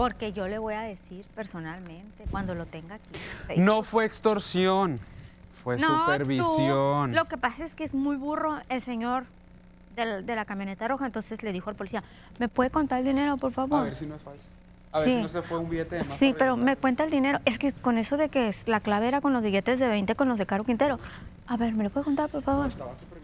Porque 0.00 0.32
yo 0.32 0.48
le 0.48 0.56
voy 0.56 0.72
a 0.72 0.80
decir 0.80 1.26
personalmente 1.34 2.24
cuando 2.30 2.54
lo 2.54 2.64
tenga 2.64 2.94
aquí. 2.94 3.60
No 3.60 3.82
fue 3.82 4.06
extorsión, 4.06 4.98
fue 5.62 5.78
supervisión. 5.78 7.14
lo 7.14 7.26
que 7.26 7.36
pasa 7.36 7.66
es 7.66 7.74
que 7.74 7.84
es 7.84 7.92
muy 7.92 8.16
burro 8.16 8.60
el 8.70 8.80
señor 8.80 9.24
de 9.96 10.34
la, 10.34 10.46
camioneta 10.46 10.88
roja, 10.88 11.04
entonces 11.04 11.42
le 11.42 11.52
dijo 11.52 11.68
al 11.68 11.76
policía, 11.76 12.02
¿me 12.38 12.48
puede 12.48 12.70
contar 12.70 13.00
el 13.00 13.04
dinero, 13.04 13.36
por 13.36 13.52
favor? 13.52 13.80
A 13.80 13.84
ver 13.84 13.94
si 13.94 14.06
no 14.06 14.14
es 14.14 14.22
falso. 14.22 14.46
A 14.90 15.00
ver 15.00 15.08
si 15.08 15.20
no 15.20 15.28
se 15.28 15.42
fue 15.42 15.58
un 15.58 15.68
billete 15.68 15.96
de 15.96 16.04
más. 16.04 16.18
Sí, 16.18 16.34
pero 16.38 16.56
me 16.56 16.76
cuenta 16.76 17.04
el 17.04 17.10
dinero. 17.10 17.40
Es 17.44 17.58
que 17.58 17.74
con 17.74 17.98
eso 17.98 18.16
de 18.16 18.30
que 18.30 18.54
la 18.64 18.80
clave 18.80 19.06
era 19.06 19.20
con 19.20 19.34
los 19.34 19.42
billetes 19.42 19.78
de 19.78 19.86
20 19.86 20.14
con 20.14 20.30
los 20.30 20.38
de 20.38 20.46
Caro 20.46 20.64
Quintero. 20.64 20.98
A 21.46 21.58
ver, 21.58 21.74
¿me 21.74 21.84
lo 21.84 21.90
puede 21.90 22.04
contar, 22.04 22.30
por 22.30 22.42
favor? 22.42 22.68
Muy 22.68 23.19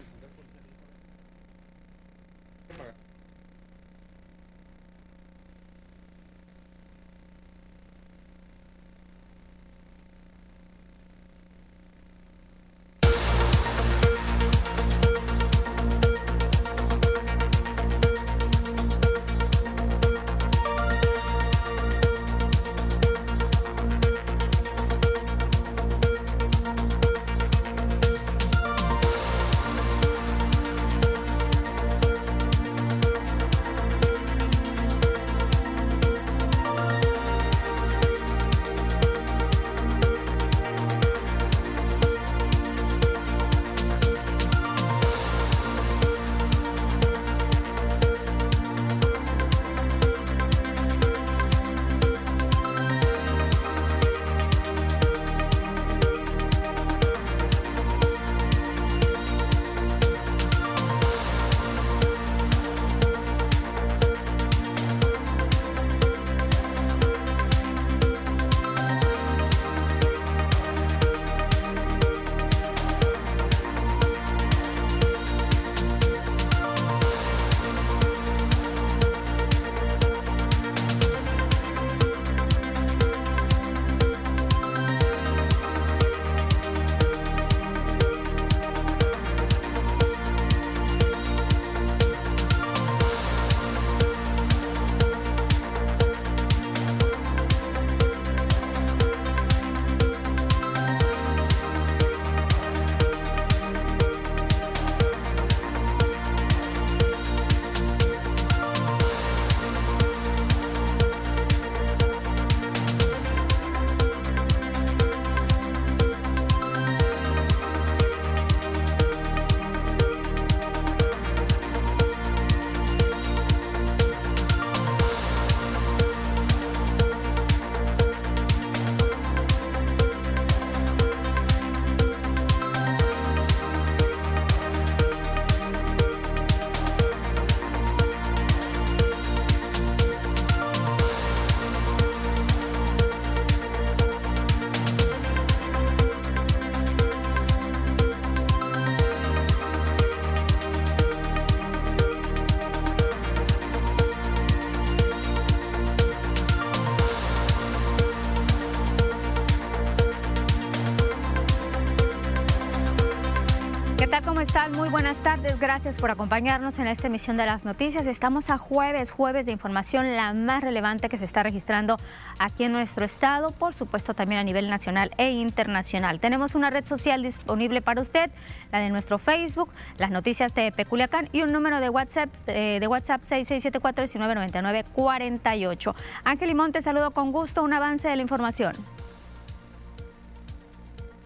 gracias 165.96 166.02
por 166.02 166.10
acompañarnos 166.10 166.78
en 166.78 166.88
esta 166.88 167.06
emisión 167.06 167.38
de 167.38 167.46
las 167.46 167.64
noticias. 167.64 168.06
Estamos 168.06 168.50
a 168.50 168.58
jueves, 168.58 169.10
jueves 169.10 169.46
de 169.46 169.52
información, 169.52 170.14
la 170.14 170.34
más 170.34 170.62
relevante 170.62 171.08
que 171.08 171.16
se 171.16 171.24
está 171.24 171.42
registrando 171.42 171.96
aquí 172.38 172.64
en 172.64 172.72
nuestro 172.72 173.06
estado, 173.06 173.50
por 173.52 173.72
supuesto 173.72 174.12
también 174.12 174.40
a 174.40 174.44
nivel 174.44 174.68
nacional 174.68 175.12
e 175.16 175.30
internacional. 175.30 176.20
Tenemos 176.20 176.54
una 176.54 176.68
red 176.68 176.84
social 176.84 177.22
disponible 177.22 177.80
para 177.80 178.02
usted, 178.02 178.30
la 178.72 178.80
de 178.80 178.90
nuestro 178.90 179.16
Facebook, 179.16 179.70
las 179.96 180.10
noticias 180.10 180.54
de 180.54 180.70
Peculiacán 180.70 181.30
y 181.32 181.40
un 181.40 181.50
número 181.52 181.80
de 181.80 181.88
WhatsApp 181.88 182.28
eh, 182.46 182.76
de 182.78 182.86
WhatsApp 182.86 183.22
6674-1999-48. 183.22 185.94
Ángel 186.24 186.48
Limón, 186.48 186.72
te 186.72 186.82
saludo 186.82 187.12
con 187.12 187.32
gusto, 187.32 187.62
un 187.62 187.72
avance 187.72 188.06
de 188.06 188.16
la 188.16 188.22
información. 188.22 188.74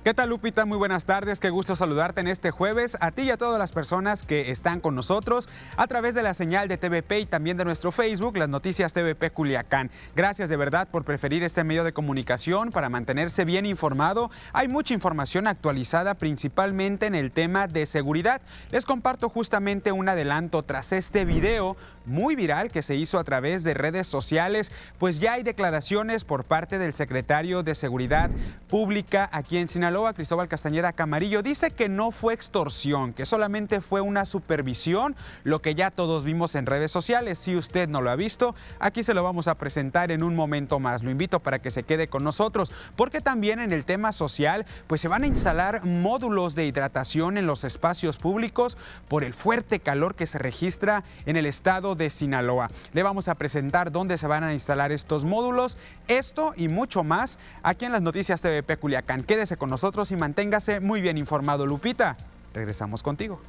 ¿Qué 0.03 0.15
tal 0.15 0.31
Lupita? 0.31 0.65
Muy 0.65 0.79
buenas 0.79 1.05
tardes, 1.05 1.41
qué 1.41 1.51
gusto 1.51 1.77
saludarte 1.77 2.23
en 2.23 2.27
este 2.27 2.51
jueves, 2.51 2.97
a 3.03 3.11
ti 3.11 3.25
y 3.25 3.31
a 3.31 3.37
todas 3.37 3.59
las 3.59 3.71
personas 3.71 4.23
que 4.23 4.51
están 4.51 4.81
con 4.81 4.95
nosotros 4.95 5.51
a 5.77 5.87
través 5.89 6.15
de 6.15 6.23
la 6.23 6.33
señal 6.33 6.69
de 6.69 6.79
TVP 6.79 7.21
y 7.21 7.27
también 7.27 7.59
de 7.59 7.67
nuestro 7.67 7.93
Facebook, 7.93 8.39
las 8.39 8.49
noticias 8.49 8.95
TVP 8.95 9.31
Culiacán. 9.31 9.91
Gracias 10.17 10.49
de 10.49 10.57
verdad 10.57 10.89
por 10.89 11.05
preferir 11.05 11.43
este 11.43 11.65
medio 11.65 11.85
de 11.85 11.93
comunicación 11.93 12.71
para 12.71 12.89
mantenerse 12.89 13.45
bien 13.45 13.67
informado. 13.67 14.31
Hay 14.55 14.69
mucha 14.69 14.95
información 14.95 15.47
actualizada 15.47 16.15
principalmente 16.15 17.05
en 17.05 17.15
el 17.15 17.31
tema 17.31 17.67
de 17.67 17.85
seguridad. 17.85 18.41
Les 18.71 18.87
comparto 18.87 19.29
justamente 19.29 19.93
un 19.93 20.09
adelanto 20.09 20.63
tras 20.63 20.95
este 20.95 21.27
video 21.27 21.77
muy 22.07 22.37
viral 22.37 22.71
que 22.71 22.83
se 22.83 22.97
hizo 22.97 23.19
a 23.19 23.25
través 23.25 23.63
de 23.65 23.75
redes 23.75 24.07
sociales, 24.07 24.73
pues 24.99 25.21
ya 25.21 25.35
hay 25.35 25.43
declaraciones 25.43 26.25
por 26.25 26.45
parte 26.45 26.79
del 26.79 26.95
secretario 26.95 27.63
de 27.63 27.75
Seguridad 27.75 28.31
Pública 28.69 29.29
aquí 29.33 29.59
en 29.59 29.69
Sinaloa, 29.69 29.90
Cristóbal 30.15 30.47
Castañeda 30.47 30.93
Camarillo. 30.93 31.43
Dice 31.43 31.73
que 31.73 31.89
no 31.89 32.13
fue 32.13 32.33
extorsión, 32.33 33.13
que 33.13 33.27
solamente 33.27 33.81
fue 33.81 34.01
una 34.01 34.25
supervisión, 34.25 35.17
lo 35.43 35.61
que 35.61 35.75
ya 35.75 35.91
todos 35.91 36.25
vimos 36.25 36.55
en 36.55 36.67
redes 36.67 36.93
sociales. 36.93 37.41
Si 37.41 37.57
usted 37.57 37.89
no 37.89 38.01
lo 38.01 38.11
ha 38.11 38.17
visto, 38.17 38.55
aquí 38.79 39.03
se 39.03 39.15
lo 39.15 39.25
vamos 39.25 39.49
a 39.49 39.57
presentar 39.57 40.13
en 40.13 40.23
un 40.23 40.37
momento 40.37 40.79
más. 40.79 41.03
Lo 41.03 41.11
invito 41.11 41.41
para 41.41 41.59
que 41.59 41.73
se 41.73 41.83
quede 41.83 42.07
con 42.07 42.23
nosotros, 42.23 42.71
porque 42.95 43.21
también 43.21 43.59
en 43.59 43.73
el 43.73 43.85
tema 43.85 44.13
social, 44.13 44.65
pues 44.87 45.01
se 45.01 45.09
van 45.09 45.25
a 45.25 45.27
instalar 45.27 45.85
módulos 45.85 46.55
de 46.55 46.67
hidratación 46.67 47.37
en 47.37 47.47
los 47.47 47.65
espacios 47.65 48.17
públicos 48.17 48.79
por 49.09 49.25
el 49.25 49.35
fuerte 49.35 49.81
calor 49.81 50.15
que 50.15 50.27
se 50.27 50.39
registra 50.39 51.03
en 51.27 51.37
el 51.37 51.47
estado 51.47 51.97
de 51.97 52.11
Sinaloa. 52.11 52.71
Le 52.93 53.03
vamos 53.03 53.27
a 53.27 53.35
presentar 53.35 53.91
dónde 53.91 54.19
se 54.19 54.29
van 54.29 54.45
a 54.45 54.53
instalar 54.53 54.93
estos 54.93 55.25
módulos, 55.25 55.79
esto 56.07 56.55
y 56.57 56.69
mucho 56.69 57.03
más 57.03 57.41
aquí 57.65 57.87
en 57.87 57.93
las 57.93 58.03
noticias 58.03 58.41
TVP 58.41 58.77
Culiacán. 58.77 59.25
Quédese 59.25 59.57
con 59.57 59.69
nosotros 59.69 59.80
y 60.11 60.17
manténgase 60.17 60.81
muy 60.81 61.01
bien 61.01 61.19
informado. 61.19 61.67
Lupita, 61.67 62.17
regresamos 62.55 63.03
contigo. 63.03 63.41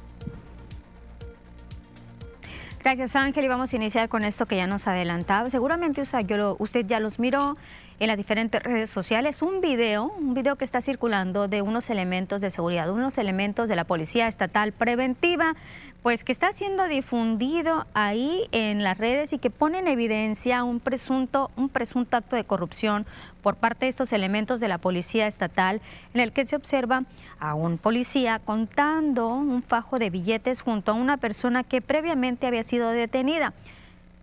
Gracias 2.82 3.14
Ángel 3.14 3.44
y 3.44 3.48
vamos 3.48 3.72
a 3.72 3.76
iniciar 3.76 4.08
con 4.08 4.24
esto 4.24 4.46
que 4.46 4.56
ya 4.56 4.66
nos 4.66 4.88
adelantaba. 4.88 5.48
Seguramente 5.50 6.02
usted 6.02 6.86
ya 6.86 6.98
los 6.98 7.20
miró 7.20 7.56
en 8.00 8.08
las 8.08 8.16
diferentes 8.16 8.60
redes 8.60 8.90
sociales 8.90 9.40
un 9.40 9.60
video, 9.60 10.06
un 10.06 10.34
video 10.34 10.56
que 10.56 10.64
está 10.64 10.80
circulando 10.80 11.46
de 11.46 11.62
unos 11.62 11.90
elementos 11.90 12.40
de 12.40 12.50
seguridad, 12.50 12.90
unos 12.90 13.18
elementos 13.18 13.68
de 13.68 13.76
la 13.76 13.84
Policía 13.84 14.26
Estatal 14.26 14.72
Preventiva, 14.72 15.54
pues 16.02 16.24
que 16.24 16.32
está 16.32 16.52
siendo 16.52 16.88
difundido 16.88 17.86
ahí 17.94 18.48
en 18.50 18.82
las 18.82 18.98
redes 18.98 19.32
y 19.32 19.38
que 19.38 19.50
pone 19.50 19.78
en 19.78 19.86
evidencia 19.86 20.64
un 20.64 20.80
presunto, 20.80 21.50
un 21.56 21.68
presunto 21.68 22.16
acto 22.16 22.34
de 22.34 22.44
corrupción 22.44 23.06
por 23.40 23.54
parte 23.54 23.86
de 23.86 23.90
estos 23.90 24.12
elementos 24.12 24.60
de 24.60 24.66
la 24.66 24.78
Policía 24.78 25.28
Estatal, 25.28 25.80
en 26.12 26.20
el 26.20 26.32
que 26.32 26.44
se 26.44 26.56
observa 26.56 27.04
a 27.38 27.54
un 27.54 27.78
policía 27.78 28.40
contando 28.44 29.28
un 29.28 29.62
fajo 29.62 30.00
de 30.00 30.10
billetes 30.10 30.60
junto 30.60 30.90
a 30.90 30.94
una 30.94 31.18
persona 31.18 31.62
que 31.62 31.80
previamente 31.80 32.48
había 32.48 32.64
sido 32.64 32.90
detenida. 32.90 33.52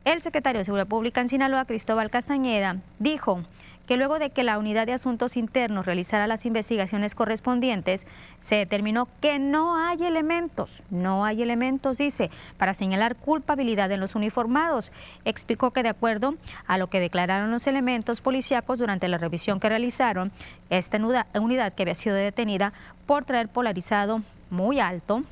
El 0.04 0.22
secretario 0.22 0.60
de 0.60 0.66
Seguridad 0.66 0.88
Pública 0.88 1.22
en 1.22 1.30
Sinaloa, 1.30 1.66
Cristóbal 1.66 2.10
Castañeda, 2.10 2.78
dijo 3.00 3.44
que 3.90 3.98
luego 3.98 4.20
de 4.20 4.30
que 4.30 4.44
la 4.44 4.60
Unidad 4.60 4.86
de 4.86 4.94
Asuntos 4.94 5.36
Internos 5.36 5.88
realizara 5.88 6.28
las 6.28 6.46
investigaciones 6.46 7.16
correspondientes, 7.16 8.06
se 8.40 8.54
determinó 8.54 9.08
que 9.20 9.40
no 9.40 9.78
hay 9.78 10.06
elementos, 10.06 10.84
no 10.92 11.26
hay 11.26 11.42
elementos, 11.42 11.98
dice, 11.98 12.30
para 12.60 12.76
señalar 12.76 13.16
culpabilidad 13.16 13.92
en 13.92 14.00
los 14.00 14.14
uniformados. 14.14 14.92
Explicó 15.26 15.72
que 15.72 15.82
de 15.82 15.90
acuerdo 15.90 16.36
a 16.68 16.78
lo 16.78 16.92
que 16.92 17.00
declararon 17.00 17.50
los 17.50 17.66
elementos 17.66 18.22
policíacos 18.22 18.78
durante 18.78 19.08
la 19.08 19.18
revisión 19.18 19.60
que 19.60 19.70
realizaron, 19.70 20.32
esta 20.70 21.00
unidad 21.34 21.74
que 21.74 21.82
había 21.82 21.96
sido 21.96 22.16
detenida 22.16 22.74
por 23.08 23.26
traer 23.26 23.48
polarizado 23.48 24.22
muy 24.52 24.80
alto, 24.80 25.24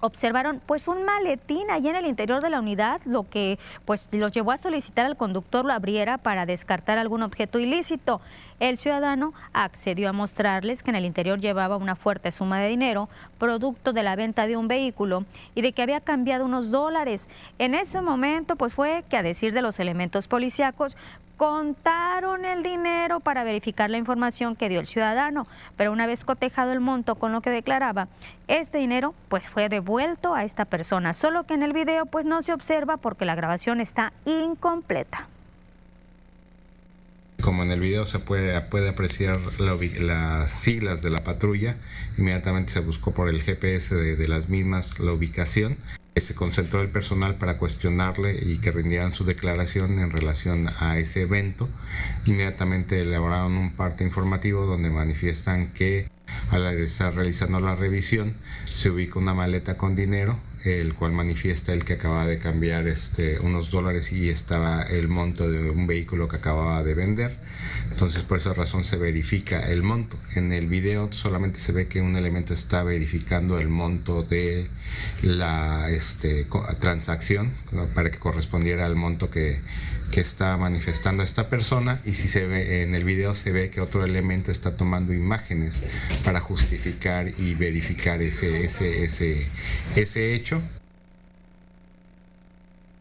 observaron 0.00 0.60
pues 0.64 0.88
un 0.88 1.04
maletín 1.04 1.70
allí 1.70 1.88
en 1.88 1.96
el 1.96 2.06
interior 2.06 2.42
de 2.42 2.50
la 2.50 2.60
unidad, 2.60 3.00
lo 3.04 3.28
que 3.28 3.58
pues 3.84 4.08
los 4.12 4.32
llevó 4.32 4.52
a 4.52 4.56
solicitar 4.56 5.06
al 5.06 5.16
conductor 5.16 5.64
lo 5.64 5.72
abriera 5.72 6.18
para 6.18 6.46
descartar 6.46 6.98
algún 6.98 7.22
objeto 7.22 7.58
ilícito. 7.58 8.20
El 8.58 8.76
ciudadano 8.76 9.32
accedió 9.54 10.10
a 10.10 10.12
mostrarles 10.12 10.82
que 10.82 10.90
en 10.90 10.96
el 10.96 11.06
interior 11.06 11.40
llevaba 11.40 11.76
una 11.76 11.96
fuerte 11.96 12.30
suma 12.30 12.60
de 12.60 12.68
dinero, 12.68 13.08
producto 13.38 13.94
de 13.94 14.02
la 14.02 14.16
venta 14.16 14.46
de 14.46 14.56
un 14.58 14.68
vehículo 14.68 15.24
y 15.54 15.62
de 15.62 15.72
que 15.72 15.82
había 15.82 16.00
cambiado 16.00 16.44
unos 16.44 16.70
dólares. 16.70 17.28
En 17.58 17.74
ese 17.74 18.02
momento 18.02 18.56
pues 18.56 18.74
fue 18.74 19.04
que 19.08 19.16
a 19.16 19.22
decir 19.22 19.54
de 19.54 19.62
los 19.62 19.80
elementos 19.80 20.28
policíacos 20.28 20.96
contaron 21.40 22.44
el 22.44 22.62
dinero 22.62 23.20
para 23.20 23.44
verificar 23.44 23.88
la 23.88 23.96
información 23.96 24.56
que 24.56 24.68
dio 24.68 24.78
el 24.78 24.84
ciudadano, 24.84 25.46
pero 25.74 25.90
una 25.90 26.06
vez 26.06 26.22
cotejado 26.22 26.70
el 26.72 26.80
monto 26.80 27.14
con 27.14 27.32
lo 27.32 27.40
que 27.40 27.48
declaraba, 27.48 28.08
este 28.46 28.76
dinero 28.76 29.14
pues 29.30 29.48
fue 29.48 29.70
devuelto 29.70 30.34
a 30.34 30.44
esta 30.44 30.66
persona, 30.66 31.14
solo 31.14 31.44
que 31.44 31.54
en 31.54 31.62
el 31.62 31.72
video 31.72 32.04
pues 32.04 32.26
no 32.26 32.42
se 32.42 32.52
observa 32.52 32.98
porque 32.98 33.24
la 33.24 33.36
grabación 33.36 33.80
está 33.80 34.12
incompleta. 34.26 35.28
Como 37.40 37.62
en 37.62 37.70
el 37.70 37.80
video 37.80 38.04
se 38.04 38.18
puede, 38.18 38.60
puede 38.60 38.90
apreciar 38.90 39.38
las 39.58 40.50
siglas 40.50 41.00
de 41.00 41.08
la 41.08 41.24
patrulla, 41.24 41.76
inmediatamente 42.18 42.72
se 42.72 42.80
buscó 42.80 43.14
por 43.14 43.30
el 43.30 43.40
GPS 43.40 43.94
de 43.94 44.28
las 44.28 44.50
mismas 44.50 44.98
la 44.98 45.14
ubicación 45.14 45.78
se 46.16 46.34
concentró 46.34 46.82
el 46.82 46.88
personal 46.88 47.36
para 47.36 47.56
cuestionarle 47.56 48.38
y 48.42 48.58
que 48.58 48.72
rindieran 48.72 49.14
su 49.14 49.24
declaración 49.24 49.98
en 49.98 50.10
relación 50.10 50.68
a 50.78 50.98
ese 50.98 51.22
evento. 51.22 51.68
Inmediatamente 52.26 53.00
elaboraron 53.00 53.56
un 53.56 53.70
parte 53.70 54.04
informativo 54.04 54.66
donde 54.66 54.90
manifiestan 54.90 55.68
que 55.68 56.08
al 56.50 56.66
estar 56.78 57.14
realizando 57.14 57.60
la 57.60 57.76
revisión 57.76 58.34
se 58.66 58.90
ubica 58.90 59.18
una 59.18 59.34
maleta 59.34 59.76
con 59.76 59.96
dinero 59.96 60.38
el 60.64 60.94
cual 60.94 61.12
manifiesta 61.12 61.72
el 61.72 61.84
que 61.84 61.94
acaba 61.94 62.26
de 62.26 62.38
cambiar 62.38 62.86
este, 62.86 63.38
unos 63.40 63.70
dólares 63.70 64.12
y 64.12 64.28
estaba 64.28 64.82
el 64.82 65.08
monto 65.08 65.50
de 65.50 65.70
un 65.70 65.86
vehículo 65.86 66.28
que 66.28 66.36
acababa 66.36 66.82
de 66.82 66.94
vender. 66.94 67.36
Entonces 67.90 68.22
por 68.22 68.38
esa 68.38 68.54
razón 68.54 68.84
se 68.84 68.96
verifica 68.96 69.60
el 69.60 69.82
monto. 69.82 70.16
En 70.34 70.52
el 70.52 70.66
video 70.66 71.12
solamente 71.12 71.58
se 71.58 71.72
ve 71.72 71.86
que 71.86 72.00
un 72.00 72.16
elemento 72.16 72.54
está 72.54 72.82
verificando 72.82 73.58
el 73.58 73.68
monto 73.68 74.22
de 74.22 74.66
la 75.22 75.90
este, 75.90 76.46
transacción 76.78 77.52
para 77.94 78.10
que 78.10 78.18
correspondiera 78.18 78.86
al 78.86 78.96
monto 78.96 79.30
que, 79.30 79.60
que 80.10 80.20
está 80.20 80.56
manifestando 80.56 81.22
esta 81.22 81.48
persona 81.48 82.00
y 82.04 82.14
si 82.14 82.28
se 82.28 82.46
ve 82.46 82.82
en 82.82 82.94
el 82.94 83.04
video 83.04 83.34
se 83.34 83.52
ve 83.52 83.70
que 83.70 83.80
otro 83.80 84.04
elemento 84.04 84.50
está 84.50 84.76
tomando 84.76 85.12
imágenes 85.14 85.80
para 86.24 86.40
justificar 86.40 87.28
y 87.38 87.54
verificar 87.54 88.20
ese, 88.22 88.64
ese, 88.64 89.04
ese, 89.04 89.46
ese 89.96 90.34
hecho 90.34 90.60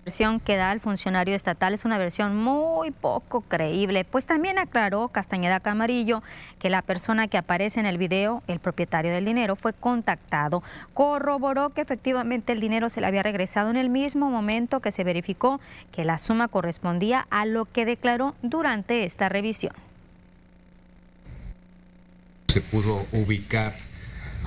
versión 0.09 0.39
que 0.39 0.55
da 0.55 0.71
el 0.71 0.79
funcionario 0.79 1.35
estatal 1.35 1.75
es 1.75 1.85
una 1.85 1.99
versión 1.99 2.35
muy 2.35 2.89
poco 2.89 3.41
creíble, 3.41 4.05
pues 4.05 4.25
también 4.25 4.57
aclaró 4.57 5.09
Castañeda 5.09 5.59
Camarillo 5.59 6.23
que 6.57 6.71
la 6.71 6.81
persona 6.81 7.27
que 7.27 7.37
aparece 7.37 7.79
en 7.79 7.85
el 7.85 7.99
video, 7.99 8.41
el 8.47 8.59
propietario 8.59 9.11
del 9.11 9.23
dinero, 9.23 9.55
fue 9.55 9.71
contactado. 9.71 10.63
Corroboró 10.95 11.69
que 11.69 11.81
efectivamente 11.81 12.53
el 12.53 12.59
dinero 12.59 12.89
se 12.89 13.01
le 13.01 13.07
había 13.07 13.21
regresado 13.21 13.69
en 13.69 13.75
el 13.77 13.89
mismo 13.89 14.31
momento 14.31 14.79
que 14.79 14.91
se 14.91 15.03
verificó 15.03 15.59
que 15.91 16.03
la 16.03 16.17
suma 16.17 16.47
correspondía 16.47 17.27
a 17.29 17.45
lo 17.45 17.65
que 17.65 17.85
declaró 17.85 18.33
durante 18.41 19.03
esta 19.03 19.29
revisión. 19.29 19.73
Se 22.47 22.61
pudo 22.61 23.05
ubicar 23.11 23.73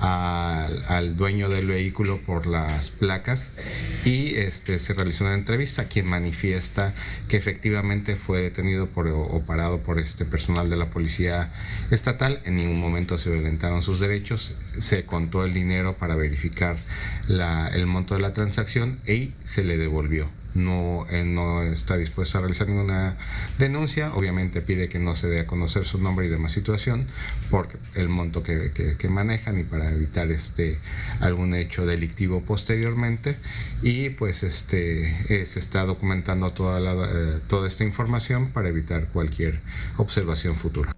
al 0.03 1.15
dueño 1.15 1.47
del 1.47 1.67
vehículo 1.67 2.19
por 2.25 2.45
las 2.45 2.89
placas 2.89 3.51
y 4.03 4.35
este, 4.35 4.77
se 4.79 4.93
realizó 4.93 5.23
una 5.23 5.33
entrevista 5.33 5.85
quien 5.85 6.07
manifiesta 6.07 6.93
que 7.29 7.37
efectivamente 7.37 8.17
fue 8.17 8.41
detenido 8.41 8.87
por, 8.87 9.07
o 9.07 9.41
parado 9.45 9.79
por 9.79 9.99
este 9.99 10.25
personal 10.25 10.69
de 10.69 10.75
la 10.75 10.87
policía 10.87 11.51
estatal. 11.89 12.41
En 12.43 12.57
ningún 12.57 12.81
momento 12.81 13.17
se 13.17 13.29
violentaron 13.29 13.81
sus 13.81 14.01
derechos, 14.01 14.57
se 14.77 15.05
contó 15.05 15.45
el 15.45 15.53
dinero 15.53 15.93
para 15.93 16.15
verificar 16.15 16.75
el 17.29 17.85
monto 17.85 18.15
de 18.15 18.21
la 18.21 18.33
transacción 18.33 18.99
y 19.07 19.31
se 19.45 19.63
le 19.63 19.77
devolvió 19.77 20.27
no, 20.55 21.05
no 21.25 21.63
está 21.63 21.97
dispuesto 21.97 22.37
a 22.37 22.41
realizar 22.41 22.67
ninguna 22.67 23.17
denuncia. 23.57 24.13
Obviamente 24.13 24.61
pide 24.61 24.89
que 24.89 24.99
no 24.99 25.15
se 25.15 25.27
dé 25.27 25.41
a 25.41 25.47
conocer 25.47 25.85
su 25.85 25.97
nombre 25.99 26.25
y 26.25 26.29
demás 26.29 26.51
situación 26.51 27.07
por 27.49 27.67
el 27.95 28.09
monto 28.09 28.43
que, 28.43 28.71
manejan 29.09 29.59
y 29.59 29.63
para 29.63 29.91
evitar 29.91 30.31
este 30.31 30.79
algún 31.19 31.53
hecho 31.55 31.85
delictivo 31.85 32.41
posteriormente. 32.41 33.37
Y 33.81 34.09
pues 34.09 34.43
este 34.43 35.09
eh, 35.29 35.45
se 35.45 35.59
está 35.59 35.85
documentando 35.85 36.51
toda, 36.51 36.79
eh, 36.79 37.39
toda 37.47 37.67
esta 37.67 37.83
información 37.83 38.49
para 38.49 38.69
evitar 38.69 39.07
cualquier 39.07 39.59
observación 39.97 40.55
futura. 40.55 40.93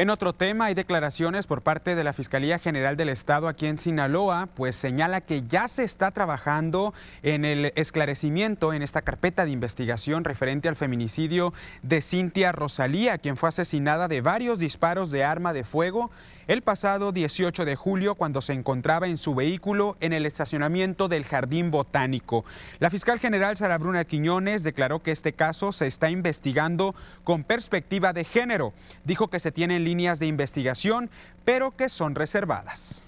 En 0.00 0.08
otro 0.08 0.32
tema, 0.32 0.64
hay 0.64 0.74
declaraciones 0.74 1.46
por 1.46 1.60
parte 1.60 1.94
de 1.94 2.04
la 2.04 2.14
Fiscalía 2.14 2.58
General 2.58 2.96
del 2.96 3.10
Estado 3.10 3.48
aquí 3.48 3.66
en 3.66 3.76
Sinaloa, 3.76 4.48
pues 4.54 4.74
señala 4.74 5.20
que 5.20 5.42
ya 5.46 5.68
se 5.68 5.84
está 5.84 6.10
trabajando 6.10 6.94
en 7.22 7.44
el 7.44 7.74
esclarecimiento 7.76 8.72
en 8.72 8.80
esta 8.80 9.02
carpeta 9.02 9.44
de 9.44 9.50
investigación 9.50 10.24
referente 10.24 10.70
al 10.70 10.76
feminicidio 10.76 11.52
de 11.82 12.00
Cintia 12.00 12.50
Rosalía, 12.50 13.18
quien 13.18 13.36
fue 13.36 13.50
asesinada 13.50 14.08
de 14.08 14.22
varios 14.22 14.58
disparos 14.58 15.10
de 15.10 15.22
arma 15.22 15.52
de 15.52 15.64
fuego 15.64 16.10
el 16.50 16.62
pasado 16.62 17.12
18 17.12 17.64
de 17.64 17.76
julio 17.76 18.16
cuando 18.16 18.42
se 18.42 18.52
encontraba 18.52 19.06
en 19.06 19.18
su 19.18 19.36
vehículo 19.36 19.96
en 20.00 20.12
el 20.12 20.26
estacionamiento 20.26 21.06
del 21.06 21.22
Jardín 21.22 21.70
Botánico. 21.70 22.44
La 22.80 22.90
fiscal 22.90 23.20
general 23.20 23.56
Sara 23.56 23.78
Bruna 23.78 24.04
Quiñones 24.04 24.64
declaró 24.64 25.00
que 25.00 25.12
este 25.12 25.32
caso 25.32 25.70
se 25.70 25.86
está 25.86 26.10
investigando 26.10 26.96
con 27.22 27.44
perspectiva 27.44 28.12
de 28.12 28.24
género. 28.24 28.72
Dijo 29.04 29.28
que 29.28 29.38
se 29.38 29.52
tienen 29.52 29.84
líneas 29.84 30.18
de 30.18 30.26
investigación, 30.26 31.08
pero 31.44 31.70
que 31.76 31.88
son 31.88 32.16
reservadas. 32.16 33.04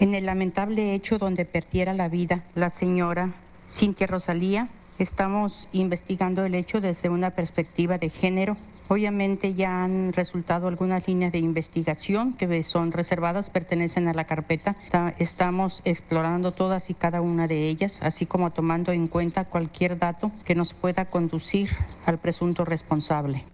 En 0.00 0.14
el 0.14 0.26
lamentable 0.26 0.94
hecho 0.96 1.18
donde 1.18 1.44
perdiera 1.44 1.94
la 1.94 2.08
vida 2.08 2.42
la 2.56 2.70
señora 2.70 3.34
Cintia 3.70 4.08
Rosalía, 4.08 4.68
estamos 4.98 5.68
investigando 5.70 6.44
el 6.44 6.56
hecho 6.56 6.80
desde 6.80 7.08
una 7.08 7.30
perspectiva 7.30 7.98
de 7.98 8.10
género 8.10 8.56
Obviamente 8.92 9.54
ya 9.54 9.84
han 9.84 10.12
resultado 10.12 10.66
algunas 10.66 11.06
líneas 11.06 11.30
de 11.30 11.38
investigación 11.38 12.32
que 12.32 12.64
son 12.64 12.90
reservadas, 12.90 13.48
pertenecen 13.48 14.08
a 14.08 14.14
la 14.14 14.24
carpeta. 14.24 14.74
Estamos 15.16 15.80
explorando 15.84 16.50
todas 16.50 16.90
y 16.90 16.94
cada 16.94 17.20
una 17.20 17.46
de 17.46 17.68
ellas, 17.68 18.00
así 18.02 18.26
como 18.26 18.50
tomando 18.50 18.90
en 18.90 19.06
cuenta 19.06 19.44
cualquier 19.44 19.96
dato 19.96 20.32
que 20.44 20.56
nos 20.56 20.74
pueda 20.74 21.04
conducir 21.04 21.70
al 22.04 22.18
presunto 22.18 22.64
responsable. 22.64 23.44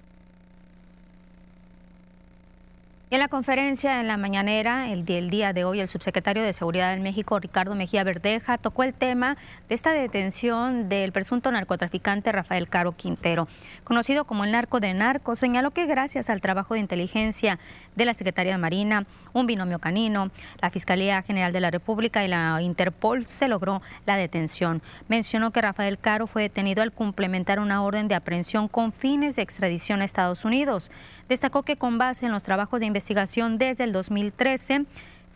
En 3.09 3.21
la 3.21 3.29
conferencia 3.29 4.01
en 4.01 4.09
la 4.09 4.17
mañanera, 4.17 4.91
el, 4.91 5.05
día 5.05 5.53
de 5.53 5.65
hoy, 5.65 5.79
el 5.79 5.87
subsecretario 5.87 6.43
de 6.43 6.53
Seguridad 6.53 6.93
en 6.93 7.05
México, 7.05 7.39
Ricardo 7.39 7.77
Mejía 7.77 8.03
Verdeja, 8.03 8.59
tocó 8.59 8.83
el 8.83 8.95
tema 8.95 9.37
de 9.69 9.77
esta 9.77 9.93
detención 9.93 10.89
del 10.89 11.13
presunto 11.13 11.53
narcotraficante 11.53 12.33
Rafael 12.33 12.69
Caro 12.69 12.97
Quintero. 12.97 13.47
Conocido 13.85 14.25
como 14.25 14.43
el 14.43 14.51
narco 14.51 14.81
de 14.81 14.93
narcos, 14.93 15.39
señaló 15.39 15.71
que 15.71 15.87
gracias 15.87 16.29
al 16.29 16.41
trabajo 16.41 16.75
de 16.75 16.81
inteligencia 16.81 17.61
de 17.95 18.07
la 18.07 18.13
Secretaría 18.13 18.53
de 18.53 18.59
Marina, 18.59 19.07
un 19.33 19.47
binomio 19.47 19.79
canino, 19.79 20.33
la 20.61 20.71
Fiscalía 20.71 21.23
General 21.23 21.53
de 21.53 21.61
la 21.61 21.71
República 21.71 22.25
y 22.25 22.29
la 22.29 22.61
Interpol 22.61 23.27
se 23.27 23.47
logró 23.47 23.83
la 24.05 24.17
detención. 24.17 24.83
Mencionó 25.07 25.53
que 25.53 25.61
Rafael 25.61 26.01
Caro 26.01 26.27
fue 26.27 26.43
detenido 26.43 26.83
al 26.83 26.91
complementar 26.91 27.61
una 27.61 27.85
orden 27.85 28.09
de 28.09 28.17
aprehensión 28.17 28.67
con 28.67 28.93
fines 28.93 29.37
de 29.37 29.43
extradición 29.43 30.03
a 30.03 30.05
Estados 30.05 30.45
Unidos. 30.45 30.91
Destacó 31.29 31.63
que 31.63 31.77
con 31.77 31.99
base 31.99 32.27
en 32.27 32.33
los 32.33 32.43
trabajos 32.43 32.81
de 32.81 32.87
investigación 32.87 33.59
desde 33.59 33.85
el 33.85 33.93
2013, 33.93 34.87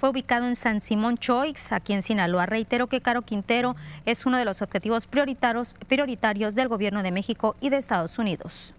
fue 0.01 0.09
ubicado 0.09 0.47
en 0.47 0.57
San 0.57 0.81
Simón 0.81 1.19
Choix, 1.19 1.73
aquí 1.73 1.93
en 1.93 2.03
Sinaloa. 2.03 2.47
Reitero 2.47 2.87
que 2.87 3.03
Caro 3.03 3.21
Quintero 3.21 3.77
es 4.07 4.25
uno 4.25 4.39
de 4.39 4.47
los 4.47 4.63
objetivos 4.63 5.07
prioritarios, 5.07 5.77
prioritarios 5.89 6.55
del 6.55 6.69
gobierno 6.69 7.03
de 7.03 7.13
México 7.13 7.55
y 7.61 7.69
de 7.69 7.77
Estados 7.77 8.19
Unidos. 8.19 8.73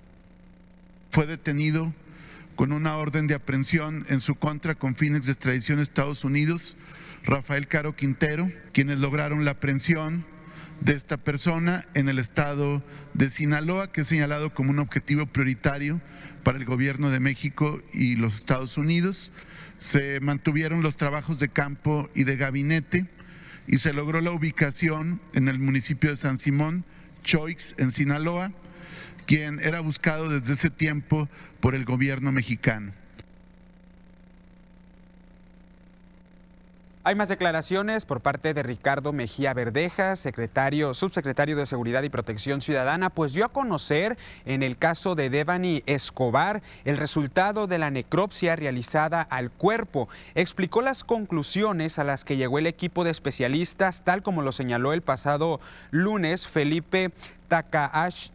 Fue 1.12 1.28
detenido 1.28 1.94
con 2.56 2.72
una 2.72 2.98
orden 2.98 3.28
de 3.28 3.36
aprehensión 3.36 4.06
en 4.10 4.20
su 4.20 4.34
contra 4.34 4.74
con 4.74 4.96
fines 4.96 5.26
de 5.26 5.34
extradición 5.34 5.78
a 5.78 5.84
Estados 5.84 6.24
Unidos, 6.24 6.76
Rafael 7.24 7.68
Caro 7.68 7.96
Quintero, 7.96 8.52
quienes 8.72 9.00
lograron 9.00 9.46
la 9.46 9.52
aprehensión 9.52 10.26
de 10.82 10.94
esta 10.94 11.18
persona 11.18 11.86
en 11.94 12.10
el 12.10 12.20
estado 12.20 12.84
de 13.14 13.30
Sinaloa, 13.30 13.92
que 13.92 14.02
es 14.02 14.08
señalado 14.08 14.54
como 14.54 14.72
un 14.72 14.80
objetivo 14.80 15.28
prioritario 15.28 16.02
para 16.44 16.58
el 16.58 16.66
gobierno 16.66 17.12
de 17.12 17.20
México 17.20 17.82
y 17.94 18.16
los 18.16 18.36
Estados 18.36 18.78
Unidos. 18.78 19.32
Se 19.78 20.20
mantuvieron 20.20 20.82
los 20.82 20.98
trabajos 20.98 21.40
de 21.40 21.50
campo 21.50 22.10
y 22.16 22.24
de 22.24 22.36
gabinete 22.36 23.08
y 23.68 23.78
se 23.78 23.94
logró 23.94 24.22
la 24.22 24.32
ubicación 24.32 25.22
en 25.34 25.48
el 25.48 25.60
municipio 25.60 26.10
de 26.10 26.16
San 26.16 26.40
Simón, 26.40 26.84
Choix, 27.24 27.76
en 27.78 27.92
Sinaloa, 27.92 28.52
quien 29.28 29.60
era 29.60 29.82
buscado 29.82 30.30
desde 30.30 30.54
ese 30.54 30.72
tiempo 30.72 31.30
por 31.60 31.76
el 31.76 31.86
gobierno 31.86 32.32
mexicano. 32.32 32.94
Hay 37.04 37.16
más 37.16 37.30
declaraciones 37.30 38.06
por 38.06 38.22
parte 38.22 38.54
de 38.54 38.62
Ricardo 38.62 39.12
Mejía 39.12 39.56
Verdeja, 39.56 40.16
secretario, 40.16 40.94
subsecretario 40.94 41.58
de 41.58 41.66
Seguridad 41.66 42.04
y 42.04 42.10
Protección 42.10 42.62
Ciudadana, 42.62 43.10
pues 43.10 43.34
dio 43.34 43.44
a 43.44 43.50
conocer 43.50 44.20
en 44.46 44.62
el 44.62 44.78
caso 44.78 45.16
de 45.16 45.32
Devani 45.32 45.82
Escobar 45.88 46.62
el 46.86 46.98
resultado 46.98 47.66
de 47.66 47.80
la 47.80 47.90
necropsia 47.90 48.56
realizada 48.56 49.24
al 49.24 49.50
cuerpo. 49.50 50.10
Explicó 50.36 50.84
las 50.84 51.04
conclusiones 51.04 51.98
a 51.98 52.04
las 52.04 52.24
que 52.24 52.38
llegó 52.38 52.60
el 52.60 52.68
equipo 52.68 53.04
de 53.04 53.10
especialistas, 53.10 54.04
tal 54.04 54.22
como 54.22 54.44
lo 54.44 54.52
señaló 54.52 54.94
el 54.94 55.02
pasado 55.02 55.60
lunes 55.90 56.46
Felipe 56.46 57.10
Takahashi. 57.48 58.30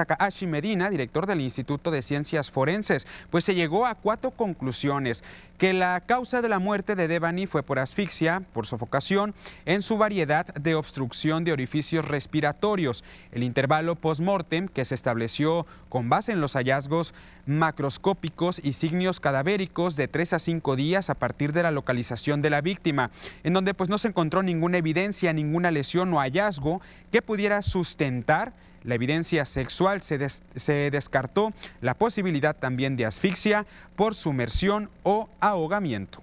Takahashi 0.00 0.46
Medina, 0.46 0.88
director 0.88 1.26
del 1.26 1.42
Instituto 1.42 1.90
de 1.90 2.00
Ciencias 2.00 2.50
Forenses, 2.50 3.06
pues 3.28 3.44
se 3.44 3.54
llegó 3.54 3.84
a 3.84 3.94
cuatro 3.94 4.30
conclusiones 4.30 5.22
que 5.58 5.74
la 5.74 6.00
causa 6.00 6.40
de 6.40 6.48
la 6.48 6.58
muerte 6.58 6.94
de 6.96 7.06
Devani 7.06 7.46
fue 7.46 7.62
por 7.62 7.78
asfixia, 7.78 8.42
por 8.54 8.66
sofocación, 8.66 9.34
en 9.66 9.82
su 9.82 9.98
variedad 9.98 10.46
de 10.54 10.74
obstrucción 10.74 11.44
de 11.44 11.52
orificios 11.52 12.08
respiratorios. 12.08 13.04
El 13.30 13.42
intervalo 13.42 13.94
post-mortem 13.94 14.68
que 14.68 14.86
se 14.86 14.94
estableció 14.94 15.66
con 15.90 16.08
base 16.08 16.32
en 16.32 16.40
los 16.40 16.54
hallazgos 16.54 17.12
macroscópicos 17.44 18.58
y 18.64 18.72
signos 18.72 19.20
cadavéricos 19.20 19.96
de 19.96 20.08
3 20.08 20.32
a 20.32 20.38
5 20.38 20.76
días 20.76 21.10
a 21.10 21.14
partir 21.14 21.52
de 21.52 21.62
la 21.62 21.72
localización 21.72 22.40
de 22.40 22.48
la 22.48 22.62
víctima, 22.62 23.10
en 23.42 23.52
donde 23.52 23.74
pues 23.74 23.90
no 23.90 23.98
se 23.98 24.08
encontró 24.08 24.42
ninguna 24.42 24.78
evidencia, 24.78 25.34
ninguna 25.34 25.70
lesión 25.70 26.14
o 26.14 26.20
hallazgo 26.20 26.80
que 27.12 27.20
pudiera 27.20 27.60
sustentar 27.60 28.54
la 28.84 28.94
evidencia 28.94 29.44
sexual, 29.44 30.02
se, 30.02 30.28
se, 30.28 30.90
descartó 30.90 31.52
la 31.80 31.94
posibilidad 31.94 32.56
también 32.56 32.96
de 32.96 33.06
asfixia 33.06 33.66
por 33.96 34.14
sumersión 34.14 34.90
o 35.02 35.28
ahogamiento. 35.40 36.22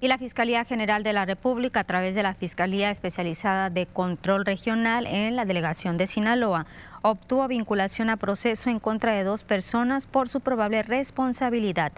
Y 0.00 0.08
la 0.08 0.18
Fiscalía 0.18 0.64
General 0.64 1.04
de 1.04 1.12
la 1.12 1.24
República, 1.24 1.80
a 1.80 1.84
través 1.84 2.16
de 2.16 2.24
la 2.24 2.34
Fiscalía 2.34 2.90
Especializada 2.90 3.70
de 3.70 3.86
Control 3.86 4.44
Regional 4.44 5.06
en 5.06 5.36
la 5.36 5.44
Delegación 5.44 5.96
de 5.96 6.08
Sinaloa, 6.08 6.66
obtuvo 7.02 7.46
vinculación 7.46 8.10
a 8.10 8.16
proceso 8.16 8.68
en 8.68 8.80
contra 8.80 9.12
de 9.12 9.22
dos 9.22 9.44
personas 9.44 10.06
por 10.06 10.28
su 10.28 10.40
probable 10.40 10.82
responsabilidad 10.82 11.92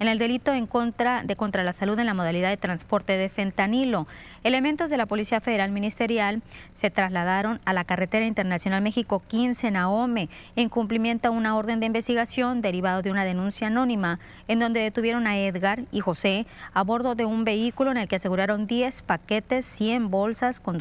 en 0.00 0.08
el 0.08 0.18
delito 0.18 0.52
en 0.52 0.66
contra 0.66 1.22
de 1.22 1.36
contra 1.36 1.64
la 1.64 1.72
salud 1.72 1.98
en 1.98 2.06
la 2.06 2.14
modalidad 2.14 2.50
de 2.50 2.56
transporte 2.56 3.16
de 3.16 3.28
fentanilo. 3.28 4.06
Elementos 4.44 4.90
de 4.90 4.96
la 4.96 5.06
Policía 5.06 5.40
Federal 5.40 5.70
Ministerial 5.72 6.42
se 6.72 6.90
trasladaron 6.90 7.60
a 7.64 7.72
la 7.72 7.84
carretera 7.84 8.26
internacional 8.26 8.82
México 8.82 9.22
15 9.26 9.70
Naome 9.70 10.28
en 10.56 10.68
cumplimiento 10.68 11.28
a 11.28 11.32
una 11.32 11.56
orden 11.56 11.80
de 11.80 11.86
investigación 11.86 12.62
derivado 12.62 13.02
de 13.02 13.10
una 13.10 13.24
denuncia 13.24 13.66
anónima 13.66 14.18
en 14.46 14.58
donde 14.58 14.80
detuvieron 14.80 15.26
a 15.26 15.38
Edgar 15.38 15.84
y 15.92 16.00
José 16.00 16.46
a 16.72 16.82
bordo 16.82 17.14
de 17.14 17.24
un 17.24 17.44
vehículo 17.44 17.90
en 17.90 17.96
el 17.96 18.08
que 18.08 18.16
aseguraron 18.16 18.66
10 18.66 19.02
paquetes, 19.02 19.66
100 19.66 20.10
bolsas 20.10 20.60
con 20.60 20.78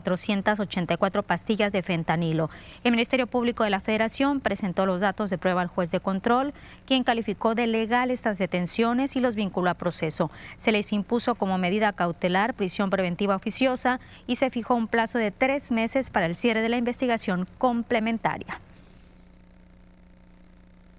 248.484 0.00 1.22
pastillas 1.22 1.72
de 1.72 1.82
fentanilo. 1.82 2.50
El 2.84 2.92
Ministerio 2.92 3.26
Público 3.26 3.64
de 3.64 3.70
la 3.70 3.80
Federación 3.80 4.40
presentó 4.40 4.86
los 4.86 5.00
datos 5.00 5.30
de 5.30 5.38
prueba 5.38 5.62
al 5.62 5.68
juez 5.68 5.90
de 5.90 6.00
control, 6.00 6.54
quien 6.86 7.04
calificó 7.04 7.54
de 7.54 7.66
legal 7.66 8.10
estas 8.10 8.38
detenciones 8.38 9.16
y 9.16 9.20
los 9.20 9.34
vinculó 9.34 9.70
a 9.70 9.74
proceso. 9.74 10.30
Se 10.56 10.72
les 10.72 10.92
impuso 10.92 11.34
como 11.34 11.58
medida 11.58 11.92
cautelar 11.92 12.54
prisión 12.54 12.90
preventiva 12.90 13.36
oficiosa 13.36 14.00
y 14.26 14.36
se 14.36 14.50
fijó 14.50 14.74
un 14.74 14.88
plazo 14.88 15.18
de 15.18 15.30
tres 15.30 15.72
meses 15.72 16.10
para 16.10 16.26
el 16.26 16.34
cierre 16.34 16.62
de 16.62 16.68
la 16.68 16.76
investigación 16.76 17.46
complementaria 17.58 18.60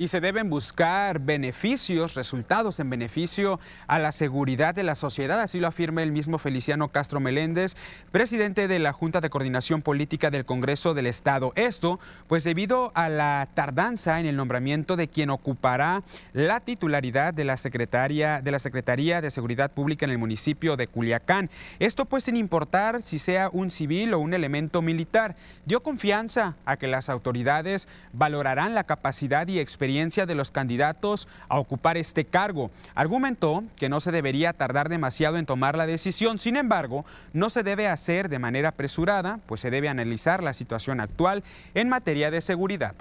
y 0.04 0.10
se 0.10 0.20
deben 0.20 0.50
buscar 0.50 1.20
beneficios, 1.22 2.14
resultados 2.14 2.82
en 2.82 2.90
beneficio 2.90 3.62
a 3.88 4.00
la 4.00 4.12
seguridad 4.12 4.76
de 4.76 4.84
la 4.84 4.96
sociedad, 4.96 5.40
así 5.40 5.62
lo 5.62 5.68
afirma 5.68 6.04
el 6.04 6.12
mismo 6.12 6.40
Feliciano 6.40 6.90
Castro 6.90 7.22
Meléndez, 7.22 7.78
presidente 8.12 8.68
de 8.68 8.80
la 8.80 8.92
Junta 8.92 9.22
de 9.22 9.30
Coordinación 9.30 9.82
Política 9.82 10.30
del 10.30 10.44
Congreso 10.44 10.94
del 10.94 11.08
Estado. 11.08 11.54
Esto, 11.56 12.02
pues 12.28 12.44
debido 12.44 12.92
a 12.96 13.08
la 13.08 13.48
tardanza 13.54 14.20
en 14.20 14.26
el 14.26 14.36
nombramiento 14.36 14.98
de 14.98 15.08
quien 15.08 15.30
ocupará 15.30 16.04
la 16.34 16.60
titularidad 16.60 17.34
de 17.34 17.46
la 17.46 17.56
Secretaría 17.56 18.42
de 18.42 18.52
la 18.52 18.60
Secretaría 18.60 19.22
de 19.22 19.32
Seguridad 19.32 19.72
Pública 19.72 20.04
en 20.04 20.12
el 20.12 20.18
municipio 20.18 20.76
de 20.76 20.88
Culiacán. 20.88 21.50
Esto 21.80 22.04
pues 22.04 22.26
sin 22.26 22.36
importar 22.36 23.04
si 23.04 23.20
sea 23.20 23.50
un 23.54 23.70
civil 23.70 24.14
o 24.14 24.20
un 24.20 24.34
elemento 24.34 24.82
militar, 24.82 25.38
dio 25.66 25.82
confianza 25.82 26.58
a 26.66 26.76
que 26.76 26.90
las 26.90 27.08
autoridades 27.08 27.88
valorarán 28.12 28.76
la 28.76 28.84
capacidad 28.84 29.48
y 29.48 29.60
experiencia 29.60 29.93
experiencia 29.94 30.26
de 30.26 30.34
los 30.34 30.50
candidatos 30.50 31.28
a 31.50 31.60
ocupar 31.60 31.98
este 31.98 32.26
cargo. 32.26 32.72
Argumentó 32.96 33.64
que 33.76 33.90
no 33.90 34.00
se 34.00 34.12
debería 34.12 34.52
tardar 34.52 34.90
demasiado 34.90 35.38
en 35.38 35.46
tomar 35.46 35.78
la 35.78 35.86
decisión, 35.86 36.40
sin 36.40 36.58
embargo, 36.58 37.06
no 37.32 37.52
se 37.52 37.62
debe 37.62 37.88
hacer 37.88 38.28
de 38.28 38.40
manera 38.40 38.70
apresurada, 38.70 39.40
pues 39.46 39.62
se 39.62 39.70
debe 39.70 39.90
analizar 39.90 40.42
la 40.42 40.54
situación 40.54 41.00
actual 41.00 41.44
en 41.76 41.90
materia 41.90 42.32
de 42.32 42.42
seguridad. 42.42 42.96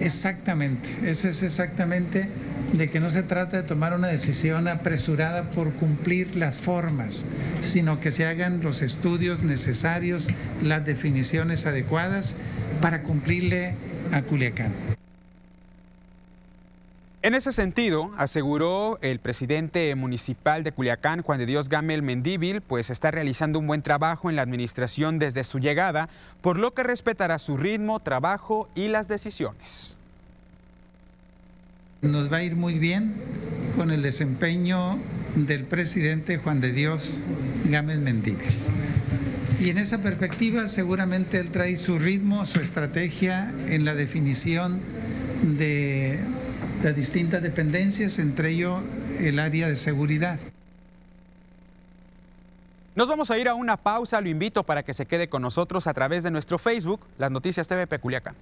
Exactamente, 0.00 0.88
eso 1.04 1.28
es 1.28 1.44
exactamente 1.44 2.28
de 2.72 2.88
que 2.88 2.98
no 2.98 3.10
se 3.10 3.22
trata 3.22 3.58
de 3.58 3.62
tomar 3.62 3.94
una 3.94 4.08
decisión 4.08 4.66
apresurada 4.66 5.50
por 5.50 5.74
cumplir 5.74 6.34
las 6.34 6.56
formas, 6.56 7.26
sino 7.60 8.00
que 8.00 8.10
se 8.10 8.26
hagan 8.26 8.60
los 8.62 8.82
estudios 8.82 9.42
necesarios, 9.42 10.28
las 10.64 10.84
definiciones 10.84 11.66
adecuadas 11.66 12.34
para 12.80 13.02
cumplirle 13.02 13.76
a 14.12 14.22
Culiacán. 14.22 14.72
En 17.22 17.34
ese 17.34 17.52
sentido, 17.52 18.12
aseguró 18.16 18.98
el 19.02 19.18
presidente 19.18 19.94
municipal 19.94 20.64
de 20.64 20.72
Culiacán, 20.72 21.20
Juan 21.20 21.38
de 21.38 21.44
Dios 21.44 21.68
Gamel 21.68 22.02
Mendíbil, 22.02 22.62
pues 22.62 22.88
está 22.88 23.10
realizando 23.10 23.58
un 23.58 23.66
buen 23.66 23.82
trabajo 23.82 24.30
en 24.30 24.36
la 24.36 24.42
administración 24.42 25.18
desde 25.18 25.44
su 25.44 25.58
llegada, 25.58 26.08
por 26.40 26.58
lo 26.58 26.72
que 26.72 26.82
respetará 26.82 27.38
su 27.38 27.58
ritmo, 27.58 28.00
trabajo 28.00 28.70
y 28.74 28.88
las 28.88 29.06
decisiones. 29.06 29.98
Nos 32.00 32.32
va 32.32 32.38
a 32.38 32.42
ir 32.42 32.56
muy 32.56 32.78
bien 32.78 33.16
con 33.76 33.90
el 33.90 34.00
desempeño 34.00 34.98
del 35.34 35.64
presidente 35.64 36.38
Juan 36.38 36.62
de 36.62 36.72
Dios 36.72 37.24
Gámez 37.66 37.98
Mendíbil. 37.98 38.48
Y 39.60 39.68
en 39.68 39.76
esa 39.76 39.98
perspectiva 39.98 40.66
seguramente 40.68 41.38
él 41.38 41.50
trae 41.50 41.76
su 41.76 41.98
ritmo, 41.98 42.46
su 42.46 42.60
estrategia 42.60 43.52
en 43.68 43.84
la 43.84 43.94
definición 43.94 44.80
de 45.42 46.18
las 46.82 46.96
distintas 46.96 47.42
dependencias, 47.42 48.18
entre 48.18 48.52
ello 48.52 48.80
el 49.18 49.38
área 49.38 49.68
de 49.68 49.76
seguridad. 49.76 50.38
Nos 52.96 53.06
vamos 53.06 53.30
a 53.30 53.38
ir 53.38 53.50
a 53.50 53.54
una 53.54 53.76
pausa, 53.76 54.22
lo 54.22 54.30
invito 54.30 54.64
para 54.64 54.82
que 54.82 54.94
se 54.94 55.04
quede 55.04 55.28
con 55.28 55.42
nosotros 55.42 55.86
a 55.86 55.92
través 55.92 56.22
de 56.22 56.30
nuestro 56.30 56.58
Facebook, 56.58 57.00
Las 57.18 57.30
Noticias 57.30 57.68
TV 57.68 57.86
Peculiacán. 57.86 58.34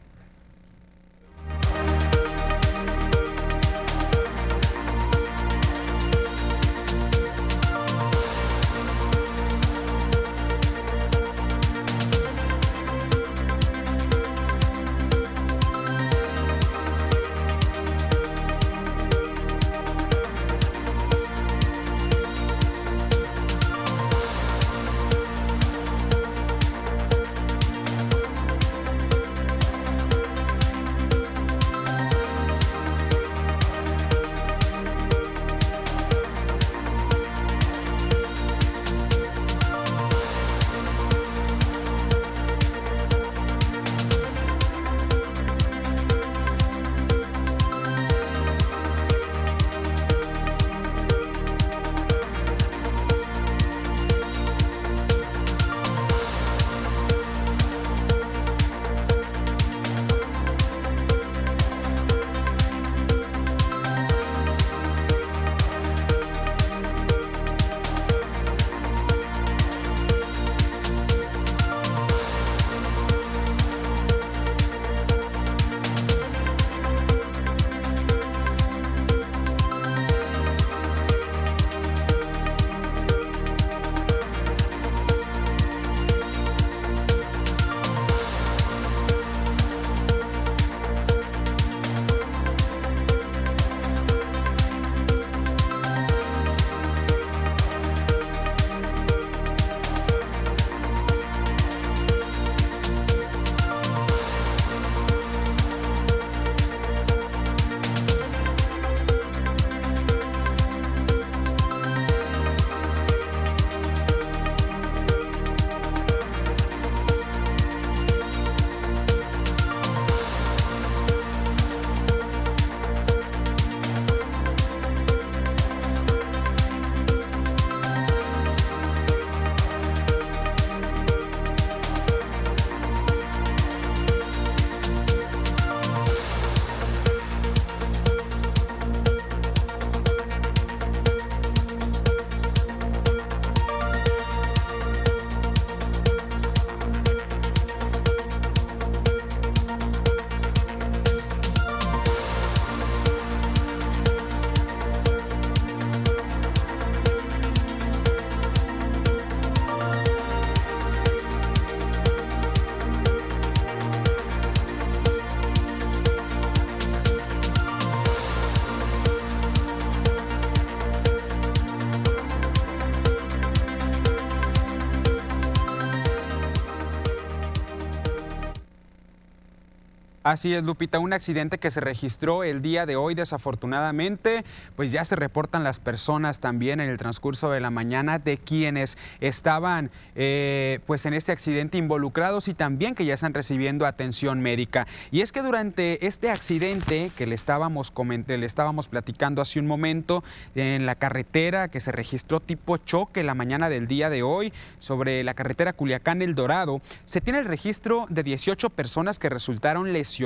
Así 180.28 180.52
es, 180.52 180.62
Lupita, 180.62 180.98
un 180.98 181.14
accidente 181.14 181.56
que 181.56 181.70
se 181.70 181.80
registró 181.80 182.44
el 182.44 182.60
día 182.60 182.84
de 182.84 182.96
hoy, 182.96 183.14
desafortunadamente, 183.14 184.44
pues 184.76 184.92
ya 184.92 185.02
se 185.06 185.16
reportan 185.16 185.64
las 185.64 185.80
personas 185.80 186.40
también 186.40 186.80
en 186.80 186.90
el 186.90 186.98
transcurso 186.98 187.50
de 187.50 187.60
la 187.60 187.70
mañana 187.70 188.18
de 188.18 188.36
quienes 188.36 188.98
estaban 189.20 189.90
eh, 190.16 190.80
pues 190.86 191.06
en 191.06 191.14
este 191.14 191.32
accidente 191.32 191.78
involucrados 191.78 192.46
y 192.48 192.52
también 192.52 192.94
que 192.94 193.06
ya 193.06 193.14
están 193.14 193.32
recibiendo 193.32 193.86
atención 193.86 194.42
médica. 194.42 194.86
Y 195.10 195.22
es 195.22 195.32
que 195.32 195.40
durante 195.40 196.06
este 196.06 196.30
accidente 196.30 197.10
que 197.16 197.26
le 197.26 197.34
estábamos, 197.34 197.90
le 198.26 198.44
estábamos 198.44 198.88
platicando 198.88 199.40
hace 199.40 199.60
un 199.60 199.66
momento 199.66 200.22
en 200.54 200.84
la 200.84 200.96
carretera 200.96 201.68
que 201.68 201.80
se 201.80 201.90
registró 201.90 202.40
tipo 202.40 202.76
choque 202.76 203.24
la 203.24 203.34
mañana 203.34 203.70
del 203.70 203.88
día 203.88 204.10
de 204.10 204.22
hoy 204.22 204.52
sobre 204.78 205.24
la 205.24 205.32
carretera 205.32 205.72
Culiacán-El 205.72 206.34
Dorado, 206.34 206.82
se 207.06 207.22
tiene 207.22 207.38
el 207.38 207.46
registro 207.46 208.04
de 208.10 208.22
18 208.22 208.68
personas 208.68 209.18
que 209.18 209.30
resultaron 209.30 209.94
lesionadas 209.94 210.17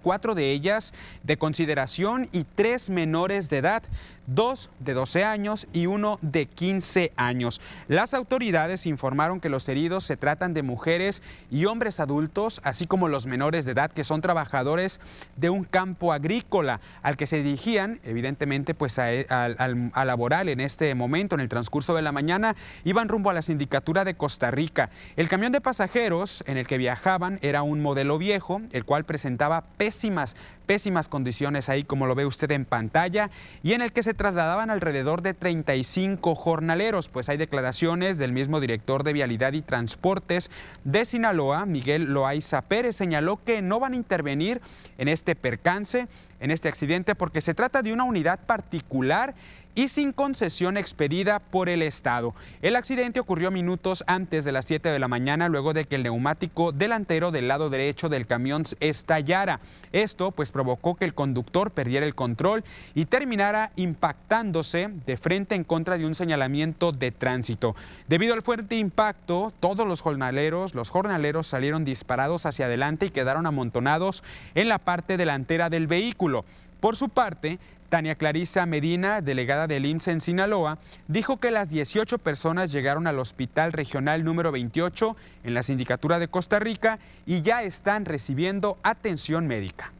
cuatro 0.00 0.34
de 0.34 0.52
ellas 0.52 0.92
de 1.22 1.36
consideración 1.36 2.28
y 2.32 2.44
tres 2.44 2.90
menores 2.90 3.48
de 3.48 3.58
edad 3.58 3.82
dos 4.28 4.70
de 4.78 4.94
12 4.94 5.24
años 5.24 5.66
y 5.72 5.86
uno 5.86 6.18
de 6.22 6.46
15 6.46 7.12
años. 7.16 7.60
Las 7.88 8.14
autoridades 8.14 8.86
informaron 8.86 9.40
que 9.40 9.48
los 9.48 9.68
heridos 9.68 10.04
se 10.04 10.16
tratan 10.16 10.54
de 10.54 10.62
mujeres 10.62 11.22
y 11.50 11.64
hombres 11.64 11.98
adultos, 11.98 12.60
así 12.62 12.86
como 12.86 13.08
los 13.08 13.26
menores 13.26 13.64
de 13.64 13.72
edad 13.72 13.90
que 13.90 14.04
son 14.04 14.20
trabajadores 14.20 15.00
de 15.36 15.50
un 15.50 15.64
campo 15.64 16.12
agrícola 16.12 16.80
al 17.02 17.16
que 17.16 17.26
se 17.26 17.42
dirigían, 17.42 18.00
evidentemente, 18.04 18.74
pues 18.74 18.98
a, 18.98 19.08
a 19.08 20.04
laboral 20.04 20.48
en 20.48 20.60
este 20.60 20.94
momento, 20.94 21.34
en 21.34 21.40
el 21.40 21.48
transcurso 21.48 21.94
de 21.94 22.02
la 22.02 22.12
mañana, 22.12 22.54
iban 22.84 23.08
rumbo 23.08 23.30
a 23.30 23.34
la 23.34 23.42
sindicatura 23.42 24.04
de 24.04 24.14
Costa 24.14 24.50
Rica. 24.50 24.90
El 25.16 25.28
camión 25.28 25.52
de 25.52 25.60
pasajeros 25.60 26.44
en 26.46 26.58
el 26.58 26.66
que 26.66 26.78
viajaban 26.78 27.38
era 27.42 27.62
un 27.62 27.80
modelo 27.80 28.18
viejo, 28.18 28.60
el 28.72 28.84
cual 28.84 29.04
presentaba 29.04 29.64
pésimas, 29.78 30.36
pésimas 30.68 31.08
condiciones 31.08 31.70
ahí, 31.70 31.82
como 31.82 32.06
lo 32.06 32.14
ve 32.14 32.26
usted 32.26 32.50
en 32.50 32.66
pantalla, 32.66 33.30
y 33.62 33.72
en 33.72 33.80
el 33.80 33.90
que 33.90 34.02
se 34.02 34.12
trasladaban 34.12 34.68
alrededor 34.68 35.22
de 35.22 35.32
35 35.32 36.34
jornaleros, 36.34 37.08
pues 37.08 37.30
hay 37.30 37.38
declaraciones 37.38 38.18
del 38.18 38.32
mismo 38.32 38.60
director 38.60 39.02
de 39.02 39.14
Vialidad 39.14 39.54
y 39.54 39.62
Transportes 39.62 40.50
de 40.84 41.06
Sinaloa, 41.06 41.64
Miguel 41.64 42.12
Loaiza 42.12 42.60
Pérez, 42.60 42.96
señaló 42.96 43.42
que 43.42 43.62
no 43.62 43.80
van 43.80 43.94
a 43.94 43.96
intervenir 43.96 44.60
en 44.98 45.08
este 45.08 45.34
percance, 45.34 46.06
en 46.38 46.50
este 46.50 46.68
accidente, 46.68 47.14
porque 47.14 47.40
se 47.40 47.54
trata 47.54 47.80
de 47.80 47.94
una 47.94 48.04
unidad 48.04 48.38
particular 48.40 49.34
y 49.78 49.86
sin 49.86 50.10
concesión 50.12 50.76
expedida 50.76 51.38
por 51.38 51.68
el 51.68 51.82
Estado. 51.82 52.34
El 52.62 52.74
accidente 52.74 53.20
ocurrió 53.20 53.52
minutos 53.52 54.02
antes 54.08 54.44
de 54.44 54.50
las 54.50 54.64
7 54.64 54.88
de 54.88 54.98
la 54.98 55.06
mañana 55.06 55.48
luego 55.48 55.72
de 55.72 55.84
que 55.84 55.94
el 55.94 56.02
neumático 56.02 56.72
delantero 56.72 57.30
del 57.30 57.46
lado 57.46 57.70
derecho 57.70 58.08
del 58.08 58.26
camión 58.26 58.64
estallara. 58.80 59.60
Esto 59.92 60.32
pues 60.32 60.50
provocó 60.50 60.96
que 60.96 61.04
el 61.04 61.14
conductor 61.14 61.70
perdiera 61.70 62.06
el 62.06 62.16
control 62.16 62.64
y 62.96 63.04
terminara 63.04 63.70
impactándose 63.76 64.90
de 65.06 65.16
frente 65.16 65.54
en 65.54 65.62
contra 65.62 65.96
de 65.96 66.06
un 66.06 66.16
señalamiento 66.16 66.90
de 66.90 67.12
tránsito. 67.12 67.76
Debido 68.08 68.34
al 68.34 68.42
fuerte 68.42 68.74
impacto, 68.74 69.52
todos 69.60 69.86
los 69.86 70.00
jornaleros, 70.00 70.74
los 70.74 70.90
jornaleros 70.90 71.46
salieron 71.46 71.84
disparados 71.84 72.46
hacia 72.46 72.66
adelante 72.66 73.06
y 73.06 73.10
quedaron 73.10 73.46
amontonados 73.46 74.24
en 74.56 74.68
la 74.68 74.78
parte 74.80 75.16
delantera 75.16 75.70
del 75.70 75.86
vehículo. 75.86 76.44
Por 76.80 76.94
su 76.94 77.08
parte, 77.08 77.58
Tania 77.88 78.16
Clarisa 78.16 78.66
Medina, 78.66 79.20
delegada 79.22 79.66
del 79.66 79.86
IMSS 79.86 80.08
en 80.08 80.20
Sinaloa, 80.20 80.78
dijo 81.06 81.38
que 81.38 81.50
las 81.50 81.70
18 81.70 82.18
personas 82.18 82.70
llegaron 82.70 83.06
al 83.06 83.18
Hospital 83.18 83.72
Regional 83.72 84.24
número 84.24 84.52
28 84.52 85.16
en 85.44 85.54
la 85.54 85.62
Sindicatura 85.62 86.18
de 86.18 86.28
Costa 86.28 86.58
Rica 86.58 86.98
y 87.26 87.42
ya 87.42 87.62
están 87.62 88.04
recibiendo 88.04 88.78
atención 88.82 89.46
médica 89.46 89.92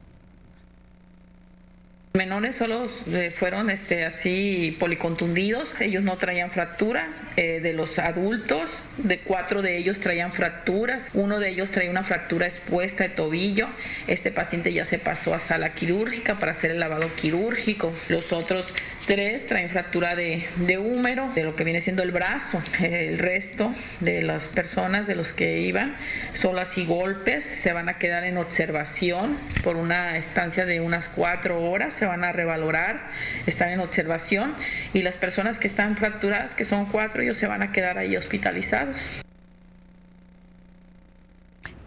menores 2.15 2.57
solo 2.57 2.89
eh, 3.13 3.33
fueron 3.37 3.71
este, 3.71 4.05
así 4.05 4.77
policontundidos, 4.81 5.81
ellos 5.81 6.03
no 6.03 6.17
traían 6.17 6.51
fractura, 6.51 7.09
eh, 7.37 7.61
de 7.61 7.73
los 7.73 7.99
adultos, 7.99 8.83
de 8.97 9.21
cuatro 9.21 9.63
de 9.63 9.77
ellos 9.77 10.01
traían 10.01 10.33
fracturas, 10.33 11.11
uno 11.15 11.39
de 11.39 11.51
ellos 11.51 11.71
traía 11.71 11.91
una 11.91 12.03
fractura 12.03 12.47
expuesta 12.47 13.05
de 13.05 13.11
tobillo, 13.11 13.69
este 14.07 14.31
paciente 14.31 14.73
ya 14.73 14.85
se 14.85 14.99
pasó 14.99 15.35
a 15.35 15.39
sala 15.39 15.75
quirúrgica 15.75 16.39
para 16.39 16.53
hacer 16.53 16.71
el 16.71 16.81
lavado 16.81 17.15
quirúrgico, 17.15 17.93
los 18.09 18.33
otros 18.33 18.75
tres 19.09 19.47
traen 19.47 19.71
fractura 19.71 20.15
de, 20.15 20.47
de 20.57 20.77
húmero, 20.77 21.33
de 21.35 21.43
lo 21.43 21.57
que 21.57 21.65
viene 21.65 21.81
siendo 21.81 22.03
el 22.03 22.13
brazo, 22.13 22.63
el 22.79 23.17
resto 23.17 23.75
de 24.01 24.21
las 24.21 24.47
personas 24.47 25.07
de 25.07 25.15
los 25.15 25.33
que 25.33 25.61
iban, 25.61 25.97
solo 26.35 26.61
así 26.61 26.85
golpes, 26.85 27.43
se 27.43 27.73
van 27.73 27.89
a 27.89 27.99
quedar 27.99 28.25
en 28.25 28.37
observación 28.37 29.39
por 29.65 29.77
una 29.77 30.19
estancia 30.19 30.67
de 30.67 30.83
unas 30.83 31.09
cuatro 31.09 31.63
horas, 31.63 31.99
van 32.07 32.23
a 32.23 32.33
revalorar, 32.33 33.09
están 33.47 33.71
en 33.71 33.81
observación 33.81 34.55
y 34.93 35.01
las 35.01 35.15
personas 35.15 35.59
que 35.59 35.67
están 35.67 35.97
fracturadas, 35.97 36.55
que 36.55 36.67
son 36.67 36.85
cuatro, 36.85 37.23
ellos 37.23 37.39
se 37.39 37.47
van 37.47 37.63
a 37.63 37.73
quedar 37.73 37.97
ahí 37.97 38.15
hospitalizados 38.15 39.01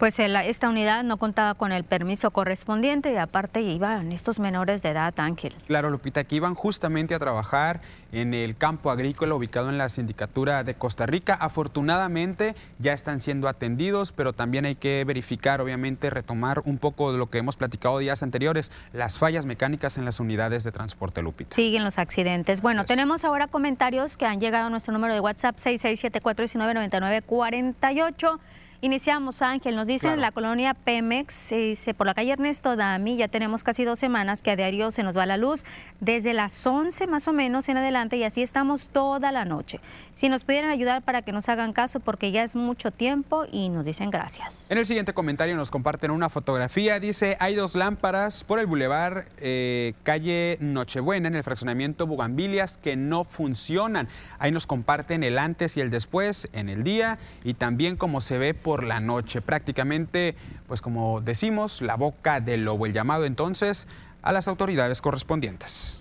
pues 0.02 0.18
esta 0.18 0.68
unidad 0.68 1.04
no 1.04 1.16
contaba 1.16 1.54
con 1.54 1.70
el 1.70 1.84
permiso 1.84 2.32
correspondiente 2.32 3.12
y 3.12 3.16
aparte 3.18 3.60
iban 3.60 4.10
estos 4.10 4.40
menores 4.40 4.82
de 4.82 4.88
edad, 4.88 5.14
Ángel. 5.16 5.54
Claro, 5.68 5.90
Lupita, 5.90 6.24
que 6.24 6.34
iban 6.34 6.56
justamente 6.56 7.14
a 7.14 7.20
trabajar 7.20 7.80
en 8.10 8.34
el 8.34 8.56
campo 8.56 8.90
agrícola 8.90 9.36
ubicado 9.36 9.68
en 9.68 9.78
la 9.78 9.88
sindicatura 9.88 10.64
de 10.64 10.74
Costa 10.74 11.06
Rica. 11.06 11.34
Afortunadamente 11.34 12.56
ya 12.80 12.94
están 12.94 13.20
siendo 13.20 13.46
atendidos, 13.46 14.10
pero 14.10 14.32
también 14.32 14.64
hay 14.64 14.74
que 14.74 15.04
verificar, 15.06 15.60
obviamente, 15.60 16.10
retomar 16.10 16.62
un 16.64 16.78
poco 16.78 17.12
de 17.12 17.18
lo 17.18 17.30
que 17.30 17.38
hemos 17.38 17.56
platicado 17.56 17.98
días 17.98 18.24
anteriores, 18.24 18.72
las 18.92 19.18
fallas 19.18 19.46
mecánicas 19.46 19.98
en 19.98 20.04
las 20.04 20.18
unidades 20.18 20.64
de 20.64 20.72
transporte, 20.72 21.22
Lupita. 21.22 21.54
Siguen 21.54 21.84
los 21.84 21.98
accidentes. 21.98 22.60
Bueno, 22.60 22.84
tenemos 22.86 23.24
ahora 23.24 23.46
comentarios 23.46 24.16
que 24.16 24.26
han 24.26 24.40
llegado 24.40 24.66
a 24.66 24.70
nuestro 24.70 24.92
número 24.92 25.14
de 25.14 25.20
WhatsApp 25.20 25.58
6674199948. 25.58 28.40
Iniciamos, 28.84 29.42
Ángel, 29.42 29.76
nos 29.76 29.86
dice 29.86 30.16
la 30.16 30.32
colonia 30.32 30.74
Pemex, 30.74 31.50
dice, 31.50 31.94
por 31.94 32.04
la 32.04 32.14
calle 32.14 32.32
Ernesto 32.32 32.74
Dami, 32.74 33.16
ya 33.16 33.28
tenemos 33.28 33.62
casi 33.62 33.84
dos 33.84 34.00
semanas 34.00 34.42
que 34.42 34.50
a 34.50 34.56
diario 34.56 34.90
se 34.90 35.04
nos 35.04 35.16
va 35.16 35.24
la 35.24 35.36
luz, 35.36 35.64
desde 36.00 36.34
las 36.34 36.66
11 36.66 37.06
más 37.06 37.28
o 37.28 37.32
menos 37.32 37.68
en 37.68 37.76
adelante 37.76 38.16
y 38.16 38.24
así 38.24 38.42
estamos 38.42 38.88
toda 38.88 39.30
la 39.30 39.44
noche. 39.44 39.78
Si 40.14 40.28
nos 40.28 40.42
pudieran 40.42 40.68
ayudar 40.70 41.02
para 41.02 41.22
que 41.22 41.30
nos 41.30 41.48
hagan 41.48 41.72
caso 41.72 42.00
porque 42.00 42.32
ya 42.32 42.42
es 42.42 42.56
mucho 42.56 42.90
tiempo 42.90 43.44
y 43.52 43.68
nos 43.68 43.84
dicen 43.84 44.10
gracias. 44.10 44.66
En 44.68 44.78
el 44.78 44.84
siguiente 44.84 45.12
comentario 45.12 45.54
nos 45.54 45.70
comparten 45.70 46.10
una 46.10 46.28
fotografía, 46.28 46.98
dice, 46.98 47.36
hay 47.38 47.54
dos 47.54 47.76
lámparas 47.76 48.42
por 48.42 48.58
el 48.58 48.66
bulevar 48.66 49.26
eh, 49.38 49.94
calle 50.02 50.58
Nochebuena 50.58 51.28
en 51.28 51.36
el 51.36 51.44
fraccionamiento 51.44 52.08
Bugambilias 52.08 52.78
que 52.78 52.96
no 52.96 53.22
funcionan. 53.22 54.08
Ahí 54.40 54.50
nos 54.50 54.66
comparten 54.66 55.22
el 55.22 55.38
antes 55.38 55.76
y 55.76 55.80
el 55.80 55.90
después 55.90 56.48
en 56.52 56.68
el 56.68 56.82
día 56.82 57.20
y 57.44 57.54
también 57.54 57.96
cómo 57.96 58.20
se 58.20 58.38
ve 58.38 58.54
por 58.54 58.71
por 58.72 58.84
la 58.84 59.00
noche. 59.00 59.42
Prácticamente, 59.42 60.34
pues 60.66 60.80
como 60.80 61.20
decimos, 61.20 61.82
la 61.82 61.94
boca 61.94 62.40
del 62.40 62.62
lobo. 62.62 62.86
El 62.86 62.94
llamado 62.94 63.26
entonces 63.26 63.86
a 64.22 64.32
las 64.32 64.48
autoridades 64.48 65.02
correspondientes. 65.02 66.00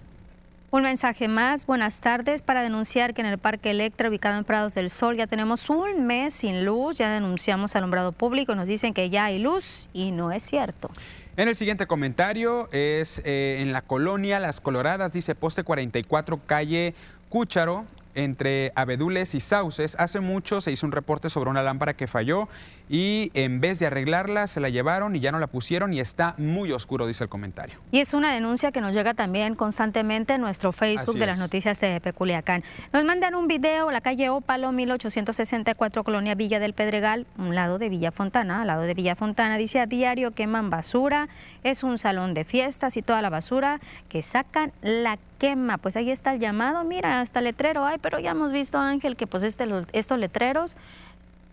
Un 0.70 0.84
mensaje 0.84 1.28
más, 1.28 1.66
buenas 1.66 2.00
tardes, 2.00 2.42
para 2.42 2.62
denunciar 2.64 3.14
que 3.14 3.20
en 3.20 3.28
el 3.28 3.38
Parque 3.40 3.72
Electra, 3.72 4.08
ubicado 4.08 4.38
en 4.38 4.46
Prados 4.46 4.74
del 4.74 4.90
Sol, 4.90 5.18
ya 5.18 5.28
tenemos 5.28 5.70
un 5.70 6.08
mes 6.08 6.34
sin 6.34 6.64
luz, 6.64 6.98
ya 6.98 7.12
denunciamos 7.12 7.76
alumbrado 7.76 8.14
público, 8.14 8.56
nos 8.56 8.68
dicen 8.68 8.94
que 8.94 9.10
ya 9.10 9.26
hay 9.26 9.38
luz 9.38 9.90
y 9.92 10.12
no 10.12 10.32
es 10.32 10.42
cierto. 10.42 10.90
En 11.36 11.50
el 11.50 11.56
siguiente 11.56 11.88
comentario 11.88 12.70
es 12.72 13.22
eh, 13.26 13.58
en 13.60 13.74
la 13.74 13.82
colonia 13.82 14.40
Las 14.40 14.62
Coloradas, 14.62 15.12
dice 15.12 15.36
poste 15.36 15.66
44, 15.66 16.40
calle 16.46 16.96
Cúcharo, 17.28 17.86
entre 18.16 18.72
abedules 18.76 19.36
y 19.36 19.40
sauces. 19.40 19.96
Hace 20.00 20.20
mucho 20.20 20.62
se 20.62 20.72
hizo 20.72 20.86
un 20.86 20.92
reporte 20.92 21.30
sobre 21.30 21.50
una 21.50 21.64
lámpara 21.64 21.96
que 21.96 22.08
falló 22.08 22.48
y 22.92 23.32
en 23.36 23.62
vez 23.62 23.80
de 23.80 23.88
arreglarla 23.88 24.48
se 24.48 24.60
la 24.60 24.68
llevaron 24.68 25.16
y 25.16 25.22
ya 25.22 25.32
no 25.32 25.40
la 25.40 25.48
pusieron 25.48 25.94
y 25.94 26.02
está 26.02 26.36
muy 26.38 26.74
oscuro, 26.74 27.08
dice 27.08 27.24
el 27.24 27.30
comentario. 27.30 27.80
Y 27.90 28.00
es 28.02 28.14
una 28.14 28.34
denuncia 28.34 28.74
que 28.74 28.82
nos 28.82 28.94
llega 28.94 29.14
también 29.14 29.56
constantemente 29.56 30.34
en 30.34 30.42
nuestro 30.42 30.74
Facebook 30.74 31.18
de 31.18 31.26
las 31.26 31.40
noticias 31.40 31.80
de 31.80 32.02
Peculiacán. 32.02 32.66
Nos 32.92 33.06
mandan 33.06 33.34
un 33.36 33.48
video, 33.48 33.90
la 33.92 34.02
calle 34.02 34.30
Ópalo, 34.30 34.74
1864, 34.74 36.04
Colonia 36.04 36.36
Villa 36.36 36.60
del 36.60 36.74
Pedregal, 36.74 37.26
un 37.38 37.56
lado 37.56 37.78
de 37.78 37.88
Villa 37.88 38.12
Fontana, 38.12 38.62
al 38.62 38.68
lado 38.68 38.82
de 38.82 38.94
Villa 38.94 39.16
Fontana, 39.16 39.58
dice 39.58 39.80
a 39.80 39.86
diario 39.86 40.32
queman 40.32 40.70
basura, 40.70 41.30
es 41.64 41.84
un 41.84 41.98
salón 41.98 42.34
de 42.34 42.44
fiestas 42.44 42.98
y 42.98 43.02
toda 43.02 43.22
la 43.22 43.30
basura 43.30 43.80
que 44.10 44.22
sacan 44.22 44.74
la 44.82 45.18
quema. 45.40 45.78
Pues 45.78 45.96
ahí 45.96 46.12
está 46.12 46.34
el 46.34 46.42
llamado, 46.42 46.84
mira, 46.84 47.22
hasta 47.22 47.40
letrero 47.40 47.86
hay, 47.86 48.00
pero 48.00 48.20
ya 48.20 48.32
hemos 48.32 48.52
visto, 48.52 48.78
Ángel, 48.80 49.16
que 49.16 49.28
pues 49.28 49.44
este, 49.44 49.66
estos 49.94 50.20
letreros 50.20 50.76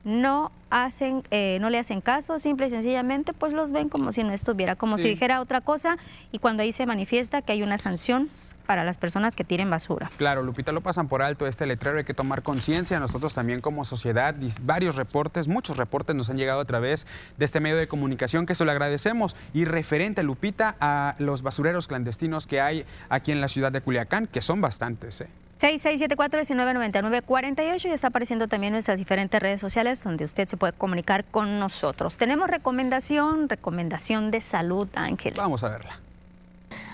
no 0.08 0.50
hacen, 0.70 1.22
eh, 1.30 1.58
no 1.60 1.70
le 1.70 1.78
hacen 1.78 2.00
caso, 2.00 2.38
simple 2.38 2.66
y 2.66 2.70
sencillamente 2.70 3.32
pues 3.32 3.52
los 3.52 3.70
ven 3.70 3.88
como 3.88 4.10
si 4.10 4.22
no 4.24 4.32
estuviera, 4.32 4.74
como 4.74 4.98
si 4.98 5.08
dijera 5.08 5.40
otra 5.40 5.60
cosa 5.60 5.98
y 6.32 6.38
cuando 6.38 6.62
ahí 6.62 6.72
se 6.72 6.86
manifiesta 6.86 7.42
que 7.42 7.52
hay 7.52 7.62
una 7.62 7.78
sanción 7.78 8.30
para 8.66 8.84
las 8.84 8.98
personas 8.98 9.34
que 9.34 9.44
tiren 9.44 9.70
basura. 9.70 10.10
Claro, 10.18 10.42
Lupita, 10.42 10.72
lo 10.72 10.82
pasan 10.82 11.08
por 11.08 11.22
alto 11.22 11.46
este 11.46 11.64
letrero, 11.64 11.96
hay 11.96 12.04
que 12.04 12.12
tomar 12.12 12.42
conciencia. 12.42 13.00
Nosotros 13.00 13.32
también 13.32 13.62
como 13.62 13.86
sociedad, 13.86 14.34
varios 14.60 14.96
reportes, 14.96 15.48
muchos 15.48 15.78
reportes 15.78 16.14
nos 16.14 16.28
han 16.28 16.36
llegado 16.36 16.60
a 16.60 16.66
través 16.66 17.06
de 17.38 17.46
este 17.46 17.60
medio 17.60 17.78
de 17.78 17.88
comunicación 17.88 18.44
que 18.44 18.54
se 18.54 18.66
lo 18.66 18.70
agradecemos. 18.70 19.36
Y 19.54 19.64
referente, 19.64 20.22
Lupita, 20.22 20.76
a 20.80 21.14
los 21.18 21.40
basureros 21.40 21.88
clandestinos 21.88 22.46
que 22.46 22.60
hay 22.60 22.84
aquí 23.08 23.32
en 23.32 23.40
la 23.40 23.48
ciudad 23.48 23.72
de 23.72 23.80
Culiacán, 23.80 24.26
que 24.26 24.42
son 24.42 24.60
bastantes. 24.60 25.22
¿eh? 25.22 25.28
6674-1999-48 25.60 27.84
y 27.84 27.88
está 27.88 28.08
apareciendo 28.08 28.48
también 28.48 28.72
nuestras 28.72 28.96
diferentes 28.96 29.42
redes 29.42 29.60
sociales 29.60 30.02
donde 30.02 30.24
usted 30.24 30.48
se 30.48 30.56
puede 30.56 30.72
comunicar 30.72 31.24
con 31.24 31.58
nosotros. 31.58 32.16
Tenemos 32.16 32.48
recomendación, 32.48 33.46
recomendación 33.48 34.30
de 34.30 34.40
salud, 34.40 34.88
Ángel. 34.94 35.34
Vamos 35.36 35.64
a 35.64 35.70
verla. 35.70 35.98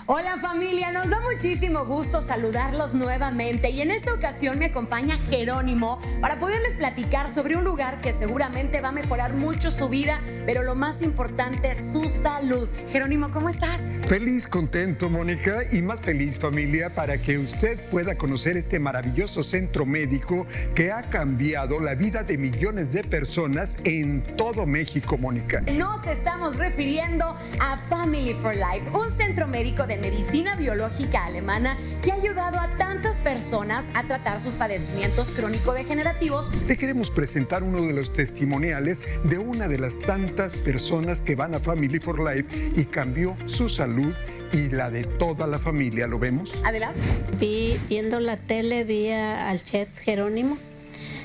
Hola 0.07 0.37
familia, 0.37 0.91
nos 0.91 1.09
da 1.09 1.19
muchísimo 1.19 1.83
gusto 1.83 2.21
saludarlos 2.21 2.93
nuevamente 2.93 3.71
y 3.71 3.81
en 3.81 3.89
esta 3.89 4.13
ocasión 4.13 4.59
me 4.59 4.65
acompaña 4.65 5.15
Jerónimo 5.31 5.99
para 6.21 6.39
poderles 6.39 6.75
platicar 6.75 7.31
sobre 7.31 7.57
un 7.57 7.63
lugar 7.63 8.01
que 8.01 8.13
seguramente 8.13 8.81
va 8.81 8.89
a 8.89 8.91
mejorar 8.91 9.33
mucho 9.33 9.71
su 9.71 9.89
vida, 9.89 10.21
pero 10.45 10.61
lo 10.61 10.75
más 10.75 11.01
importante 11.01 11.71
es 11.71 11.91
su 11.91 12.07
salud. 12.07 12.69
Jerónimo, 12.91 13.31
¿cómo 13.31 13.49
estás? 13.49 13.81
Feliz, 14.07 14.47
contento, 14.47 15.09
Mónica, 15.09 15.63
y 15.71 15.81
más 15.81 15.99
feliz 16.01 16.37
familia 16.37 16.93
para 16.93 17.17
que 17.17 17.39
usted 17.39 17.79
pueda 17.89 18.15
conocer 18.15 18.57
este 18.57 18.77
maravilloso 18.77 19.41
centro 19.41 19.87
médico 19.87 20.45
que 20.75 20.91
ha 20.91 21.01
cambiado 21.01 21.79
la 21.79 21.95
vida 21.95 22.21
de 22.21 22.37
millones 22.37 22.91
de 22.91 23.03
personas 23.03 23.77
en 23.83 24.21
todo 24.37 24.67
México, 24.67 25.17
Mónica. 25.17 25.61
Nos 25.61 26.05
estamos 26.05 26.57
refiriendo 26.57 27.35
a 27.59 27.77
Family 27.89 28.35
for 28.35 28.53
Life, 28.53 28.87
un 28.93 29.09
centro 29.09 29.47
médico 29.47 29.87
de 29.87 29.94
medicina 29.97 30.55
biológica 30.55 31.25
alemana 31.25 31.77
que 32.01 32.11
ha 32.11 32.15
ayudado 32.15 32.59
a 32.59 32.75
tantas 32.77 33.17
personas 33.17 33.85
a 33.93 34.03
tratar 34.03 34.39
sus 34.39 34.55
padecimientos 34.55 35.31
crónico-degenerativos. 35.31 36.51
Le 36.67 36.77
queremos 36.77 37.11
presentar 37.11 37.63
uno 37.63 37.81
de 37.81 37.93
los 37.93 38.13
testimoniales 38.13 39.03
de 39.23 39.37
una 39.37 39.67
de 39.67 39.79
las 39.79 39.99
tantas 39.99 40.57
personas 40.57 41.21
que 41.21 41.35
van 41.35 41.55
a 41.55 41.59
Family 41.59 41.99
for 41.99 42.19
Life 42.19 42.73
y 42.75 42.85
cambió 42.85 43.35
su 43.45 43.69
salud 43.69 44.13
y 44.53 44.69
la 44.69 44.89
de 44.89 45.03
toda 45.03 45.47
la 45.47 45.59
familia. 45.59 46.07
¿Lo 46.07 46.19
vemos? 46.19 46.51
Adelante. 46.63 46.99
Vi, 47.39 47.79
viendo 47.89 48.19
la 48.19 48.37
tele, 48.37 48.83
vi 48.83 49.11
al 49.11 49.61
chef 49.63 49.89
Jerónimo 49.99 50.57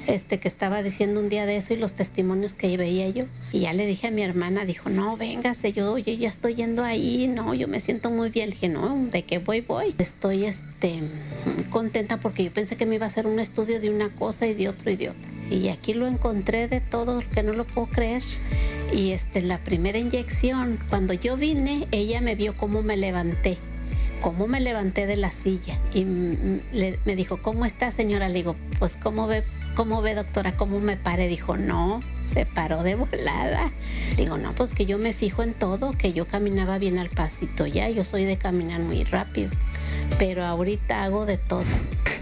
este, 0.06 0.38
que 0.38 0.48
estaba 0.48 0.82
diciendo 0.82 1.20
un 1.20 1.28
día 1.28 1.46
de 1.46 1.56
eso 1.56 1.74
y 1.74 1.76
los 1.76 1.92
testimonios 1.92 2.54
que 2.54 2.76
veía 2.76 3.08
yo. 3.08 3.24
Y 3.52 3.60
ya 3.60 3.72
le 3.72 3.86
dije 3.86 4.08
a 4.08 4.10
mi 4.10 4.22
hermana, 4.22 4.64
dijo, 4.64 4.90
no, 4.90 5.16
véngase, 5.16 5.72
yo, 5.72 5.98
yo 5.98 6.12
ya 6.12 6.28
estoy 6.28 6.54
yendo 6.54 6.84
ahí, 6.84 7.28
no, 7.28 7.54
yo 7.54 7.68
me 7.68 7.80
siento 7.80 8.10
muy 8.10 8.30
bien. 8.30 8.50
Le 8.50 8.54
dije, 8.54 8.68
no, 8.68 9.06
¿de 9.10 9.22
qué 9.22 9.38
voy, 9.38 9.60
voy? 9.60 9.94
Estoy 9.98 10.44
este, 10.44 11.00
contenta 11.70 12.16
porque 12.18 12.44
yo 12.44 12.50
pensé 12.52 12.76
que 12.76 12.86
me 12.86 12.96
iba 12.96 13.06
a 13.06 13.08
hacer 13.08 13.26
un 13.26 13.40
estudio 13.40 13.80
de 13.80 13.90
una 13.90 14.10
cosa 14.10 14.46
y 14.46 14.54
de 14.54 14.68
otro 14.68 14.90
y 14.90 14.96
de 14.96 15.10
otra. 15.10 15.28
Y 15.50 15.68
aquí 15.68 15.94
lo 15.94 16.06
encontré 16.06 16.68
de 16.68 16.80
todo, 16.80 17.22
que 17.34 17.42
no 17.42 17.52
lo 17.52 17.64
puedo 17.64 17.88
creer. 17.88 18.22
Y 18.92 19.10
este, 19.10 19.42
la 19.42 19.58
primera 19.58 19.98
inyección, 19.98 20.78
cuando 20.88 21.12
yo 21.12 21.36
vine, 21.36 21.86
ella 21.90 22.20
me 22.20 22.34
vio 22.34 22.56
cómo 22.56 22.82
me 22.82 22.96
levanté 22.96 23.58
cómo 24.20 24.46
me 24.46 24.60
levanté 24.60 25.06
de 25.06 25.16
la 25.16 25.30
silla 25.30 25.78
y 25.92 26.04
me 26.04 27.16
dijo, 27.16 27.38
¿cómo 27.38 27.64
está 27.64 27.90
señora? 27.90 28.28
Le 28.28 28.34
digo, 28.34 28.56
pues 28.78 28.96
¿cómo 29.00 29.26
ve 29.26 29.44
¿Cómo 29.74 30.02
ve, 30.02 30.14
doctora? 30.14 30.56
¿Cómo 30.56 30.80
me 30.80 30.96
pare? 30.96 31.28
Dijo, 31.28 31.56
no, 31.56 32.00
se 32.26 32.44
paró 32.44 32.82
de 32.82 32.96
volada. 32.96 33.70
Digo, 34.16 34.36
no, 34.36 34.52
pues 34.52 34.74
que 34.74 34.84
yo 34.84 34.98
me 34.98 35.14
fijo 35.14 35.42
en 35.42 35.54
todo, 35.54 35.92
que 35.92 36.12
yo 36.12 36.26
caminaba 36.26 36.78
bien 36.78 36.98
al 36.98 37.08
pasito 37.08 37.66
ya, 37.66 37.88
yo 37.88 38.04
soy 38.04 38.24
de 38.24 38.36
caminar 38.36 38.80
muy 38.80 39.04
rápido 39.04 39.50
pero 40.18 40.44
ahorita 40.44 41.04
hago 41.04 41.26
de 41.26 41.38
todo. 41.38 41.64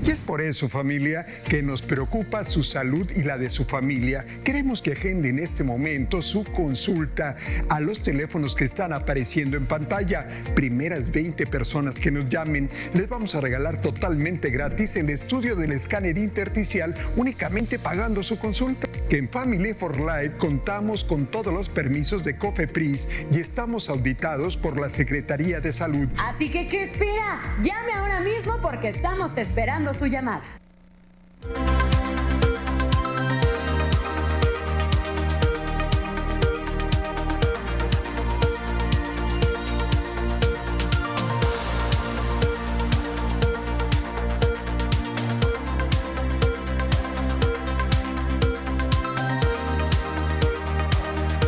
Y 0.05 0.11
es 0.11 0.21
por 0.21 0.41
eso, 0.41 0.69
familia, 0.69 1.27
que 1.49 1.63
nos 1.63 1.83
preocupa 1.83 2.45
su 2.45 2.63
salud 2.63 3.11
y 3.11 3.23
la 3.23 3.37
de 3.37 3.51
su 3.51 3.65
familia. 3.65 4.25
Queremos 4.45 4.81
que 4.81 4.93
agende 4.93 5.29
en 5.29 5.41
este 5.41 5.65
momento 5.65 6.23
su 6.23 6.45
consulta 6.45 7.37
a 7.69 7.81
los 7.81 8.03
teléfonos 8.03 8.55
que 8.55 8.65
están 8.65 8.93
apareciendo 8.93 9.57
en 9.57 9.67
pantalla. 9.67 10.27
Primeras 10.55 11.11
20 11.11 11.47
personas 11.47 11.97
que 11.97 12.13
nos 12.13 12.29
llamen, 12.29 12.71
les 12.95 13.09
vamos 13.09 13.35
a 13.35 13.41
regalar 13.41 13.83
totalmente 13.83 14.51
gratis 14.51 14.95
el 14.97 15.11
estudio 15.11 15.57
del 15.57 15.73
escáner 15.73 16.17
intersticial 16.17 16.95
únicamente 17.17 17.79
pagando 17.79 18.23
su 18.23 18.39
consulta. 18.39 18.89
Que 19.09 19.19
en 19.19 19.29
Family 19.29 19.75
for 19.75 19.99
Life 19.99 20.37
contamos 20.37 21.05
con 21.05 21.27
todos 21.27 21.53
los 21.53 21.69
permisos 21.69 22.23
de 22.25 22.37
COFEPRIS 22.37 23.09
y 23.33 23.41
estamos 23.41 23.89
auditados 23.89 24.57
por 24.57 24.79
la 24.79 24.91
Secretaría 24.91 25.61
de 25.61 25.73
Salud. 25.73 26.09
Así 26.19 26.51
que, 26.51 26.69
¿qué 26.69 26.83
espera? 26.83 27.57
Llame 27.61 27.93
ahora 27.93 28.21
mismo 28.21 28.59
porque 28.63 28.89
estamos 28.89 29.37
esperando 29.37 29.93
su 29.93 30.07
llamada. 30.07 30.45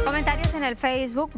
Comentarios 0.04 0.52
en 0.54 0.64
el 0.64 0.76
Facebook. 0.76 1.30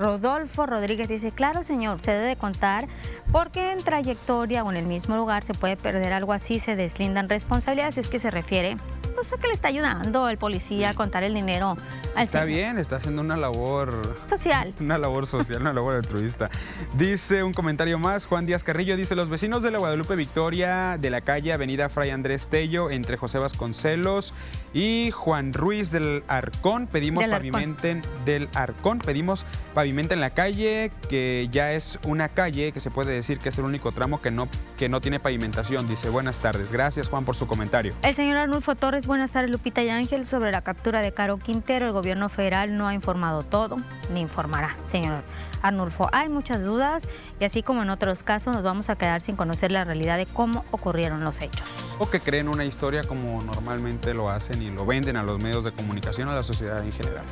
Rodolfo 0.00 0.64
Rodríguez 0.64 1.08
dice, 1.08 1.30
claro 1.30 1.62
señor, 1.62 2.00
se 2.00 2.12
debe 2.12 2.34
contar 2.34 2.88
porque 3.30 3.70
en 3.70 3.78
trayectoria 3.78 4.64
o 4.64 4.70
en 4.70 4.78
el 4.78 4.86
mismo 4.86 5.14
lugar 5.14 5.44
se 5.44 5.52
puede 5.52 5.76
perder 5.76 6.14
algo 6.14 6.32
así, 6.32 6.58
se 6.58 6.74
deslindan 6.74 7.28
responsabilidades, 7.28 7.98
es 7.98 8.08
que 8.08 8.18
se 8.18 8.30
refiere 8.30 8.78
o 9.20 9.24
sea 9.24 9.38
que 9.38 9.46
le 9.48 9.52
está 9.52 9.68
ayudando 9.68 10.28
el 10.28 10.38
policía 10.38 10.90
a 10.90 10.94
contar 10.94 11.22
el 11.22 11.34
dinero. 11.34 11.76
está 12.16 12.44
bien, 12.44 12.78
está 12.78 12.96
haciendo 12.96 13.22
una 13.22 13.36
labor 13.36 14.16
social. 14.28 14.74
Una 14.80 14.98
labor 14.98 15.26
social, 15.26 15.60
una 15.60 15.72
labor 15.72 15.94
altruista. 15.94 16.50
Dice 16.94 17.42
un 17.42 17.52
comentario 17.52 17.98
más, 17.98 18.26
Juan 18.26 18.46
Díaz 18.46 18.64
Carrillo 18.64 18.96
dice, 18.96 19.14
los 19.14 19.28
vecinos 19.28 19.62
de 19.62 19.70
la 19.70 19.78
Guadalupe 19.78 20.16
Victoria 20.16 20.96
de 20.98 21.10
la 21.10 21.20
calle 21.20 21.52
Avenida 21.52 21.88
Fray 21.88 22.10
Andrés 22.10 22.48
Tello 22.48 22.90
entre 22.90 23.16
José 23.16 23.38
Vasconcelos 23.38 24.32
y 24.72 25.10
Juan 25.12 25.52
Ruiz 25.52 25.90
del 25.90 26.22
Arcón 26.28 26.86
pedimos 26.86 27.26
pavimenten 27.26 28.02
del 28.24 28.48
Arcón, 28.54 28.98
pedimos 28.98 29.44
pavimenten 29.74 30.20
la 30.20 30.30
calle 30.30 30.90
que 31.08 31.48
ya 31.50 31.72
es 31.72 31.98
una 32.04 32.28
calle 32.28 32.72
que 32.72 32.80
se 32.80 32.90
puede 32.90 33.12
decir 33.12 33.38
que 33.38 33.50
es 33.50 33.58
el 33.58 33.64
único 33.64 33.92
tramo 33.92 34.20
que 34.20 34.30
no 34.30 34.48
que 34.76 34.88
no 34.88 35.00
tiene 35.00 35.20
pavimentación. 35.20 35.88
Dice, 35.88 36.08
"Buenas 36.08 36.40
tardes. 36.40 36.72
Gracias, 36.72 37.08
Juan, 37.08 37.24
por 37.24 37.36
su 37.36 37.46
comentario." 37.46 37.92
El 38.02 38.14
señor 38.14 38.36
Arnulfo 38.38 38.74
Torres 38.74 39.06
buenas 39.10 39.32
tardes 39.32 39.50
Lupita 39.50 39.82
y 39.82 39.90
Ángel. 39.90 40.24
Sobre 40.24 40.52
la 40.52 40.62
captura 40.62 41.00
de 41.00 41.10
Caro 41.10 41.36
Quintero, 41.38 41.86
el 41.86 41.92
gobierno 41.92 42.28
federal 42.28 42.76
no 42.76 42.86
ha 42.86 42.94
informado 42.94 43.42
todo, 43.42 43.76
ni 44.12 44.20
informará, 44.20 44.76
señor 44.86 45.24
Arnulfo. 45.62 46.08
Hay 46.12 46.28
muchas 46.28 46.62
dudas 46.62 47.08
y 47.40 47.44
así 47.44 47.64
como 47.64 47.82
en 47.82 47.90
otros 47.90 48.22
casos 48.22 48.54
nos 48.54 48.62
vamos 48.62 48.88
a 48.88 48.94
quedar 48.94 49.20
sin 49.20 49.34
conocer 49.34 49.72
la 49.72 49.82
realidad 49.82 50.16
de 50.16 50.26
cómo 50.26 50.64
ocurrieron 50.70 51.24
los 51.24 51.40
hechos. 51.40 51.66
O 51.98 52.08
que 52.08 52.20
creen 52.20 52.48
una 52.48 52.64
historia 52.64 53.02
como 53.02 53.42
normalmente 53.42 54.14
lo 54.14 54.30
hacen 54.30 54.62
y 54.62 54.70
lo 54.70 54.86
venden 54.86 55.16
a 55.16 55.24
los 55.24 55.42
medios 55.42 55.64
de 55.64 55.72
comunicación, 55.72 56.28
a 56.28 56.34
la 56.36 56.44
sociedad 56.44 56.80
en 56.84 56.92
general. 56.92 57.24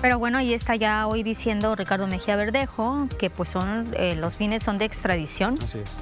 Pero 0.00 0.20
bueno, 0.20 0.38
ahí 0.38 0.54
está 0.54 0.76
ya 0.76 1.08
hoy 1.08 1.24
diciendo 1.24 1.74
Ricardo 1.74 2.06
Mejía 2.06 2.36
Verdejo 2.36 3.08
que 3.18 3.28
pues 3.28 3.48
son 3.48 3.92
eh, 3.98 4.14
los 4.14 4.36
fines 4.36 4.62
son 4.62 4.78
de 4.78 4.84
extradición. 4.84 5.58
Así 5.60 5.80
es 5.80 5.98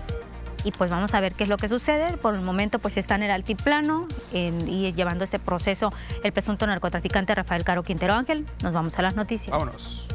y 0.67 0.73
pues 0.73 0.91
vamos 0.91 1.15
a 1.15 1.21
ver 1.21 1.35
qué 1.35 1.45
es 1.45 1.49
lo 1.49 1.57
que 1.59 1.69
sucede. 1.69 2.17
Por 2.17 2.35
el 2.35 2.41
momento 2.41 2.81
pues 2.81 2.97
está 2.97 3.15
en 3.15 3.23
el 3.23 3.31
altiplano 3.31 4.09
y 4.33 4.93
llevando 4.93 5.23
este 5.23 5.39
proceso 5.39 5.93
el 6.25 6.33
presunto 6.33 6.67
narcotraficante 6.67 7.35
Rafael 7.35 7.63
Caro 7.63 7.85
Quintero 7.85 8.15
Ángel. 8.15 8.45
Nos 8.65 8.73
vamos 8.73 8.99
a 8.99 9.03
las 9.03 9.15
noticias. 9.15 9.53
Vámonos. 9.53 10.09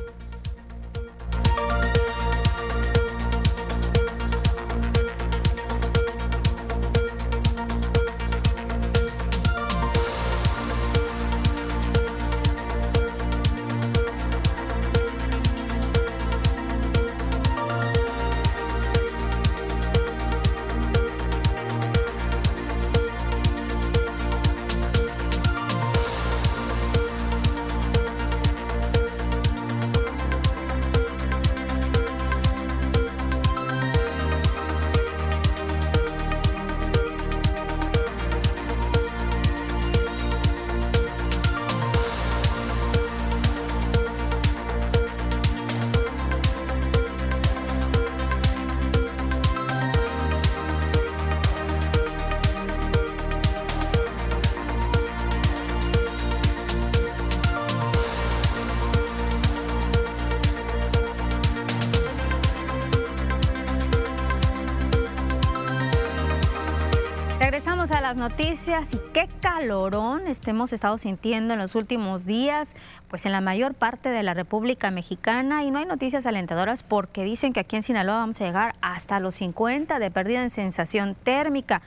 Calorón 69.61 70.23
hemos 70.47 70.73
estado 70.73 70.97
sintiendo 70.97 71.53
en 71.53 71.59
los 71.59 71.75
últimos 71.75 72.25
días, 72.25 72.75
pues 73.09 73.27
en 73.27 73.31
la 73.31 73.41
mayor 73.41 73.75
parte 73.75 74.09
de 74.09 74.23
la 74.23 74.33
República 74.33 74.89
Mexicana 74.89 75.63
y 75.63 75.69
no 75.69 75.77
hay 75.77 75.85
noticias 75.85 76.25
alentadoras 76.25 76.81
porque 76.81 77.23
dicen 77.23 77.53
que 77.53 77.59
aquí 77.59 77.75
en 77.75 77.83
Sinaloa 77.83 78.15
vamos 78.15 78.41
a 78.41 78.45
llegar 78.45 78.73
hasta 78.81 79.19
los 79.19 79.35
50 79.35 79.99
de 79.99 80.09
pérdida 80.09 80.41
en 80.41 80.49
sensación 80.49 81.13
térmica. 81.13 81.83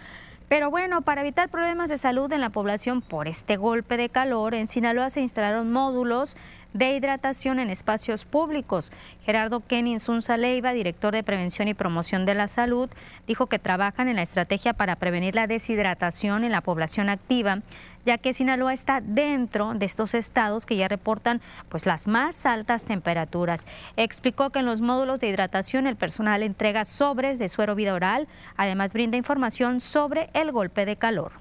Pero 0.49 0.71
bueno, 0.71 1.03
para 1.03 1.23
evitar 1.23 1.49
problemas 1.49 1.89
de 1.89 1.99
salud 1.99 2.33
en 2.33 2.43
la 2.43 2.51
población 2.51 3.03
por 3.03 3.27
este 3.27 3.57
golpe 3.57 3.97
de 3.97 4.09
calor, 4.09 4.55
en 4.55 4.69
Sinaloa 4.69 5.11
se 5.11 5.21
instalaron 5.21 5.73
módulos 5.73 6.37
de 6.75 6.93
hidratación 6.93 7.61
en 7.61 7.71
espacios 7.71 8.25
públicos. 8.25 8.93
Gerardo 9.25 9.61
Kenin 9.61 10.01
Zunza 10.01 10.37
Leiva, 10.37 10.73
director 10.73 11.15
de 11.15 11.23
Prevención 11.23 11.69
y 11.69 11.75
Promoción 11.75 12.27
de 12.27 12.35
la 12.35 12.49
Salud, 12.49 12.91
dijo 13.27 13.47
que 13.47 13.59
trabajan 13.59 14.09
en 14.09 14.17
la 14.17 14.23
estrategia 14.23 14.75
para 14.75 14.97
prevenir 14.97 15.35
la 15.35 15.47
deshidratación 15.47 16.45
en 16.45 16.53
la 16.53 16.61
población 16.61 17.09
activa, 17.09 17.61
ya 18.05 18.19
que 18.19 18.35
Sinaloa 18.35 18.75
está 18.75 19.01
dentro 19.01 19.73
de 19.75 19.87
estos 19.87 20.15
estados 20.15 20.67
que 20.67 20.77
ya 20.77 20.89
reportan 20.89 21.41
pues 21.69 21.87
las 21.87 22.07
más 22.07 22.45
altas 22.45 22.85
temperaturas. 22.85 23.67
Explicó 23.97 24.51
que 24.51 24.59
en 24.59 24.67
los 24.67 24.81
módulos 24.81 25.21
de 25.21 25.29
hidratación 25.29 25.87
el 25.87 25.97
personal 25.97 26.43
entrega 26.43 26.85
sobres 26.85 27.39
de 27.39 27.49
suero 27.49 27.77
vida 27.77 27.95
oral, 27.95 28.27
además 28.57 28.93
brinda 28.93 29.17
información 29.17 29.81
sobre 29.81 30.29
el 30.35 30.51
golpe 30.51 30.85
de 30.85 30.97
calor. 30.97 31.33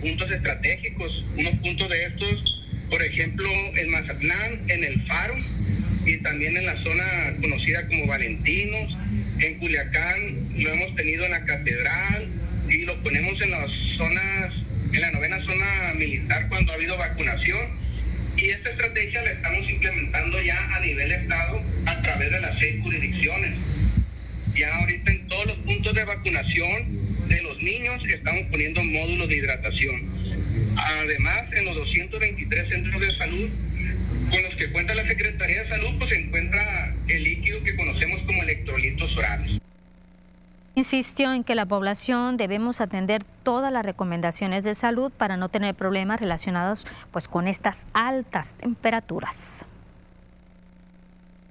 Puntos 0.00 0.30
estratégicos, 0.30 1.24
unos 1.36 1.54
puntos 1.56 1.88
de 1.88 2.04
estos 2.04 2.65
por 2.88 3.02
ejemplo, 3.02 3.48
en 3.76 3.90
Mazatlán, 3.90 4.60
en 4.68 4.84
el 4.84 5.02
Faro 5.06 5.34
y 6.04 6.18
también 6.18 6.56
en 6.56 6.66
la 6.66 6.82
zona 6.82 7.34
conocida 7.40 7.86
como 7.86 8.06
Valentinos. 8.06 8.96
En 9.40 9.58
Culiacán 9.58 10.36
lo 10.56 10.70
hemos 10.70 10.94
tenido 10.94 11.24
en 11.24 11.32
la 11.32 11.44
Catedral 11.44 12.28
y 12.68 12.84
lo 12.84 12.96
ponemos 13.02 13.40
en 13.42 13.50
las 13.50 13.70
zonas, 13.96 14.54
en 14.92 15.00
la 15.00 15.10
novena 15.10 15.44
zona 15.44 15.94
militar 15.94 16.48
cuando 16.48 16.72
ha 16.72 16.76
habido 16.76 16.96
vacunación. 16.96 17.86
Y 18.36 18.50
esta 18.50 18.70
estrategia 18.70 19.22
la 19.22 19.30
estamos 19.30 19.68
implementando 19.68 20.40
ya 20.42 20.76
a 20.76 20.80
nivel 20.80 21.10
Estado 21.10 21.62
a 21.86 22.02
través 22.02 22.30
de 22.30 22.40
las 22.40 22.58
seis 22.58 22.82
jurisdicciones. 22.82 23.54
Ya 24.54 24.74
ahorita 24.76 25.10
en 25.10 25.28
todos 25.28 25.46
los 25.46 25.58
puntos 25.58 25.94
de 25.94 26.04
vacunación 26.04 27.28
de 27.28 27.42
los 27.42 27.60
niños 27.62 28.02
estamos 28.08 28.42
poniendo 28.50 28.82
módulos 28.82 29.28
de 29.28 29.36
hidratación. 29.36 30.02
Además, 30.76 31.44
en 31.52 31.64
los 31.66 31.76
223 31.76 32.68
centros 32.68 33.00
de 33.00 33.16
salud 33.16 33.48
con 34.30 34.42
los 34.42 34.54
que 34.56 34.70
cuenta 34.70 34.94
la 34.94 35.06
Secretaría 35.06 35.62
de 35.62 35.68
Salud, 35.68 35.98
pues 35.98 36.10
se 36.10 36.20
encuentra 36.20 36.94
el 37.08 37.24
líquido 37.24 37.62
que 37.62 37.76
conocemos 37.76 38.20
como 38.22 38.42
electrolitos 38.42 39.16
orales. 39.16 39.60
Insistió 40.74 41.32
en 41.32 41.42
que 41.42 41.54
la 41.54 41.64
población 41.64 42.36
debemos 42.36 42.82
atender 42.82 43.24
todas 43.42 43.72
las 43.72 43.84
recomendaciones 43.84 44.62
de 44.62 44.74
salud 44.74 45.10
para 45.10 45.38
no 45.38 45.48
tener 45.48 45.74
problemas 45.74 46.20
relacionados 46.20 46.86
pues 47.12 47.28
con 47.28 47.48
estas 47.48 47.86
altas 47.94 48.54
temperaturas. 48.58 49.64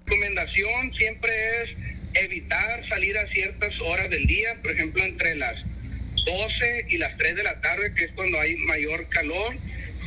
La 0.05 0.11
recomendación 0.11 0.93
siempre 0.93 1.31
es 1.63 1.69
evitar 2.13 2.87
salir 2.87 3.17
a 3.17 3.27
ciertas 3.29 3.73
horas 3.81 4.11
del 4.11 4.27
día, 4.27 4.57
por 4.61 4.71
ejemplo 4.71 5.03
entre 5.03 5.35
las 5.35 5.55
12 6.25 6.87
y 6.89 6.97
las 6.97 7.15
3 7.17 7.35
de 7.35 7.43
la 7.43 7.61
tarde, 7.61 7.93
que 7.95 8.05
es 8.05 8.11
cuando 8.11 8.39
hay 8.39 8.55
mayor 8.57 9.07
calor. 9.09 9.55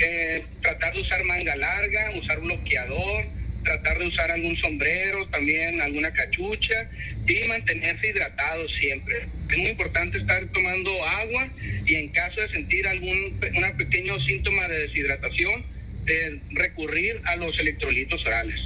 Eh, 0.00 0.44
tratar 0.62 0.94
de 0.94 1.00
usar 1.00 1.24
manga 1.24 1.57
larga, 1.57 2.12
usar 2.16 2.40
bloqueador, 2.40 3.24
tratar 3.64 3.98
de 3.98 4.07
usar 4.07 4.31
algún 4.31 4.57
sombrero, 4.57 5.26
también 5.28 5.81
alguna 5.81 6.12
cachucha 6.12 6.88
y 7.26 7.48
mantenerse 7.48 8.09
hidratado 8.09 8.68
siempre. 8.68 9.26
Es 9.50 9.59
muy 9.59 9.68
importante 9.68 10.18
estar 10.18 10.46
tomando 10.48 11.04
agua 11.04 11.48
y 11.85 11.96
en 11.96 12.09
caso 12.09 12.40
de 12.40 12.48
sentir 12.48 12.87
algún 12.87 13.38
una 13.54 13.72
pequeño 13.76 14.18
síntoma 14.20 14.68
de 14.68 14.87
deshidratación, 14.87 15.64
de 16.04 16.40
recurrir 16.50 17.20
a 17.24 17.37
los 17.37 17.59
electrolitos 17.59 18.24
orales. 18.24 18.61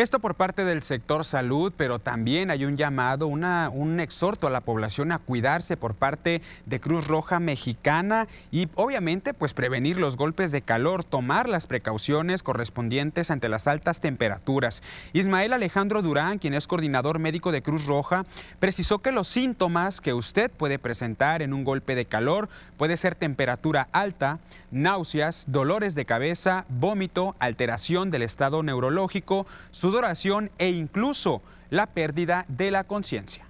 Esto 0.00 0.18
por 0.18 0.34
parte 0.34 0.64
del 0.64 0.82
sector 0.82 1.26
salud, 1.26 1.74
pero 1.76 1.98
también 1.98 2.50
hay 2.50 2.64
un 2.64 2.78
llamado, 2.78 3.26
una, 3.26 3.68
un 3.68 4.00
exhorto 4.00 4.46
a 4.46 4.50
la 4.50 4.62
población 4.62 5.12
a 5.12 5.18
cuidarse 5.18 5.76
por 5.76 5.94
parte 5.94 6.40
de 6.64 6.80
Cruz 6.80 7.06
Roja 7.06 7.38
Mexicana 7.38 8.26
y 8.50 8.70
obviamente 8.76 9.34
pues 9.34 9.52
prevenir 9.52 9.98
los 9.98 10.16
golpes 10.16 10.52
de 10.52 10.62
calor, 10.62 11.04
tomar 11.04 11.50
las 11.50 11.66
precauciones 11.66 12.42
correspondientes 12.42 13.30
ante 13.30 13.50
las 13.50 13.66
altas 13.66 14.00
temperaturas. 14.00 14.82
Ismael 15.12 15.52
Alejandro 15.52 16.00
Durán, 16.00 16.38
quien 16.38 16.54
es 16.54 16.66
coordinador 16.66 17.18
médico 17.18 17.52
de 17.52 17.60
Cruz 17.60 17.84
Roja, 17.84 18.24
precisó 18.58 19.00
que 19.00 19.12
los 19.12 19.28
síntomas 19.28 20.00
que 20.00 20.14
usted 20.14 20.50
puede 20.50 20.78
presentar 20.78 21.42
en 21.42 21.52
un 21.52 21.62
golpe 21.62 21.94
de 21.94 22.06
calor 22.06 22.48
puede 22.78 22.96
ser 22.96 23.16
temperatura 23.16 23.90
alta, 23.92 24.38
náuseas, 24.70 25.44
dolores 25.46 25.94
de 25.94 26.06
cabeza, 26.06 26.64
vómito, 26.70 27.36
alteración 27.38 28.10
del 28.10 28.22
estado 28.22 28.62
neurológico, 28.62 29.46
sudoración 29.90 30.50
e 30.58 30.68
incluso 30.68 31.42
la 31.68 31.86
pérdida 31.86 32.44
de 32.46 32.70
la 32.70 32.84
conciencia. 32.84 33.44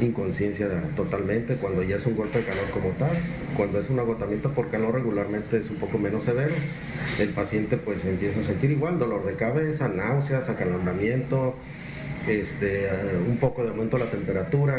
Inconsciencia 0.00 0.68
totalmente 0.94 1.56
cuando 1.56 1.82
ya 1.82 1.96
es 1.96 2.06
un 2.06 2.14
golpe 2.14 2.38
de 2.38 2.44
calor 2.44 2.70
como 2.70 2.90
tal, 2.90 3.16
cuando 3.56 3.80
es 3.80 3.90
un 3.90 3.98
agotamiento 3.98 4.50
por 4.50 4.70
calor 4.70 4.94
regularmente 4.94 5.56
es 5.56 5.70
un 5.70 5.76
poco 5.76 5.98
menos 5.98 6.22
severo, 6.22 6.54
el 7.18 7.30
paciente 7.30 7.78
pues 7.78 8.04
empieza 8.04 8.38
a 8.38 8.42
sentir 8.44 8.70
igual 8.70 9.00
dolor 9.00 9.26
de 9.26 9.34
cabeza, 9.34 9.88
náuseas, 9.88 10.48
acalambramiento, 10.48 11.56
este, 12.28 12.88
un 13.28 13.38
poco 13.38 13.64
de 13.64 13.70
aumento 13.70 13.98
de 13.98 14.04
la 14.04 14.10
temperatura, 14.10 14.76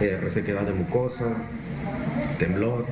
eh, 0.00 0.18
resequedad 0.18 0.62
de 0.62 0.72
mucosa, 0.72 1.26
temblor. 2.38 2.86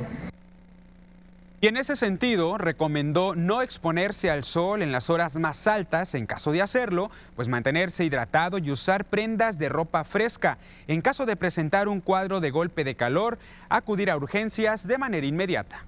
Y 1.59 1.69
en 1.69 1.79
ese 1.79 1.97
sentido, 1.97 2.59
recomendó 2.59 3.35
no 3.35 3.62
exponerse 3.62 4.31
al 4.31 4.45
sol 4.45 4.83
en 4.83 4.92
las 4.92 5.09
horas 5.09 5.37
más 5.37 5.66
altas, 5.66 6.14
en 6.14 6.27
caso 6.27 6.53
de 6.53 6.61
hacerlo, 6.61 7.11
pues 7.35 7.49
mantenerse 7.49 8.05
hidratado 8.05 8.59
y 8.59 8.71
usar 8.71 9.07
prendas 9.07 9.59
de 9.59 9.71
ropa 9.71 10.05
fresca. 10.05 10.59
En 10.87 11.01
caso 11.01 11.25
de 11.25 11.35
presentar 11.35 11.88
un 11.88 12.03
cuadro 12.03 12.40
de 12.40 12.51
golpe 12.51 12.85
de 12.85 12.95
calor, 12.95 13.38
acudir 13.71 14.11
a 14.11 14.19
urgencias 14.19 14.87
de 14.87 14.99
manera 14.99 15.27
inmediata. 15.27 15.83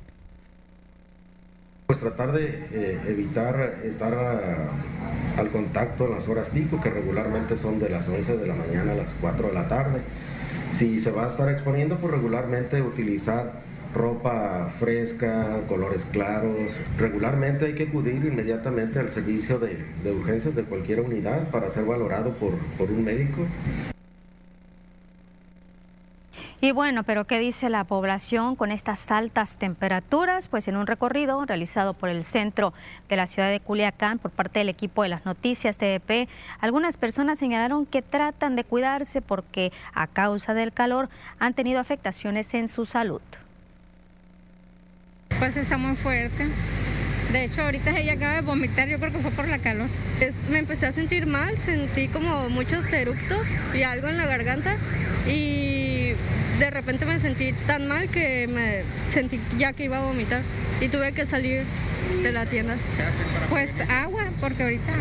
Pues 1.86 2.00
tratar 2.00 2.32
de 2.32 2.46
eh, 2.46 3.00
evitar 3.08 3.60
estar 3.84 4.14
al 5.36 5.50
contacto 5.50 6.06
en 6.06 6.12
las 6.12 6.28
horas 6.28 6.48
pico, 6.48 6.80
que 6.80 6.88
regularmente 6.88 7.58
son 7.58 7.78
de 7.78 7.90
las 7.90 8.08
11 8.08 8.38
de 8.38 8.46
la 8.46 8.54
mañana 8.54 8.92
a 8.92 8.96
las 8.96 9.14
4 9.20 9.48
de 9.48 9.54
la 9.54 9.68
tarde. 9.68 10.00
Si 10.72 10.98
se 10.98 11.10
va 11.10 11.26
a 11.26 11.28
estar 11.28 11.50
exponiendo, 11.50 11.96
pues 11.96 12.14
regularmente 12.14 12.80
utilizar 12.80 13.67
ropa 13.94 14.72
fresca, 14.78 15.60
colores 15.68 16.04
claros. 16.04 16.80
Regularmente 16.96 17.66
hay 17.66 17.74
que 17.74 17.84
acudir 17.84 18.24
inmediatamente 18.24 18.98
al 18.98 19.10
servicio 19.10 19.58
de, 19.58 19.76
urgencias 20.10 20.54
de 20.54 20.64
cualquier 20.64 21.00
unidad 21.00 21.48
para 21.50 21.70
ser 21.70 21.84
valorado 21.84 22.32
por, 22.32 22.52
por 22.76 22.90
un 22.90 23.04
médico. 23.04 23.46
Y 26.60 26.72
bueno, 26.72 27.04
pero 27.04 27.24
¿qué 27.24 27.38
dice 27.38 27.68
la 27.68 27.84
población 27.84 28.56
con 28.56 28.72
estas 28.72 29.08
altas 29.12 29.58
temperaturas? 29.58 30.48
Pues 30.48 30.66
en 30.66 30.76
un 30.76 30.88
recorrido 30.88 31.44
realizado 31.44 31.94
por 31.94 32.08
el 32.08 32.24
centro 32.24 32.74
de 33.08 33.14
la 33.14 33.28
ciudad 33.28 33.48
de 33.48 33.60
Culiacán 33.60 34.18
por 34.18 34.32
parte 34.32 34.58
del 34.58 34.68
equipo 34.68 35.04
de 35.04 35.08
las 35.08 35.24
noticias 35.24 35.76
TDP, 35.76 36.28
algunas 36.58 36.96
personas 36.96 37.38
señalaron 37.38 37.86
que 37.86 38.02
tratan 38.02 38.56
de 38.56 38.64
cuidarse 38.64 39.22
porque 39.22 39.70
a 39.94 40.08
causa 40.08 40.52
del 40.52 40.72
calor 40.72 41.08
han 41.38 41.54
tenido 41.54 41.78
afectaciones 41.78 42.52
en 42.54 42.66
su 42.66 42.86
salud. 42.86 43.20
Pues 45.38 45.56
está 45.56 45.78
muy 45.78 45.96
fuerte. 45.96 46.46
De 47.32 47.44
hecho, 47.44 47.62
ahorita 47.62 47.96
ella 47.96 48.14
acaba 48.14 48.34
de 48.34 48.40
vomitar, 48.40 48.88
yo 48.88 48.98
creo 48.98 49.12
que 49.12 49.18
fue 49.18 49.30
por 49.30 49.48
la 49.48 49.58
calor. 49.58 49.88
me 50.50 50.58
empecé 50.58 50.86
a 50.86 50.92
sentir 50.92 51.26
mal, 51.26 51.58
sentí 51.58 52.08
como 52.08 52.48
muchos 52.48 52.90
eructos 52.92 53.46
y 53.74 53.82
algo 53.82 54.08
en 54.08 54.16
la 54.16 54.26
garganta 54.26 54.76
y 55.26 56.12
de 56.58 56.70
repente 56.70 57.04
me 57.04 57.18
sentí 57.20 57.52
tan 57.66 57.86
mal 57.86 58.08
que 58.08 58.48
me 58.48 58.82
sentí 59.06 59.38
ya 59.58 59.74
que 59.74 59.84
iba 59.84 59.98
a 59.98 60.00
vomitar 60.00 60.40
y 60.80 60.88
tuve 60.88 61.12
que 61.12 61.26
salir 61.26 61.64
de 62.22 62.32
la 62.32 62.46
tienda. 62.46 62.76
Pues 63.50 63.76
agua, 63.88 64.24
porque 64.40 64.62
ahorita. 64.62 64.92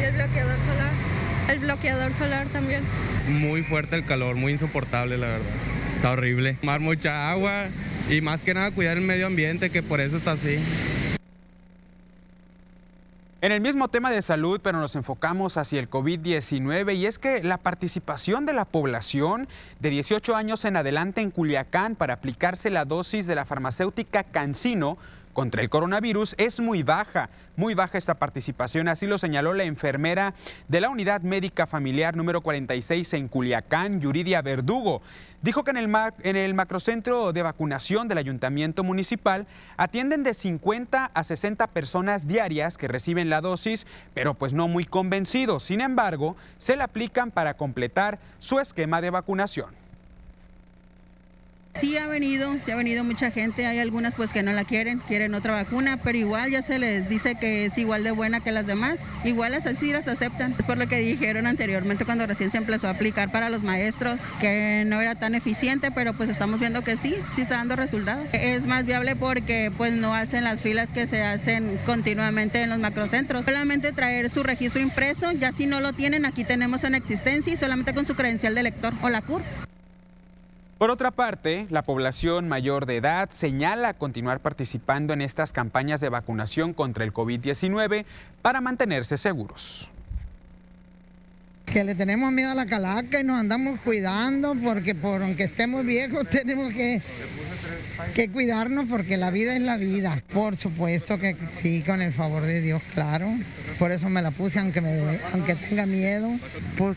Y 0.00 0.04
el 0.04 0.14
bloqueador 0.14 0.56
solar. 0.66 0.90
El 1.50 1.58
bloqueador 1.58 2.12
solar 2.14 2.46
también. 2.48 2.82
Muy 3.28 3.62
fuerte 3.62 3.96
el 3.96 4.04
calor, 4.04 4.36
muy 4.36 4.52
insoportable 4.52 5.18
la 5.18 5.26
verdad. 5.26 5.44
Está 6.04 6.12
horrible. 6.12 6.58
Tomar 6.60 6.80
mucha 6.80 7.30
agua, 7.30 7.68
y 8.10 8.20
más 8.20 8.42
que 8.42 8.52
nada 8.52 8.70
cuidar 8.72 8.98
el 8.98 9.04
medio 9.04 9.26
ambiente, 9.26 9.70
que 9.70 9.82
por 9.82 10.02
eso 10.02 10.18
está 10.18 10.32
así. 10.32 10.58
En 13.40 13.52
el 13.52 13.62
mismo 13.62 13.88
tema 13.88 14.10
de 14.10 14.20
salud, 14.20 14.60
pero 14.62 14.78
nos 14.78 14.96
enfocamos 14.96 15.56
hacia 15.56 15.80
el 15.80 15.88
COVID-19 15.88 16.94
y 16.94 17.06
es 17.06 17.18
que 17.18 17.42
la 17.42 17.56
participación 17.56 18.44
de 18.44 18.52
la 18.52 18.66
población 18.66 19.48
de 19.80 19.88
18 19.88 20.36
años 20.36 20.66
en 20.66 20.76
adelante 20.76 21.22
en 21.22 21.30
Culiacán 21.30 21.96
para 21.96 22.12
aplicarse 22.12 22.68
la 22.68 22.84
dosis 22.84 23.26
de 23.26 23.36
la 23.36 23.46
farmacéutica 23.46 24.24
Cancino 24.24 24.98
contra 25.34 25.60
el 25.60 25.68
coronavirus 25.68 26.34
es 26.38 26.60
muy 26.60 26.82
baja, 26.82 27.28
muy 27.56 27.74
baja 27.74 27.98
esta 27.98 28.14
participación, 28.14 28.88
así 28.88 29.06
lo 29.06 29.18
señaló 29.18 29.52
la 29.52 29.64
enfermera 29.64 30.32
de 30.68 30.80
la 30.80 30.88
Unidad 30.88 31.20
Médica 31.22 31.66
Familiar 31.66 32.16
número 32.16 32.40
46 32.40 33.12
en 33.14 33.28
Culiacán, 33.28 34.00
Yuridia 34.00 34.40
Verdugo. 34.40 35.02
Dijo 35.44 35.62
que 35.62 35.72
en 35.72 35.76
el, 35.76 35.94
en 36.22 36.36
el 36.36 36.54
macrocentro 36.54 37.34
de 37.34 37.42
vacunación 37.42 38.08
del 38.08 38.16
ayuntamiento 38.16 38.82
municipal 38.82 39.46
atienden 39.76 40.22
de 40.22 40.32
50 40.32 41.10
a 41.12 41.22
60 41.22 41.66
personas 41.66 42.26
diarias 42.26 42.78
que 42.78 42.88
reciben 42.88 43.28
la 43.28 43.42
dosis, 43.42 43.86
pero 44.14 44.32
pues 44.32 44.54
no 44.54 44.68
muy 44.68 44.86
convencidos. 44.86 45.64
Sin 45.64 45.82
embargo, 45.82 46.34
se 46.56 46.76
la 46.76 46.84
aplican 46.84 47.30
para 47.30 47.58
completar 47.58 48.20
su 48.38 48.58
esquema 48.58 49.02
de 49.02 49.10
vacunación. 49.10 49.83
Sí 51.74 51.98
ha 51.98 52.06
venido, 52.06 52.54
sí 52.64 52.70
ha 52.70 52.76
venido 52.76 53.02
mucha 53.02 53.32
gente, 53.32 53.66
hay 53.66 53.80
algunas 53.80 54.14
pues 54.14 54.32
que 54.32 54.44
no 54.44 54.52
la 54.52 54.64
quieren, 54.64 55.00
quieren 55.00 55.34
otra 55.34 55.52
vacuna, 55.52 55.96
pero 55.96 56.16
igual 56.16 56.52
ya 56.52 56.62
se 56.62 56.78
les 56.78 57.08
dice 57.08 57.34
que 57.34 57.64
es 57.64 57.76
igual 57.76 58.04
de 58.04 58.12
buena 58.12 58.38
que 58.38 58.52
las 58.52 58.66
demás, 58.66 59.00
igual 59.24 59.54
así 59.54 59.92
las 59.92 60.06
aceptan. 60.06 60.54
Es 60.56 60.64
por 60.64 60.78
lo 60.78 60.86
que 60.86 60.98
dijeron 61.00 61.48
anteriormente 61.48 62.04
cuando 62.04 62.26
recién 62.26 62.52
se 62.52 62.58
empezó 62.58 62.86
a 62.86 62.90
aplicar 62.90 63.32
para 63.32 63.50
los 63.50 63.64
maestros, 63.64 64.22
que 64.40 64.84
no 64.86 65.00
era 65.00 65.16
tan 65.16 65.34
eficiente, 65.34 65.90
pero 65.90 66.14
pues 66.14 66.30
estamos 66.30 66.60
viendo 66.60 66.82
que 66.82 66.96
sí, 66.96 67.16
sí 67.34 67.42
está 67.42 67.56
dando 67.56 67.74
resultados. 67.74 68.28
Es 68.32 68.66
más 68.66 68.86
viable 68.86 69.16
porque 69.16 69.72
pues 69.76 69.92
no 69.94 70.14
hacen 70.14 70.44
las 70.44 70.60
filas 70.60 70.92
que 70.92 71.06
se 71.06 71.24
hacen 71.24 71.80
continuamente 71.84 72.62
en 72.62 72.70
los 72.70 72.78
macrocentros. 72.78 73.44
Solamente 73.46 73.92
traer 73.92 74.30
su 74.30 74.44
registro 74.44 74.80
impreso, 74.80 75.32
ya 75.32 75.50
si 75.50 75.66
no 75.66 75.80
lo 75.80 75.92
tienen, 75.92 76.24
aquí 76.24 76.44
tenemos 76.44 76.84
en 76.84 76.94
existencia 76.94 77.52
y 77.52 77.56
solamente 77.56 77.94
con 77.94 78.06
su 78.06 78.14
credencial 78.14 78.54
de 78.54 78.62
lector 78.62 78.94
o 79.02 79.08
la 79.08 79.22
CUR. 79.22 79.42
Por 80.78 80.90
otra 80.90 81.12
parte, 81.12 81.66
la 81.70 81.82
población 81.82 82.48
mayor 82.48 82.86
de 82.86 82.96
edad 82.96 83.30
señala 83.30 83.94
continuar 83.94 84.40
participando 84.40 85.12
en 85.12 85.20
estas 85.20 85.52
campañas 85.52 86.00
de 86.00 86.08
vacunación 86.08 86.74
contra 86.74 87.04
el 87.04 87.12
COVID-19 87.12 88.04
para 88.42 88.60
mantenerse 88.60 89.16
seguros. 89.16 89.88
Que 91.64 91.84
le 91.84 91.94
tenemos 91.94 92.32
miedo 92.32 92.50
a 92.50 92.54
la 92.56 92.66
calaca 92.66 93.20
y 93.20 93.24
nos 93.24 93.38
andamos 93.38 93.80
cuidando 93.80 94.54
porque 94.62 94.94
por 94.96 95.22
aunque 95.22 95.44
estemos 95.44 95.86
viejos 95.86 96.28
tenemos 96.30 96.72
que, 96.74 97.00
que 98.12 98.28
cuidarnos 98.30 98.86
porque 98.88 99.16
la 99.16 99.30
vida 99.30 99.54
es 99.54 99.62
la 99.62 99.76
vida. 99.76 100.22
Por 100.32 100.56
supuesto 100.56 101.18
que 101.18 101.36
sí, 101.62 101.82
con 101.82 102.02
el 102.02 102.12
favor 102.12 102.42
de 102.42 102.60
Dios, 102.60 102.82
claro. 102.94 103.28
Por 103.78 103.92
eso 103.92 104.10
me 104.10 104.22
la 104.22 104.32
puse 104.32 104.58
aunque, 104.58 104.80
me, 104.80 105.20
aunque 105.32 105.54
tenga 105.54 105.86
miedo. 105.86 106.28
Pues, 106.76 106.96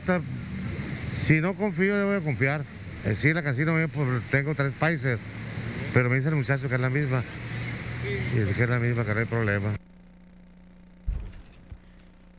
si 1.15 1.41
no 1.41 1.53
confío, 1.53 1.95
debo 1.95 2.25
confiar. 2.25 2.63
Eh, 3.07 3.15
sí, 3.15 3.33
la 3.33 3.41
casino 3.41 3.73
pues, 3.93 4.23
tengo 4.29 4.53
tres 4.53 4.73
países, 4.73 5.17
pero 5.93 6.09
me 6.09 6.17
dice 6.17 6.27
el 6.27 6.35
muchacho 6.35 6.67
que 6.67 6.75
es 6.75 6.81
la 6.81 6.89
misma. 6.89 7.23
Y 8.33 8.53
que 8.53 8.63
es 8.63 8.69
la 8.69 8.79
misma, 8.79 9.05
que 9.05 9.13
no 9.13 9.19
hay 9.21 9.25
problema. 9.25 9.75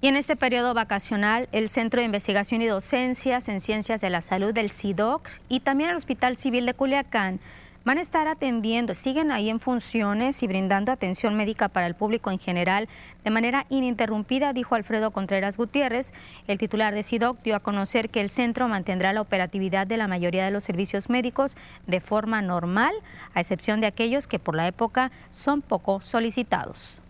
Y 0.02 0.08
en 0.08 0.16
este 0.16 0.36
periodo 0.36 0.74
vacacional, 0.74 1.48
el 1.52 1.70
Centro 1.70 2.00
de 2.00 2.04
Investigación 2.04 2.60
y 2.60 2.66
Docencias 2.66 3.48
en 3.48 3.62
Ciencias 3.62 4.02
de 4.02 4.10
la 4.10 4.20
Salud 4.20 4.52
del 4.52 4.70
CIDOC 4.70 5.28
y 5.48 5.60
también 5.60 5.88
el 5.88 5.96
Hospital 5.96 6.36
Civil 6.36 6.66
de 6.66 6.74
Culiacán 6.74 7.40
van 7.84 7.98
a 7.98 8.02
estar 8.02 8.28
atendiendo, 8.28 8.94
siguen 8.94 9.30
ahí 9.30 9.48
en 9.48 9.60
funciones 9.60 10.42
y 10.42 10.46
brindando 10.46 10.92
atención 10.92 11.36
médica 11.36 11.68
para 11.68 11.86
el 11.86 11.94
público 11.94 12.30
en 12.30 12.38
general 12.38 12.88
de 13.24 13.30
manera 13.30 13.66
ininterrumpida, 13.68 14.52
dijo 14.52 14.74
Alfredo 14.74 15.10
Contreras 15.10 15.56
Gutiérrez. 15.56 16.12
El 16.46 16.58
titular 16.58 16.94
de 16.94 17.02
SIDOC 17.02 17.42
dio 17.42 17.56
a 17.56 17.60
conocer 17.60 18.10
que 18.10 18.20
el 18.20 18.30
centro 18.30 18.68
mantendrá 18.68 19.12
la 19.12 19.20
operatividad 19.20 19.86
de 19.86 19.96
la 19.96 20.08
mayoría 20.08 20.44
de 20.44 20.50
los 20.50 20.64
servicios 20.64 21.08
médicos 21.08 21.56
de 21.86 22.00
forma 22.00 22.42
normal, 22.42 22.94
a 23.34 23.40
excepción 23.40 23.80
de 23.80 23.86
aquellos 23.86 24.26
que 24.26 24.38
por 24.38 24.54
la 24.54 24.66
época 24.66 25.10
son 25.30 25.62
poco 25.62 26.00
solicitados. 26.00 27.00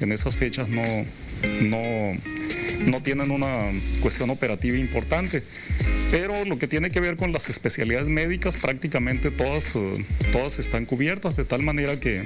En 0.00 0.12
esas 0.12 0.36
fechas 0.36 0.68
no, 0.68 0.82
no, 1.62 2.12
no 2.86 3.02
tienen 3.02 3.30
una 3.30 3.70
cuestión 4.00 4.30
operativa 4.30 4.76
importante, 4.76 5.42
pero 6.10 6.44
lo 6.44 6.58
que 6.58 6.66
tiene 6.66 6.90
que 6.90 7.00
ver 7.00 7.16
con 7.16 7.32
las 7.32 7.48
especialidades 7.48 8.08
médicas 8.08 8.56
prácticamente 8.56 9.30
todas, 9.30 9.74
eh, 9.76 10.04
todas 10.32 10.58
están 10.58 10.86
cubiertas, 10.86 11.36
de 11.36 11.44
tal 11.44 11.62
manera 11.62 12.00
que 12.00 12.24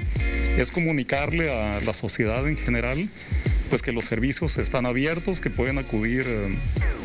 es 0.57 0.71
comunicarle 0.71 1.51
a 1.51 1.79
la 1.81 1.93
sociedad 1.93 2.47
en 2.47 2.57
general 2.57 3.09
pues 3.69 3.81
que 3.81 3.91
los 3.91 4.05
servicios 4.05 4.57
están 4.57 4.85
abiertos, 4.85 5.41
que 5.41 5.49
pueden 5.49 5.77
acudir 5.77 6.25
eh, 6.27 6.55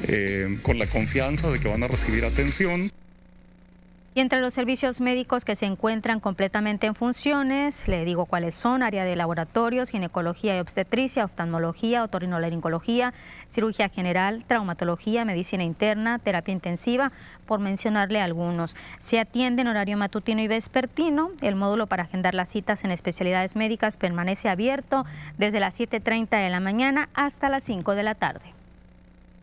eh, 0.09 0.59
con 0.63 0.79
la 0.79 0.87
confianza 0.87 1.51
de 1.51 1.59
que 1.59 1.69
van 1.69 1.83
a 1.83 1.87
recibir 1.87 2.25
atención. 2.25 2.91
Y 4.13 4.19
entre 4.19 4.41
los 4.41 4.55
servicios 4.55 5.01
médicos 5.01 5.45
que 5.45 5.55
se 5.55 5.67
encuentran 5.67 6.19
completamente 6.19 6.89
en 6.89 6.97
funciones, 6.97 7.87
le 7.87 8.05
digo 8.05 8.27
cuáles 8.27 8.57
son, 8.57 8.83
área 8.83 9.05
de 9.05 9.15
laboratorios, 9.15 9.91
ginecología 9.91 10.57
y 10.57 10.59
obstetricia, 10.59 11.25
oftalmología, 11.25 12.03
otorrinolaringología, 12.03 13.15
cirugía 13.47 13.89
general, 13.89 14.45
traumatología, 14.49 15.25
medicina 15.25 15.63
interna, 15.63 16.19
terapia 16.19 16.51
intensiva, 16.51 17.13
por 17.47 17.61
mencionarle 17.61 18.21
algunos. 18.21 18.75
Se 18.99 19.21
atiende 19.21 19.63
en 19.63 19.69
horario 19.69 19.97
matutino 19.97 20.43
y 20.43 20.49
vespertino. 20.49 21.31
El 21.41 21.55
módulo 21.55 21.87
para 21.87 22.03
agendar 22.03 22.35
las 22.35 22.49
citas 22.49 22.83
en 22.83 22.91
especialidades 22.91 23.55
médicas 23.55 23.97
permanece 23.97 24.49
abierto 24.49 25.07
desde 25.39 25.61
las 25.61 25.79
7.30 25.79 26.43
de 26.43 26.51
la 26.51 26.59
mañana 26.59 27.11
hasta 27.15 27.49
las 27.49 27.63
5 27.63 27.95
de 27.95 28.03
la 28.03 28.17
tarde 28.17 28.60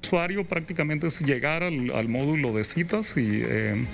usuario 0.07 0.45
prácticamente 0.45 1.07
es 1.07 1.19
llegar 1.19 1.63
al, 1.63 2.07
módulo 2.07 2.53
de 2.53 2.63
citas 2.63 3.17
y 3.17 3.41
eh, 3.43 3.85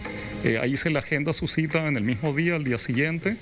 eh, 0.44 0.60
ahí 0.62 0.78
se 0.78 0.92
le 0.92 1.00
agenda 1.00 1.34
su 1.34 1.48
cita 1.48 1.88
en 1.88 1.96
el 1.96 2.04
mismo 2.04 2.34
día, 2.34 2.56
al 2.56 2.64
día 2.64 2.78
siguiente. 2.78 3.36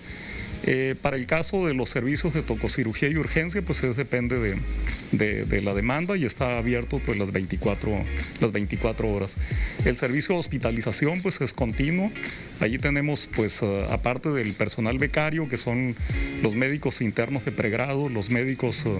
Eh, 0.63 0.95
para 1.01 1.17
el 1.17 1.25
caso 1.25 1.65
de 1.65 1.73
los 1.73 1.89
servicios 1.89 2.33
de 2.33 2.43
tococirugía 2.43 3.09
y 3.09 3.17
urgencia, 3.17 3.61
pues 3.61 3.79
eso 3.79 3.93
depende 3.95 4.57
de, 5.11 5.61
la 5.61 5.73
demanda 5.73 6.17
y 6.17 6.25
está 6.25 6.57
abierto 6.57 6.99
pues 7.03 7.17
las 7.17 7.31
24, 7.31 7.91
las 8.39 8.51
24 8.51 9.09
horas. 9.11 9.37
El 9.85 9.95
servicio 9.95 10.35
de 10.35 10.39
hospitalización 10.39 11.21
pues 11.21 11.41
es 11.41 11.53
continuo. 11.53 12.11
Allí 12.59 12.77
tenemos 12.77 13.29
pues 13.35 13.61
eh, 13.63 13.85
aparte 13.89 14.29
del 14.29 14.53
personal 14.53 14.97
becario 14.99 15.49
que 15.49 15.57
son 15.57 15.95
los 16.43 16.55
médicos 16.55 17.01
internos 17.01 17.45
de 17.45 17.51
pregrado, 17.51 18.09
los 18.09 18.29
médicos 18.29 18.85
eh, 18.85 18.99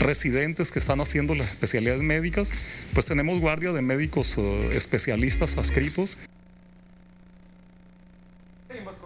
residentes 0.00 0.72
que 0.72 0.78
están 0.78 1.00
haciendo 1.00 1.34
las 1.34 1.48
especialidades 1.50 2.02
médicas, 2.02 2.52
pues 2.92 3.06
tenemos 3.06 3.40
guardia 3.40 3.72
de 3.72 3.82
médicos 3.82 4.36
especialistas 4.72 5.56
adscritos 5.58 6.18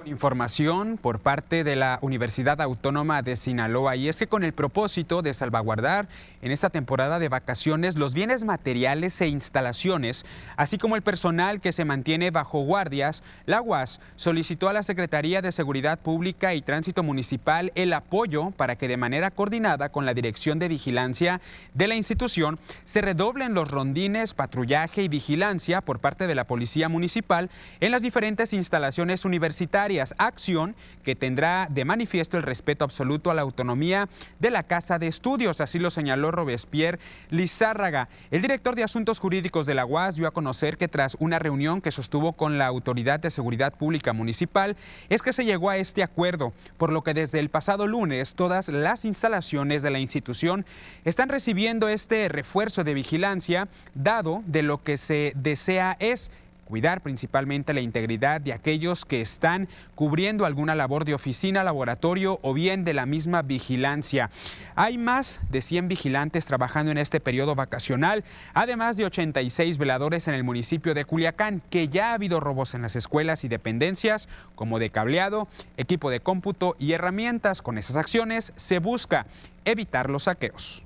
información 0.07 0.99
por 0.99 1.21
parte 1.21 1.65
de 1.65 1.77
la 1.77 1.99
Universidad 2.03 2.61
Autónoma 2.61 3.23
de 3.23 3.37
Sinaloa. 3.37 3.97
Y 3.97 4.09
es 4.09 4.17
que 4.17 4.27
con 4.27 4.45
el 4.45 4.53
propósito 4.53 5.23
de 5.23 5.35
salvaguardar 5.35 6.09
en 6.41 6.51
esta 6.51 6.71
temporada 6.71 7.19
de 7.19 7.29
vacaciones 7.29 7.97
los 7.97 8.15
bienes 8.15 8.45
materiales 8.45 9.21
e 9.21 9.29
instalaciones, 9.29 10.25
así 10.57 10.79
como 10.79 10.97
el 10.97 11.03
personal 11.03 11.61
que 11.61 11.73
se 11.73 11.85
mantiene 11.85 12.31
bajo 12.31 12.61
guardias, 12.61 13.23
la 13.47 13.61
UAS 13.61 14.01
solicitó 14.17 14.69
a 14.69 14.73
la 14.73 14.83
Secretaría 14.83 15.43
de 15.43 15.53
Seguridad 15.53 15.99
Pública 15.99 16.55
y 16.55 16.63
Tránsito 16.63 17.03
Municipal 17.03 17.73
el 17.75 17.93
apoyo 17.93 18.51
para 18.51 18.77
que 18.77 18.89
de 18.89 18.97
manera 18.97 19.31
coordinada 19.31 19.91
con 19.91 20.07
la 20.07 20.15
Dirección 20.15 20.59
de 20.59 20.69
Vigilancia 20.69 21.41
de 21.75 21.89
la 21.89 21.95
institución 21.95 22.59
se 22.85 23.03
redoblen 23.03 23.55
los 23.55 23.71
rondines, 23.71 24.35
patrullaje 24.35 25.03
y 25.03 25.09
vigilancia 25.09 25.81
por 25.81 26.01
parte 26.01 26.27
de 26.27 26.35
la 26.35 26.45
Policía 26.45 26.89
Municipal 26.89 27.51
en 27.81 27.93
las 27.93 28.03
diferentes 28.03 28.53
instalaciones 28.53 29.25
universitarias 29.25 29.92
acción 30.01 30.75
que 31.03 31.15
tendrá 31.15 31.69
de 31.71 31.85
manifiesto 31.85 32.37
el 32.37 32.43
respeto 32.43 32.85
absoluto 32.85 33.31
a 33.31 33.35
la 33.35 33.43
autonomía 33.43 34.09
de 34.39 34.51
la 34.51 34.63
Casa 34.63 34.99
de 34.99 35.09
Estudios, 35.09 35.61
así 35.61 35.79
lo 35.79 35.91
señaló 35.91 36.31
Robespierre 36.31 37.01
Lizárraga. 37.31 38.09
El 38.31 38.43
director 38.43 38.75
de 38.77 38.85
Asuntos 38.85 39.19
Jurídicos 39.19 39.67
de 39.67 39.75
la 39.75 39.85
UAS 39.85 40.17
dio 40.17 40.27
a 40.27 40.33
conocer 40.33 40.77
que 40.77 40.89
tras 40.89 41.17
una 41.19 41.39
reunión 41.39 41.81
que 41.81 41.91
sostuvo 41.91 42.33
con 42.33 42.59
la 42.59 42.67
Autoridad 42.67 43.21
de 43.21 43.31
Seguridad 43.31 43.75
Pública 43.75 44.13
Municipal, 44.13 44.77
es 45.09 45.23
que 45.23 45.33
se 45.33 45.45
llegó 45.45 45.71
a 45.71 45.77
este 45.77 46.03
acuerdo, 46.03 46.53
por 46.79 46.93
lo 46.93 47.03
que 47.03 47.15
desde 47.15 47.41
el 47.41 47.49
pasado 47.49 47.87
lunes 47.87 48.35
todas 48.35 48.69
las 48.69 49.05
instalaciones 49.05 49.83
de 49.83 49.91
la 49.91 49.99
institución 49.99 50.65
están 51.05 51.29
recibiendo 51.29 51.89
este 51.89 52.29
refuerzo 52.29 52.85
de 52.85 52.95
vigilancia, 52.95 53.69
dado 53.95 54.43
de 54.47 54.63
lo 54.63 54.83
que 54.83 54.97
se 54.97 55.33
desea 55.37 55.97
es 56.01 56.31
cuidar 56.65 57.03
principalmente 57.03 57.75
la 57.75 57.81
integridad 57.81 58.41
de 58.41 58.53
aquellos 58.53 59.05
que 59.05 59.21
están 59.21 59.69
cubriendo 59.95 60.47
alguna 60.47 60.75
labor 60.75 61.05
de 61.05 61.15
oficina, 61.15 61.65
laboratorio 61.65 62.39
o 62.43 62.55
bien 62.55 62.85
de 62.85 62.95
la 62.95 63.07
misma 63.07 63.43
vigilancia. 63.43 64.31
Hay 64.75 64.99
más 64.99 65.41
de 65.51 65.63
100 65.63 65.89
vigilantes 65.89 66.47
trabajando 66.47 66.91
en 66.91 66.99
este 66.99 67.21
periodo 67.21 67.55
vacacional, 67.55 68.25
además 68.55 68.97
de 68.97 69.05
86 69.05 69.79
veladores 69.79 70.29
en 70.29 70.35
el 70.35 70.45
municipio 70.45 70.95
de 70.95 71.05
Culiacán, 71.05 71.63
que 71.71 71.89
ya 71.89 72.11
ha 72.11 72.15
habido 72.15 72.41
robos 72.41 72.75
en 72.75 72.83
las 72.83 72.97
escuelas 72.97 73.45
y 73.45 73.49
dependencias, 73.49 74.29
como 74.55 74.79
de 74.79 74.91
cableado, 74.91 75.49
equipo 75.77 76.11
de 76.11 76.21
cómputo 76.21 76.77
y 76.79 76.93
herramientas. 76.93 77.63
Con 77.63 77.79
esas 77.79 77.97
acciones 77.97 78.53
se 78.57 78.79
busca 78.79 79.27
evitar 79.65 80.11
los 80.11 80.25
saqueos. 80.25 80.83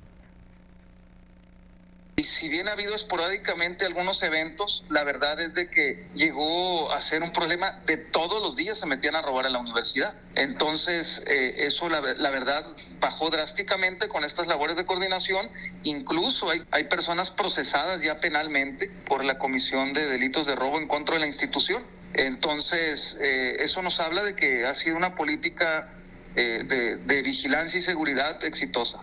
Y 2.18 2.22
si 2.24 2.48
bien 2.48 2.66
ha 2.66 2.72
habido 2.72 2.94
esporádicamente 2.94 3.84
algunos 3.84 4.22
eventos, 4.22 4.84
la 4.88 5.04
verdad 5.04 5.38
es 5.38 5.52
de 5.52 5.68
que 5.68 6.06
llegó 6.14 6.90
a 6.90 7.02
ser 7.02 7.22
un 7.22 7.30
problema 7.30 7.82
de 7.84 7.98
todos 7.98 8.40
los 8.40 8.56
días 8.56 8.78
se 8.78 8.86
metían 8.86 9.16
a 9.16 9.20
robar 9.20 9.44
en 9.44 9.52
la 9.52 9.58
universidad. 9.58 10.14
Entonces, 10.34 11.22
eh, 11.26 11.66
eso 11.66 11.90
la, 11.90 12.00
verdad 12.00 12.64
bajó 13.00 13.28
drásticamente 13.28 14.08
con 14.08 14.24
estas 14.24 14.46
labores 14.46 14.76
de 14.76 14.86
coordinación. 14.86 15.50
Incluso 15.82 16.48
hay, 16.48 16.62
hay 16.70 16.84
personas 16.84 17.30
procesadas 17.30 18.00
ya 18.00 18.18
penalmente 18.18 18.90
por 19.06 19.22
la 19.22 19.36
comisión 19.36 19.92
de 19.92 20.06
delitos 20.06 20.46
de 20.46 20.56
robo 20.56 20.78
en 20.78 20.88
contra 20.88 21.16
de 21.16 21.20
la 21.20 21.26
institución. 21.26 21.84
Entonces, 22.14 23.18
eh, 23.20 23.58
eso 23.60 23.82
nos 23.82 24.00
habla 24.00 24.22
de 24.22 24.34
que 24.34 24.64
ha 24.64 24.72
sido 24.72 24.96
una 24.96 25.14
política 25.14 25.90
eh, 26.34 26.96
de 27.04 27.22
vigilancia 27.22 27.78
y 27.78 27.82
seguridad 27.82 28.42
exitosa. 28.42 29.00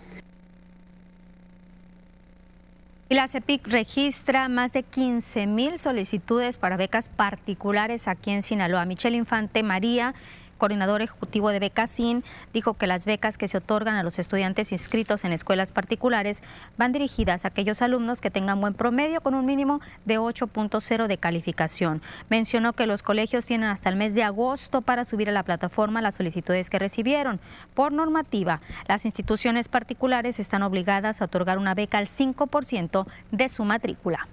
Y 3.13 3.15
la 3.15 3.27
CEPIC 3.27 3.67
registra 3.67 4.49
más 4.49 4.73
de 4.73 4.81
15 4.81 5.45
mil 5.45 5.77
solicitudes 5.77 6.57
para 6.57 6.77
becas 6.77 7.09
particulares 7.09 8.07
aquí 8.07 8.31
en 8.31 8.41
Sinaloa. 8.41 8.85
Michelle 8.85 9.15
Infante 9.15 9.61
María 9.61 10.15
coordinador 10.57 11.01
ejecutivo 11.01 11.49
de 11.49 11.59
Becasín, 11.59 12.23
dijo 12.53 12.73
que 12.75 12.87
las 12.87 13.05
becas 13.05 13.37
que 13.37 13.47
se 13.47 13.57
otorgan 13.57 13.95
a 13.95 14.03
los 14.03 14.19
estudiantes 14.19 14.71
inscritos 14.71 15.23
en 15.23 15.33
escuelas 15.33 15.71
particulares 15.71 16.43
van 16.77 16.91
dirigidas 16.91 17.45
a 17.45 17.49
aquellos 17.49 17.81
alumnos 17.81 18.21
que 18.21 18.31
tengan 18.31 18.61
buen 18.61 18.73
promedio 18.73 19.21
con 19.21 19.35
un 19.35 19.45
mínimo 19.45 19.81
de 20.05 20.19
8.0 20.19 21.07
de 21.07 21.17
calificación. 21.17 22.01
Mencionó 22.29 22.73
que 22.73 22.87
los 22.87 23.03
colegios 23.03 23.45
tienen 23.45 23.69
hasta 23.69 23.89
el 23.89 23.95
mes 23.95 24.13
de 24.13 24.23
agosto 24.23 24.81
para 24.81 25.05
subir 25.05 25.29
a 25.29 25.33
la 25.33 25.43
plataforma 25.43 26.01
las 26.01 26.15
solicitudes 26.15 26.69
que 26.69 26.79
recibieron. 26.79 27.39
Por 27.73 27.91
normativa, 27.91 28.61
las 28.87 29.05
instituciones 29.05 29.67
particulares 29.67 30.39
están 30.39 30.63
obligadas 30.63 31.21
a 31.21 31.25
otorgar 31.25 31.57
una 31.57 31.73
beca 31.73 31.97
al 31.97 32.07
5% 32.07 33.05
de 33.31 33.49
su 33.49 33.63
matrícula. 33.65 34.27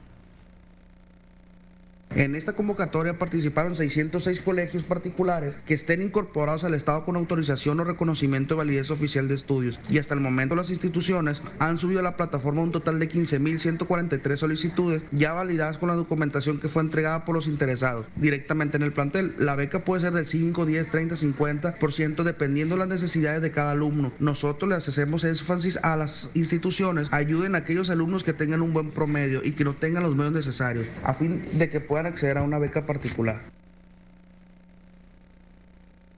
En 2.14 2.34
esta 2.34 2.54
convocatoria 2.54 3.18
participaron 3.18 3.76
606 3.76 4.40
colegios 4.40 4.82
particulares 4.82 5.56
que 5.64 5.74
estén 5.74 6.02
incorporados 6.02 6.64
al 6.64 6.74
Estado 6.74 7.04
con 7.04 7.14
autorización 7.14 7.78
o 7.78 7.84
reconocimiento 7.84 8.54
de 8.54 8.58
validez 8.58 8.90
oficial 8.90 9.28
de 9.28 9.36
estudios. 9.36 9.78
Y 9.88 9.98
hasta 9.98 10.14
el 10.14 10.20
momento 10.20 10.56
las 10.56 10.70
instituciones 10.70 11.40
han 11.60 11.78
subido 11.78 12.00
a 12.00 12.02
la 12.02 12.16
plataforma 12.16 12.62
un 12.62 12.72
total 12.72 12.98
de 12.98 13.08
15.143 13.08 14.36
solicitudes 14.36 15.02
ya 15.12 15.34
validadas 15.34 15.78
con 15.78 15.88
la 15.88 15.94
documentación 15.94 16.58
que 16.58 16.68
fue 16.68 16.82
entregada 16.82 17.24
por 17.24 17.36
los 17.36 17.46
interesados 17.46 18.06
directamente 18.16 18.76
en 18.76 18.82
el 18.82 18.92
plantel. 18.92 19.36
La 19.38 19.54
beca 19.54 19.84
puede 19.84 20.02
ser 20.02 20.12
del 20.12 20.26
5, 20.26 20.66
10, 20.66 20.90
30, 20.90 21.14
50% 21.14 22.24
dependiendo 22.24 22.74
de 22.74 22.80
las 22.80 22.88
necesidades 22.88 23.40
de 23.40 23.52
cada 23.52 23.70
alumno. 23.70 24.12
Nosotros 24.18 24.68
le 24.68 24.74
hacemos 24.74 25.22
énfasis 25.22 25.78
a 25.84 25.96
las 25.96 26.30
instituciones, 26.34 27.06
ayuden 27.12 27.54
a 27.54 27.58
aquellos 27.58 27.88
alumnos 27.88 28.24
que 28.24 28.32
tengan 28.32 28.62
un 28.62 28.72
buen 28.72 28.90
promedio 28.90 29.42
y 29.44 29.52
que 29.52 29.62
no 29.62 29.74
tengan 29.74 30.02
los 30.02 30.16
medios 30.16 30.32
necesarios 30.32 30.86
a 31.04 31.14
fin 31.14 31.42
de 31.52 31.68
que 31.68 31.80
puedan 31.80 31.99
acceder 32.06 32.38
a 32.38 32.42
una 32.42 32.58
beca 32.58 32.86
particular. 32.86 33.42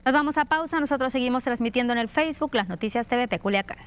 Nos 0.05 0.13
vamos 0.13 0.37
a 0.37 0.45
pausa, 0.45 0.79
nosotros 0.79 1.13
seguimos 1.13 1.43
transmitiendo 1.43 1.93
en 1.93 1.99
el 1.99 2.09
Facebook 2.09 2.55
las 2.55 2.67
noticias 2.67 3.07
TV 3.07 3.27
Peculiacán. 3.27 3.77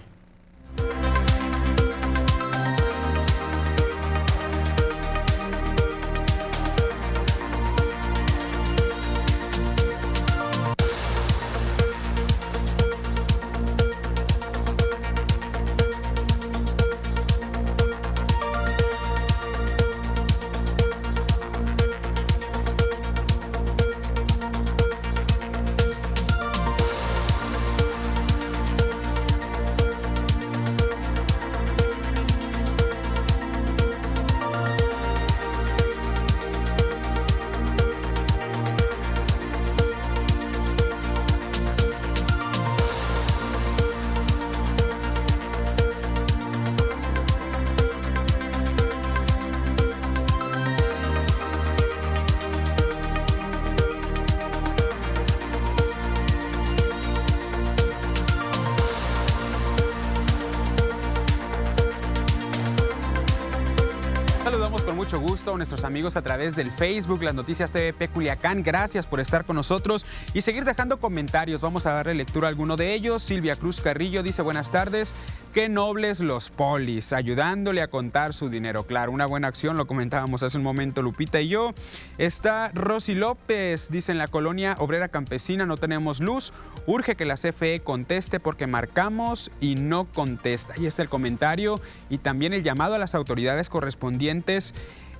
Amigos 65.87 66.17
a 66.17 66.23
través 66.23 66.57
del 66.57 66.71
Facebook, 66.71 67.23
las 67.23 67.35
noticias 67.35 67.73
TVP 67.73 68.09
Culiacán. 68.09 68.63
Gracias 68.63 69.07
por 69.07 69.21
estar 69.21 69.45
con 69.45 69.57
nosotros 69.57 70.05
y 70.35 70.43
seguir 70.43 70.65
dejando 70.65 70.99
comentarios. 70.99 71.61
Vamos 71.61 71.87
a 71.87 71.93
darle 71.93 72.15
lectura 72.15 72.49
a 72.49 72.51
alguno 72.51 72.77
de 72.77 72.93
ellos. 72.93 73.23
Silvia 73.23 73.57
Cruz 73.57 73.81
Carrillo 73.81 74.23
dice 74.23 74.43
buenas 74.43 74.71
tardes. 74.71 75.15
Qué 75.55 75.71
nobles 75.71 76.21
los 76.21 76.51
polis, 76.51 77.15
ayudándole 77.15 77.81
a 77.81 77.89
contar 77.89 78.35
su 78.35 78.51
dinero. 78.51 78.83
Claro, 78.83 79.11
una 79.11 79.25
buena 79.25 79.49
acción, 79.49 79.79
lo 79.79 79.87
comentábamos 79.87 80.43
hace 80.43 80.59
un 80.59 80.63
momento 80.63 81.01
Lupita 81.01 81.41
y 81.41 81.49
yo. 81.49 81.73
Está 82.19 82.71
Rosy 82.75 83.15
López, 83.15 83.89
dice 83.91 84.13
en 84.13 84.19
la 84.19 84.29
colonia 84.29 84.77
obrera 84.81 85.09
campesina 85.09 85.65
no 85.65 85.79
tenemos 85.79 86.21
luz. 86.21 86.53
Urge 86.87 87.17
que 87.17 87.25
la 87.25 87.37
CFE 87.37 87.81
conteste 87.81 88.39
porque 88.39 88.67
marcamos 88.67 89.51
y 89.59 89.77
no 89.77 90.05
contesta. 90.05 90.75
Ahí 90.77 90.85
está 90.85 91.01
el 91.01 91.09
comentario 91.09 91.81
y 92.11 92.19
también 92.19 92.53
el 92.53 92.63
llamado 92.63 92.95
a 92.95 92.99
las 92.99 93.15
autoridades 93.15 93.71
correspondientes 93.71 94.75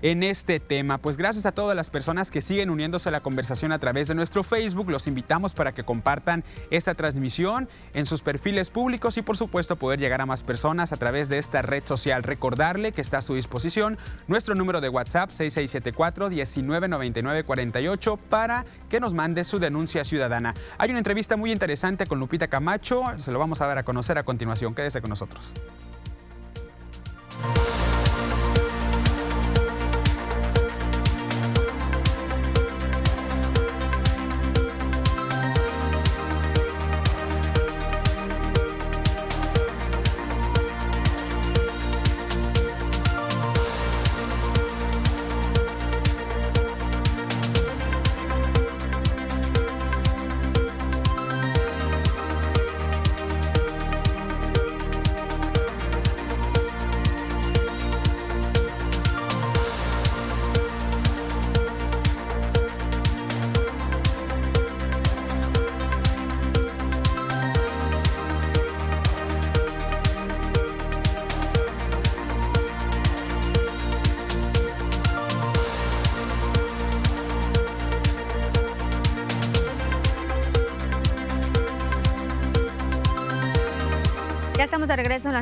en 0.07 0.23
este 0.23 0.61
tema. 0.61 0.99
Pues 0.99 1.17
gracias 1.17 1.47
a 1.47 1.53
todas 1.53 1.75
las 1.75 1.91
personas 1.91 2.31
que 2.31 2.41
siguen 2.41 2.71
uniéndose 2.71 3.09
a 3.09 3.13
la 3.13 3.19
conversación 3.19 3.73
a 3.73 3.81
través 3.81 4.07
de 4.07 4.15
nuestro 4.15 4.45
Facebook. 4.45 4.89
Los 4.89 5.09
invitamos 5.09 5.53
para 5.53 5.73
que 5.73 5.83
compartan 5.83 6.45
esta 6.71 6.95
transmisión 6.95 7.69
en 7.93 8.07
sus 8.07 8.23
perfiles 8.23 8.71
públicos 8.71 9.17
y 9.17 9.23
por 9.23 9.37
supuesto 9.37 9.75
poder 9.75 9.99
llegar 9.99 10.21
a 10.21 10.27
más 10.27 10.45
personas 10.45 10.93
a 10.93 10.97
través 10.97 11.29
de 11.29 11.39
esta 11.39 11.61
red 11.61 11.83
social. 11.85 12.23
Recordarle 12.23 12.93
que 12.93 13.01
está 13.01 13.19
a 13.19 13.23
su 13.23 13.35
disposición 13.35 13.99
nuestro 14.29 14.55
número 14.55 14.81
de 14.81 14.91
WhatsApp 14.91 15.31
6674 15.31 16.31
199948 16.31 18.17
para 18.17 18.65
que 18.89 19.01
nos 19.01 19.13
mande 19.13 19.43
su 19.43 19.59
denuncia 19.59 20.05
ciudadana. 20.05 20.55
Hay 20.79 20.91
una 20.91 20.99
entrevista 20.99 21.37
muy 21.37 21.51
interesante 21.51 22.07
con 22.07 22.21
Lupita 22.21 22.47
Camacho, 22.47 23.03
se 23.19 23.33
lo 23.33 23.41
vamos 23.41 23.61
a 23.61 23.67
dar 23.67 23.79
a 23.79 23.83
conocer 23.83 24.19
a 24.19 24.23
continuación. 24.23 24.73
Quédese 24.73 25.01
con 25.01 25.11
nosotros. 25.11 25.53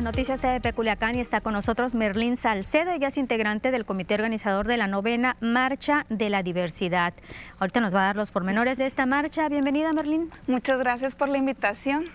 Noticias 0.05 0.39
de 0.43 0.61
Peculiacán 0.61 1.15
y 1.15 1.19
está 1.19 1.41
con 1.41 1.53
nosotros 1.53 1.95
Merlín 1.95 2.37
Salcedo, 2.37 2.91
ella 2.91 3.07
es 3.07 3.17
integrante 3.17 3.71
del 3.71 3.85
comité 3.85 4.13
organizador 4.13 4.67
de 4.67 4.77
la 4.77 4.85
novena 4.85 5.35
Marcha 5.41 6.05
de 6.09 6.29
la 6.29 6.43
Diversidad. 6.43 7.15
Ahorita 7.57 7.79
nos 7.79 7.93
va 7.93 8.03
a 8.03 8.05
dar 8.05 8.15
los 8.15 8.29
pormenores 8.29 8.77
de 8.77 8.85
esta 8.85 9.07
marcha. 9.07 9.49
Bienvenida, 9.49 9.93
Merlín. 9.93 10.29
Muchas 10.45 10.77
gracias 10.77 11.15
por 11.15 11.27
la 11.27 11.39
invitación. 11.39 12.05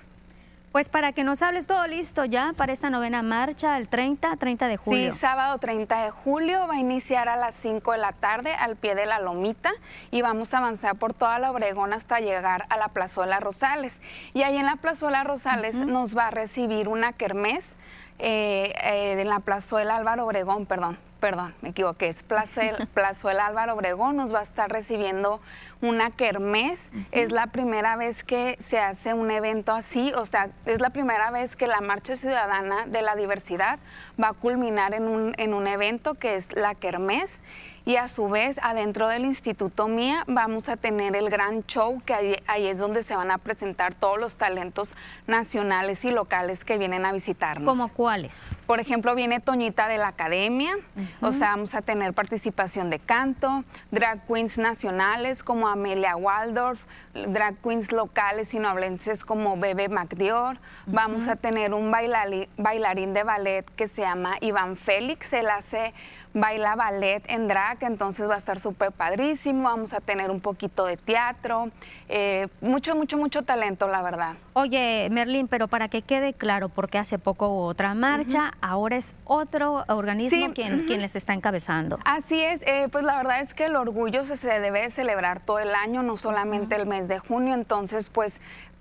Pues 0.70 0.88
para 0.88 1.12
que 1.12 1.24
nos 1.24 1.42
hables 1.42 1.66
todo 1.66 1.84
listo 1.88 2.24
ya 2.24 2.52
para 2.56 2.72
esta 2.72 2.90
novena 2.90 3.22
marcha, 3.22 3.76
el 3.76 3.88
30, 3.88 4.36
30 4.36 4.68
de 4.68 4.76
julio. 4.76 5.12
Sí, 5.12 5.18
sábado 5.18 5.58
30 5.58 6.04
de 6.04 6.10
julio 6.12 6.68
va 6.68 6.74
a 6.74 6.78
iniciar 6.78 7.28
a 7.28 7.34
las 7.34 7.56
5 7.56 7.90
de 7.90 7.98
la 7.98 8.12
tarde 8.12 8.54
al 8.54 8.76
pie 8.76 8.94
de 8.94 9.04
la 9.04 9.18
Lomita 9.18 9.72
y 10.12 10.22
vamos 10.22 10.54
a 10.54 10.58
avanzar 10.58 10.94
por 10.94 11.12
toda 11.12 11.40
la 11.40 11.50
Obregón 11.50 11.92
hasta 11.92 12.20
llegar 12.20 12.66
a 12.68 12.76
la 12.76 12.86
Plazuela 12.86 13.40
Rosales. 13.40 14.00
Y 14.32 14.44
ahí 14.44 14.58
en 14.58 14.66
la 14.66 14.76
Plazuela 14.76 15.24
Rosales 15.24 15.74
nos 15.74 16.16
va 16.16 16.28
a 16.28 16.30
recibir 16.30 16.86
una 16.86 17.14
kermés 17.14 17.76
eh, 18.20 18.74
eh, 18.82 19.16
en 19.18 19.28
la 19.28 19.40
Plazuela 19.40 19.96
Álvaro 19.96 20.26
Obregón, 20.26 20.66
perdón, 20.66 20.98
perdón, 21.20 21.54
me 21.62 21.70
equivoqué, 21.70 22.08
es 22.08 22.22
Plazuela 22.94 23.46
Álvaro 23.46 23.74
Obregón, 23.74 24.16
nos 24.16 24.34
va 24.34 24.40
a 24.40 24.42
estar 24.42 24.70
recibiendo 24.70 25.40
una 25.80 26.10
kermés. 26.10 26.90
Es 27.12 27.32
la 27.32 27.46
primera 27.46 27.96
vez 27.96 28.22
que 28.22 28.58
se 28.66 28.78
hace 28.78 29.14
un 29.14 29.30
evento 29.30 29.72
así, 29.72 30.12
o 30.14 30.26
sea, 30.26 30.50
es 30.66 30.80
la 30.80 30.90
primera 30.90 31.30
vez 31.30 31.56
que 31.56 31.66
la 31.66 31.80
Marcha 31.80 32.16
Ciudadana 32.16 32.86
de 32.86 33.02
la 33.02 33.16
Diversidad 33.16 33.78
va 34.22 34.28
a 34.28 34.32
culminar 34.32 34.94
en 34.94 35.08
un, 35.08 35.34
en 35.38 35.54
un 35.54 35.66
evento 35.66 36.14
que 36.14 36.36
es 36.36 36.52
la 36.54 36.74
kermés 36.74 37.40
y 37.84 37.96
a 37.96 38.08
su 38.08 38.28
vez 38.28 38.58
adentro 38.62 39.08
del 39.08 39.24
Instituto 39.24 39.88
Mía 39.88 40.24
vamos 40.26 40.68
a 40.68 40.76
tener 40.76 41.16
el 41.16 41.30
gran 41.30 41.64
show 41.64 42.02
que 42.04 42.42
ahí, 42.46 42.66
es 42.66 42.78
donde 42.78 43.02
se 43.02 43.16
van 43.16 43.30
a 43.30 43.38
presentar 43.38 43.94
todos 43.94 44.18
los 44.18 44.36
talentos 44.36 44.94
nacionales 45.26 46.04
y 46.04 46.10
locales 46.10 46.64
que 46.64 46.78
vienen 46.78 47.04
a 47.06 47.12
visitarnos. 47.12 47.66
¿Como 47.66 47.88
cuáles? 47.92 48.36
Por 48.66 48.80
ejemplo, 48.80 49.14
viene 49.14 49.40
Toñita 49.40 49.88
de 49.88 49.98
la 49.98 50.08
Academia, 50.08 50.76
o 51.20 51.32
sea, 51.32 51.50
vamos 51.50 51.74
a 51.74 51.82
tener 51.82 52.12
participación 52.12 52.90
de 52.90 52.98
canto, 52.98 53.64
drag 53.90 54.26
queens 54.26 54.58
nacionales 54.58 55.42
como 55.42 55.68
Amelia 55.68 56.16
Waldorf, 56.16 56.80
drag 57.14 57.56
queens 57.56 57.90
locales 57.92 58.48
sinoblenses 58.48 59.24
como 59.24 59.56
Bebe 59.56 59.88
MacDior, 59.88 60.58
vamos 60.86 61.28
a 61.28 61.36
tener 61.36 61.74
un 61.74 61.90
bailarín 61.90 63.14
de 63.14 63.24
ballet 63.24 63.64
que 63.76 63.88
se 63.88 64.02
llama 64.02 64.36
Iván 64.40 64.76
Félix, 64.76 65.32
él 65.32 65.48
hace 65.48 65.92
baila 66.32 66.76
ballet 66.76 67.22
en 67.26 67.48
drag, 67.48 67.82
entonces 67.82 68.28
va 68.28 68.34
a 68.34 68.38
estar 68.38 68.60
súper 68.60 68.92
padrísimo, 68.92 69.64
vamos 69.64 69.92
a 69.92 70.00
tener 70.00 70.30
un 70.30 70.40
poquito 70.40 70.86
de 70.86 70.96
teatro, 70.96 71.70
eh, 72.08 72.48
mucho, 72.60 72.94
mucho, 72.94 73.16
mucho 73.16 73.42
talento, 73.42 73.88
la 73.88 74.02
verdad. 74.02 74.34
Oye, 74.52 75.08
Merlín, 75.10 75.48
pero 75.48 75.68
para 75.68 75.88
que 75.88 76.02
quede 76.02 76.34
claro, 76.34 76.68
porque 76.68 76.98
hace 76.98 77.18
poco 77.18 77.48
hubo 77.48 77.66
otra 77.66 77.94
marcha, 77.94 78.52
ahora 78.60 78.96
es 78.96 79.14
otro 79.24 79.84
organismo 79.88 80.54
quien, 80.54 80.86
quien, 80.86 81.00
les 81.00 81.16
está 81.16 81.34
encabezando. 81.34 81.98
Así 82.04 82.40
es, 82.40 82.60
eh, 82.62 82.88
pues 82.90 83.04
la 83.04 83.16
verdad 83.16 83.40
es 83.40 83.54
que 83.54 83.66
el 83.66 83.76
orgullo 83.76 84.24
se, 84.24 84.36
debe 84.36 84.90
celebrar 84.90 85.40
todo 85.40 85.58
el 85.58 85.74
año, 85.74 86.02
no 86.02 86.16
solamente 86.16 86.76
el 86.76 86.86
mes 86.86 87.08
de 87.08 87.18
junio, 87.18 87.54
entonces 87.54 88.08
pues 88.08 88.34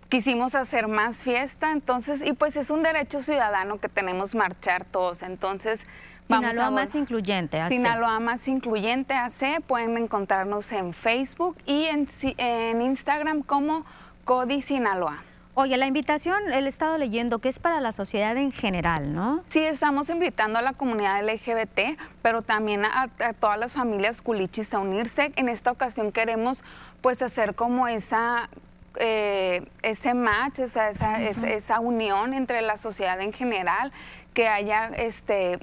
quisimos 0.10 0.56
hacer 0.56 0.88
más 0.88 1.18
fiesta, 1.18 1.72
entonces, 1.72 2.22
y 2.26 2.34
pues 2.34 2.56
es 2.58 2.70
un 2.70 2.84
derecho 2.84 3.22
ciudadano 3.22 3.80
que 3.80 3.89
tenemos 3.89 4.34
marchar 4.34 4.84
todos, 4.86 5.22
entonces 5.22 5.86
Sinaloa 6.30 6.70
más 6.70 6.94
incluyente. 6.94 7.60
AC. 7.60 7.70
Sinaloa 7.70 8.20
más 8.20 8.48
incluyente 8.48 9.14
AC. 9.16 9.62
Pueden 9.66 9.98
encontrarnos 9.98 10.72
en 10.72 10.94
Facebook 10.94 11.58
y 11.66 11.86
en, 11.86 12.08
en 12.38 12.82
Instagram 12.82 13.42
como 13.42 13.84
Codi 14.26 14.62
Sinaloa. 14.62 15.24
Oye, 15.56 15.76
la 15.76 15.88
invitación, 15.88 16.54
el 16.54 16.68
he 16.68 16.70
estado 16.70 16.98
leyendo 16.98 17.40
que 17.40 17.50
es 17.50 17.60
para 17.60 17.82
la 17.82 17.92
sociedad 17.92 18.38
en 18.38 18.52
general, 18.52 19.14
¿no? 19.14 19.44
Sí, 19.50 19.60
estamos 19.60 20.10
invitando 20.10 20.60
a 20.60 20.62
la 20.62 20.74
comunidad 20.74 21.22
LGBT, 21.22 22.00
pero 22.22 22.44
también 22.44 22.86
a, 22.86 23.10
todas 23.40 23.60
las 23.60 23.74
familias 23.74 24.22
culichis 24.22 24.74
a 24.74 24.80
unirse. 24.80 25.34
En 25.36 25.50
esta 25.50 25.72
ocasión 25.72 26.12
queremos 26.12 26.64
pues 27.02 27.22
hacer 27.22 27.56
como 27.56 27.88
esa 27.88 28.50
eh, 28.96 29.68
ese 29.82 30.14
match, 30.14 30.60
o 30.60 30.68
sea, 30.68 30.92
esa, 30.92 31.22
esa, 31.22 31.80
unión 31.80 32.34
entre 32.34 32.62
la 32.62 32.78
sociedad 32.78 33.20
en 33.20 33.34
general, 33.34 33.92
que 34.34 34.48
haya 34.48 34.88
este 34.96 35.60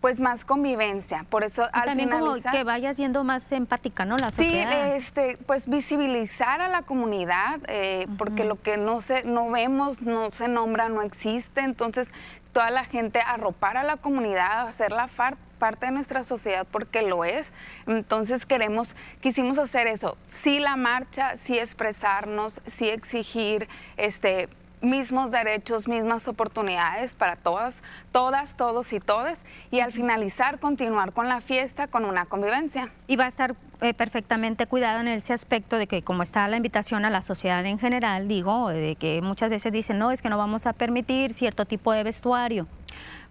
pues 0.00 0.20
más 0.20 0.44
convivencia. 0.44 1.24
Por 1.28 1.44
eso 1.44 1.68
al 1.72 1.86
también 1.86 2.10
como 2.10 2.34
que 2.34 2.64
vaya 2.64 2.94
siendo 2.94 3.24
más 3.24 3.50
empática, 3.52 4.04
¿no? 4.04 4.16
La 4.16 4.30
sociedad. 4.30 4.70
Sí, 4.70 4.96
este, 4.96 5.38
pues 5.46 5.68
visibilizar 5.68 6.60
a 6.60 6.68
la 6.68 6.82
comunidad, 6.82 7.60
eh, 7.68 8.06
porque 8.16 8.44
lo 8.44 8.60
que 8.60 8.76
no 8.76 9.00
se, 9.00 9.24
no 9.24 9.50
vemos, 9.50 10.02
no 10.02 10.30
se 10.30 10.48
nombra, 10.48 10.88
no 10.88 11.02
existe. 11.02 11.60
Entonces, 11.60 12.08
toda 12.52 12.70
la 12.70 12.84
gente 12.84 13.20
arropar 13.20 13.76
a 13.76 13.82
la 13.82 13.96
comunidad, 13.96 14.68
hacerla 14.68 15.08
parte 15.58 15.86
de 15.86 15.92
nuestra 15.92 16.22
sociedad 16.22 16.66
porque 16.70 17.02
lo 17.02 17.24
es. 17.24 17.52
Entonces 17.86 18.46
queremos, 18.46 18.94
quisimos 19.20 19.58
hacer 19.58 19.86
eso. 19.86 20.16
Sí 20.26 20.60
la 20.60 20.76
marcha, 20.76 21.36
sí 21.36 21.58
expresarnos, 21.58 22.60
sí 22.66 22.88
exigir, 22.88 23.68
este, 23.96 24.48
mismos 24.80 25.30
derechos, 25.30 25.88
mismas 25.88 26.28
oportunidades 26.28 27.14
para 27.14 27.36
todas, 27.36 27.82
todas, 28.12 28.56
todos 28.56 28.92
y 28.92 29.00
todas. 29.00 29.44
Y 29.70 29.80
al 29.80 29.92
finalizar, 29.92 30.58
continuar 30.58 31.12
con 31.12 31.28
la 31.28 31.40
fiesta 31.40 31.86
con 31.88 32.04
una 32.04 32.26
convivencia. 32.26 32.90
Y 33.06 33.16
va 33.16 33.24
a 33.24 33.28
estar 33.28 33.54
eh, 33.80 33.94
perfectamente 33.94 34.66
cuidado 34.66 35.00
en 35.00 35.08
ese 35.08 35.32
aspecto 35.32 35.76
de 35.76 35.86
que 35.86 36.02
como 36.02 36.22
está 36.22 36.46
la 36.48 36.56
invitación 36.56 37.04
a 37.04 37.10
la 37.10 37.22
sociedad 37.22 37.64
en 37.64 37.78
general, 37.78 38.28
digo, 38.28 38.68
de 38.70 38.96
que 38.96 39.20
muchas 39.22 39.50
veces 39.50 39.72
dicen, 39.72 39.98
no, 39.98 40.10
es 40.10 40.22
que 40.22 40.28
no 40.28 40.38
vamos 40.38 40.66
a 40.66 40.72
permitir 40.72 41.32
cierto 41.32 41.64
tipo 41.64 41.92
de 41.92 42.02
vestuario. 42.04 42.66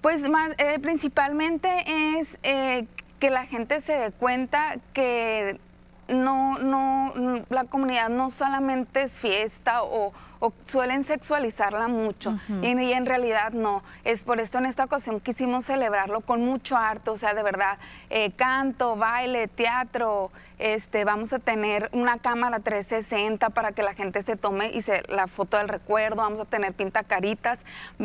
Pues 0.01 0.27
más, 0.29 0.53
eh, 0.57 0.79
principalmente 0.79 1.69
es 2.17 2.37
eh, 2.43 2.85
que 3.19 3.29
la 3.29 3.45
gente 3.45 3.79
se 3.79 3.93
dé 3.93 4.11
cuenta 4.11 4.77
que 4.93 5.59
no, 6.07 6.57
no, 6.59 7.13
la 7.49 7.65
comunidad 7.65 8.09
no 8.09 8.29
solamente 8.29 9.03
es 9.03 9.19
fiesta 9.19 9.83
o 9.83 10.13
o 10.39 10.53
suelen 10.65 11.03
sexualizarla 11.03 11.87
mucho. 11.87 12.37
Y, 12.61 12.67
en 12.67 13.05
realidad 13.05 13.51
no. 13.51 13.83
Es 14.03 14.23
por 14.23 14.39
esto 14.39 14.57
en 14.57 14.65
esta 14.65 14.83
ocasión 14.83 15.19
quisimos 15.19 15.65
celebrarlo 15.65 16.21
con 16.21 16.41
mucho 16.45 16.77
arte, 16.77 17.09
o 17.09 17.17
sea, 17.17 17.33
de 17.33 17.43
verdad, 17.43 17.77
eh, 18.09 18.31
canto, 18.31 18.95
baile, 18.95 19.47
teatro, 19.47 20.31
este, 20.59 21.05
vamos 21.05 21.33
a 21.33 21.39
tener 21.39 21.89
una 21.91 22.17
cámara 22.19 22.59
360 22.59 23.49
para 23.51 23.71
que 23.71 23.83
la 23.83 23.93
gente 23.93 24.21
se 24.21 24.35
tome 24.35 24.71
y 24.71 24.81
se, 24.81 25.03
la 25.07 25.27
foto 25.27 25.57
del 25.57 25.67
recuerdo, 25.67 26.17
vamos 26.17 26.39
a 26.41 26.45
tener 26.45 26.73
pintacaritas, 26.73 27.61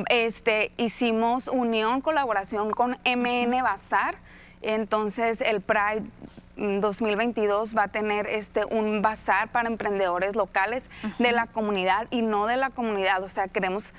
este, 0.08 0.72
hicimos 0.76 1.48
unión, 1.48 2.00
colaboración 2.00 2.70
con 2.70 2.98
MN 3.04 3.62
Bazar, 3.62 4.16
entonces 4.60 5.40
el 5.40 5.60
Pride 5.60 6.04
2022 6.56 7.76
va 7.76 7.84
a 7.84 7.88
tener 7.88 8.26
este 8.26 8.64
un 8.64 9.02
bazar 9.02 9.50
para 9.50 9.68
emprendedores 9.68 10.36
locales 10.36 10.88
de 11.18 11.32
la 11.32 11.46
comunidad 11.46 12.06
y 12.10 12.22
no 12.22 12.46
de 12.46 12.56
la 12.56 12.70
comunidad, 12.70 13.22
o 13.22 13.28
sea, 13.28 13.48
queremos 13.48 13.92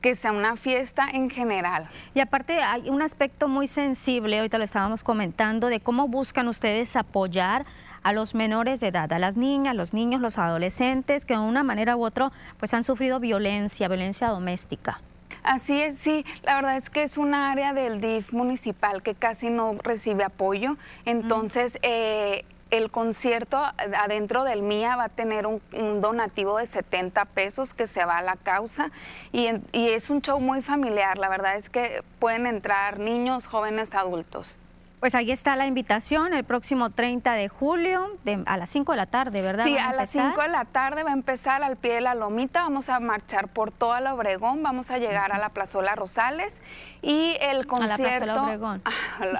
que 0.00 0.14
sea 0.14 0.32
una 0.32 0.56
fiesta 0.56 1.08
en 1.12 1.28
general. 1.28 1.88
Y 2.14 2.20
aparte 2.20 2.62
hay 2.62 2.88
un 2.88 3.02
aspecto 3.02 3.48
muy 3.48 3.66
sensible, 3.66 4.38
ahorita 4.38 4.58
lo 4.58 4.64
estábamos 4.64 5.02
comentando, 5.02 5.68
de 5.68 5.80
cómo 5.80 6.08
buscan 6.08 6.48
ustedes 6.48 6.94
apoyar 6.96 7.66
a 8.02 8.12
los 8.12 8.34
menores 8.34 8.80
de 8.80 8.88
edad, 8.88 9.12
a 9.12 9.18
las 9.18 9.36
niñas, 9.36 9.74
los 9.74 9.92
niños, 9.92 10.20
los 10.20 10.38
adolescentes, 10.38 11.24
que 11.26 11.34
de 11.34 11.40
una 11.40 11.64
manera 11.64 11.96
u 11.96 12.04
otra 12.04 12.30
pues 12.58 12.72
han 12.74 12.84
sufrido 12.84 13.18
violencia, 13.18 13.88
violencia 13.88 14.28
doméstica. 14.28 15.00
Así 15.48 15.80
es, 15.80 15.96
sí, 15.96 16.26
la 16.42 16.56
verdad 16.56 16.76
es 16.76 16.90
que 16.90 17.02
es 17.02 17.16
un 17.16 17.32
área 17.32 17.72
del 17.72 18.02
DIF 18.02 18.34
municipal 18.34 19.02
que 19.02 19.14
casi 19.14 19.48
no 19.48 19.76
recibe 19.82 20.22
apoyo, 20.22 20.76
entonces 21.06 21.78
eh, 21.80 22.44
el 22.70 22.90
concierto 22.90 23.56
adentro 23.56 24.44
del 24.44 24.60
MIA 24.60 24.96
va 24.96 25.04
a 25.04 25.08
tener 25.08 25.46
un, 25.46 25.62
donativo 26.02 26.58
de 26.58 26.66
70 26.66 27.24
pesos 27.24 27.72
que 27.72 27.86
se 27.86 28.04
va 28.04 28.18
a 28.18 28.22
la 28.22 28.36
causa. 28.36 28.90
Y, 29.32 29.48
y 29.72 29.88
es 29.88 30.10
un 30.10 30.20
show 30.20 30.38
muy 30.38 30.60
familiar, 30.60 31.16
la 31.16 31.30
verdad 31.30 31.56
es 31.56 31.70
que 31.70 32.02
pueden 32.18 32.46
entrar 32.46 32.98
niños, 32.98 33.46
jóvenes, 33.46 33.94
adultos. 33.94 34.54
Pues 35.00 35.14
ahí 35.14 35.30
está 35.30 35.54
la 35.54 35.66
invitación 35.66 36.34
el 36.34 36.42
próximo 36.44 36.90
30 36.90 37.32
de 37.34 37.48
julio 37.48 38.18
a 38.46 38.56
las 38.56 38.70
5 38.70 38.92
de 38.92 38.96
la 38.96 39.06
tarde, 39.06 39.42
¿verdad? 39.42 39.64
Sí, 39.64 39.78
a, 39.78 39.92
las 39.92 40.10
5 40.10 40.40
de 40.40 40.48
la 40.48 40.64
tarde 40.64 41.04
va 41.04 41.10
a 41.10 41.12
empezar 41.12 41.62
al 41.62 41.76
pie 41.76 41.94
de 41.94 42.00
la 42.00 42.14
lomita, 42.14 42.62
vamos 42.62 42.88
a 42.88 42.98
marchar 42.98 43.48
por 43.48 43.70
toda 43.70 44.00
la 44.00 44.14
Obregón, 44.14 44.62
vamos 44.62 44.90
a 44.90 44.98
llegar 44.98 45.32
a 45.32 45.38
la 45.38 45.50
Plazuela 45.50 45.94
Rosales 45.94 46.60
y 47.02 47.36
el 47.40 47.66
concierto... 47.66 48.30
A 48.30 48.34
la 48.34 48.42
Obregón. 48.42 48.82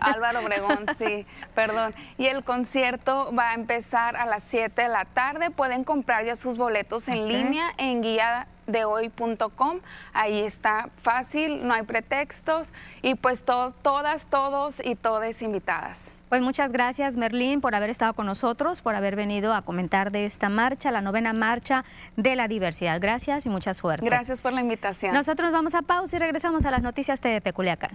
Álvaro 0.00 0.40
Obregón, 0.40 0.86
sí, 0.98 1.26
perdón. 1.54 1.94
Y 2.16 2.26
el 2.26 2.44
concierto 2.44 3.32
va 3.36 3.50
a 3.50 3.54
empezar 3.54 4.16
a 4.16 4.26
las 4.26 4.42
7 4.48 4.82
de 4.82 4.88
la 4.88 5.04
tarde, 5.04 5.50
pueden 5.50 5.84
comprar 5.84 6.24
ya 6.24 6.36
sus 6.36 6.56
boletos 6.56 7.09
en 7.09 7.28
línea 7.28 7.72
en 7.76 8.02
guía 8.02 8.46
de 8.66 8.84
hoy.com. 8.84 9.80
Ahí 10.12 10.40
está 10.40 10.90
fácil, 11.02 11.66
no 11.66 11.74
hay 11.74 11.82
pretextos 11.82 12.68
y 13.02 13.14
pues 13.14 13.44
todas, 13.44 14.26
todos 14.26 14.74
y 14.84 14.94
todas 14.94 15.42
invitadas. 15.42 16.00
Pues 16.28 16.42
muchas 16.42 16.72
gracias, 16.72 17.16
Merlín, 17.16 17.60
por 17.60 17.74
haber 17.74 17.90
estado 17.90 18.12
con 18.12 18.26
nosotros, 18.26 18.82
por 18.82 18.94
haber 18.94 19.16
venido 19.16 19.54
a 19.54 19.62
comentar 19.62 20.10
de 20.10 20.26
esta 20.26 20.48
marcha, 20.48 20.90
la 20.90 21.00
novena 21.00 21.32
marcha 21.32 21.84
de 22.16 22.36
la 22.36 22.48
diversidad. 22.48 23.00
Gracias 23.00 23.46
y 23.46 23.48
mucha 23.48 23.74
suerte. 23.74 24.04
Gracias 24.04 24.40
por 24.40 24.52
la 24.52 24.60
invitación. 24.60 25.14
Nosotros 25.14 25.52
vamos 25.52 25.74
a 25.74 25.82
pausa 25.82 26.16
y 26.16 26.18
regresamos 26.18 26.64
a 26.66 26.70
las 26.70 26.82
noticias 26.82 27.20
de 27.20 27.40
Peculiacán. 27.40 27.92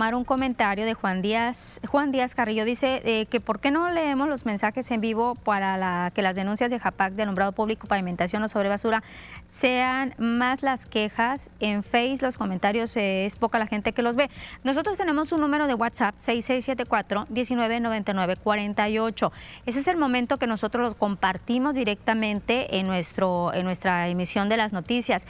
Un 0.00 0.24
comentario 0.24 0.86
de 0.86 0.94
Juan 0.94 1.20
Díaz. 1.20 1.78
Juan 1.86 2.10
Díaz 2.10 2.34
Carrillo 2.34 2.64
dice 2.64 3.02
eh, 3.04 3.26
que 3.26 3.38
por 3.38 3.60
qué 3.60 3.70
no 3.70 3.90
leemos 3.90 4.28
los 4.28 4.46
mensajes 4.46 4.90
en 4.90 5.02
vivo 5.02 5.34
para 5.34 5.76
la, 5.76 6.10
que 6.14 6.22
las 6.22 6.34
denuncias 6.34 6.70
de 6.70 6.80
JAPAC 6.80 7.12
de 7.12 7.22
alumbrado 7.22 7.52
público, 7.52 7.86
pavimentación 7.86 8.42
o 8.42 8.48
sobre 8.48 8.70
basura 8.70 9.02
sean 9.46 10.14
más 10.16 10.62
las 10.62 10.86
quejas. 10.86 11.50
En 11.60 11.82
Face 11.82 12.16
los 12.22 12.38
comentarios 12.38 12.96
eh, 12.96 13.26
es 13.26 13.36
poca 13.36 13.58
la 13.58 13.66
gente 13.66 13.92
que 13.92 14.00
los 14.00 14.16
ve. 14.16 14.30
Nosotros 14.64 14.96
tenemos 14.96 15.32
un 15.32 15.42
número 15.42 15.66
de 15.66 15.74
WhatsApp 15.74 16.14
6674 16.16 17.26
199948. 17.28 19.32
Ese 19.66 19.80
es 19.80 19.86
el 19.86 19.98
momento 19.98 20.38
que 20.38 20.46
nosotros 20.46 20.82
los 20.82 20.94
compartimos 20.94 21.74
directamente 21.74 22.78
en, 22.78 22.86
nuestro, 22.86 23.52
en 23.52 23.66
nuestra 23.66 24.08
emisión 24.08 24.48
de 24.48 24.56
las 24.56 24.72
noticias. 24.72 25.26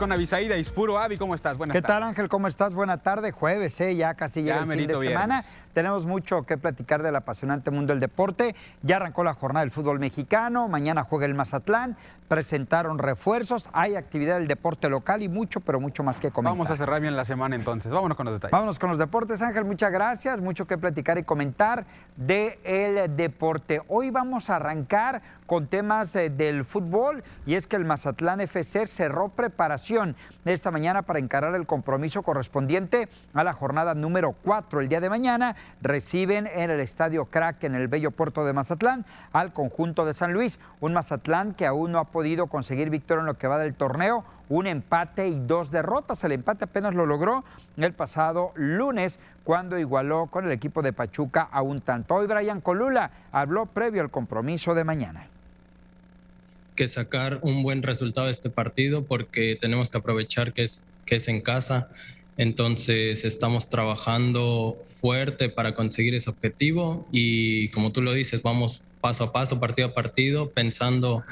Con 0.03 0.11
Avisaída 0.11 0.57
Ispuro. 0.57 0.99
Avi, 0.99 1.15
¿cómo 1.15 1.33
estás? 1.33 1.57
Buenas 1.57 1.73
¿Qué 1.73 1.81
tal, 1.81 2.03
Ángel? 2.03 2.27
¿Cómo 2.27 2.49
estás? 2.49 2.73
Buena 2.73 2.97
tarde. 2.97 3.31
Jueves, 3.31 3.79
¿eh? 3.79 3.95
ya 3.95 4.15
casi 4.15 4.41
llega 4.41 4.59
el 4.59 4.69
fin 4.69 4.85
de 4.85 4.99
semana. 4.99 5.41
Tenemos 5.73 6.05
mucho 6.05 6.43
que 6.43 6.57
platicar 6.57 7.01
del 7.01 7.15
apasionante 7.15 7.71
mundo 7.71 7.93
del 7.93 8.01
deporte. 8.01 8.53
Ya 8.81 8.97
arrancó 8.97 9.23
la 9.23 9.33
jornada 9.33 9.63
del 9.63 9.71
fútbol 9.71 9.99
mexicano. 9.99 10.67
Mañana 10.67 11.03
juega 11.03 11.25
el 11.25 11.33
Mazatlán. 11.33 11.95
Presentaron 12.27 12.99
refuerzos. 12.99 13.69
Hay 13.71 13.95
actividad 13.95 14.39
del 14.39 14.47
deporte 14.49 14.89
local 14.89 15.23
y 15.23 15.29
mucho, 15.29 15.61
pero 15.61 15.79
mucho 15.79 16.03
más 16.03 16.19
que 16.19 16.31
comentar. 16.31 16.53
Vamos 16.53 16.69
a 16.69 16.75
cerrar 16.75 16.99
bien 16.99 17.15
la 17.15 17.23
semana 17.23 17.55
entonces. 17.55 17.91
Vámonos 17.91 18.17
con 18.17 18.25
los 18.25 18.35
detalles. 18.35 18.51
Vámonos 18.51 18.79
con 18.79 18.89
los 18.89 18.99
deportes, 18.99 19.41
Ángel. 19.41 19.63
Muchas 19.63 19.91
gracias. 19.91 20.41
Mucho 20.41 20.67
que 20.67 20.77
platicar 20.77 21.17
y 21.17 21.23
comentar 21.23 21.85
del 22.17 23.15
deporte. 23.15 23.81
Hoy 23.87 24.11
vamos 24.11 24.49
a 24.49 24.57
arrancar 24.57 25.21
con 25.53 25.67
temas 25.67 26.15
eh, 26.15 26.31
del 26.31 26.65
fútbol 26.65 27.23
y 27.45 27.53
es 27.53 27.67
que 27.67 27.75
el 27.75 27.85
Mazatlán 27.85 28.41
FC 28.41 28.87
cerró 28.87 29.29
preparación 29.29 30.15
esta 30.45 30.71
mañana 30.71 31.03
para 31.03 31.19
encarar 31.19 31.53
el 31.53 31.67
compromiso 31.67 32.23
correspondiente 32.23 33.07
a 33.35 33.43
la 33.43 33.53
jornada 33.53 33.93
número 33.93 34.31
4. 34.31 34.81
El 34.81 34.89
día 34.89 34.99
de 34.99 35.11
mañana 35.11 35.55
reciben 35.79 36.47
en 36.47 36.71
el 36.71 36.79
Estadio 36.79 37.25
Crack 37.25 37.65
en 37.65 37.75
el 37.75 37.87
bello 37.87 38.09
puerto 38.09 38.43
de 38.45 38.53
Mazatlán 38.53 39.05
al 39.31 39.53
conjunto 39.53 40.05
de 40.05 40.15
San 40.15 40.33
Luis, 40.33 40.59
un 40.79 40.93
Mazatlán 40.93 41.53
que 41.53 41.67
aún 41.67 41.91
no 41.91 41.99
ha 41.99 42.05
podido 42.05 42.47
conseguir 42.47 42.89
victoria 42.89 43.19
en 43.19 43.27
lo 43.27 43.37
que 43.37 43.45
va 43.45 43.59
del 43.59 43.75
torneo, 43.75 44.25
un 44.49 44.65
empate 44.65 45.27
y 45.27 45.39
dos 45.39 45.69
derrotas. 45.69 46.23
El 46.23 46.31
empate 46.31 46.63
apenas 46.63 46.95
lo 46.95 47.05
logró 47.05 47.43
el 47.77 47.93
pasado 47.93 48.53
lunes 48.55 49.19
cuando 49.43 49.77
igualó 49.77 50.25
con 50.31 50.45
el 50.45 50.51
equipo 50.51 50.81
de 50.81 50.93
Pachuca 50.93 51.47
a 51.51 51.61
un 51.61 51.81
tanto. 51.81 52.15
Hoy 52.15 52.25
Brian 52.25 52.59
Colula 52.59 53.11
habló 53.31 53.67
previo 53.67 54.01
al 54.01 54.09
compromiso 54.09 54.73
de 54.73 54.83
mañana 54.83 55.27
que 56.75 56.87
sacar 56.87 57.39
un 57.41 57.63
buen 57.63 57.83
resultado 57.83 58.27
de 58.27 58.33
este 58.33 58.49
partido 58.49 59.05
porque 59.05 59.57
tenemos 59.59 59.89
que 59.89 59.97
aprovechar 59.97 60.53
que 60.53 60.63
es, 60.63 60.83
que 61.05 61.17
es 61.17 61.27
en 61.27 61.41
casa. 61.41 61.89
Entonces 62.37 63.25
estamos 63.25 63.69
trabajando 63.69 64.81
fuerte 64.83 65.49
para 65.49 65.75
conseguir 65.75 66.15
ese 66.15 66.29
objetivo 66.29 67.07
y 67.11 67.69
como 67.69 67.91
tú 67.91 68.01
lo 68.01 68.13
dices, 68.13 68.41
vamos 68.41 68.81
paso 69.01 69.25
a 69.25 69.31
paso, 69.31 69.59
partido 69.59 69.89
a 69.89 69.93
partido, 69.93 70.49
pensando 70.49 71.23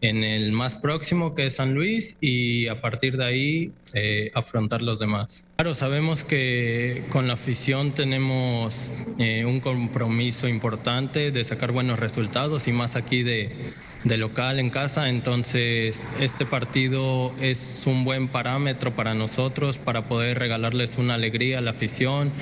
en 0.00 0.22
el 0.22 0.52
más 0.52 0.74
próximo 0.74 1.34
que 1.34 1.46
es 1.46 1.56
San 1.56 1.74
Luis 1.74 2.16
y 2.20 2.68
a 2.68 2.80
partir 2.80 3.16
de 3.16 3.24
ahí 3.24 3.72
eh, 3.94 4.30
afrontar 4.34 4.82
los 4.82 4.98
demás. 4.98 5.46
Claro, 5.56 5.74
sabemos 5.74 6.24
que 6.24 7.04
con 7.10 7.26
la 7.26 7.34
afición 7.34 7.92
tenemos 7.92 8.90
eh, 9.18 9.44
un 9.44 9.60
compromiso 9.60 10.46
importante 10.46 11.30
de 11.30 11.44
sacar 11.44 11.72
buenos 11.72 11.98
resultados 11.98 12.68
y 12.68 12.72
más 12.72 12.94
aquí 12.94 13.22
de, 13.22 13.50
de 14.04 14.16
local 14.16 14.58
en 14.58 14.70
casa, 14.70 15.08
entonces 15.08 16.02
este 16.20 16.46
partido 16.46 17.34
es 17.40 17.84
un 17.86 18.04
buen 18.04 18.28
parámetro 18.28 18.94
para 18.94 19.14
nosotros 19.14 19.78
para 19.78 20.06
poder 20.06 20.38
regalarles 20.38 20.98
una 20.98 21.14
alegría 21.14 21.58
a 21.58 21.60
la 21.60 21.72
afición. 21.72 22.32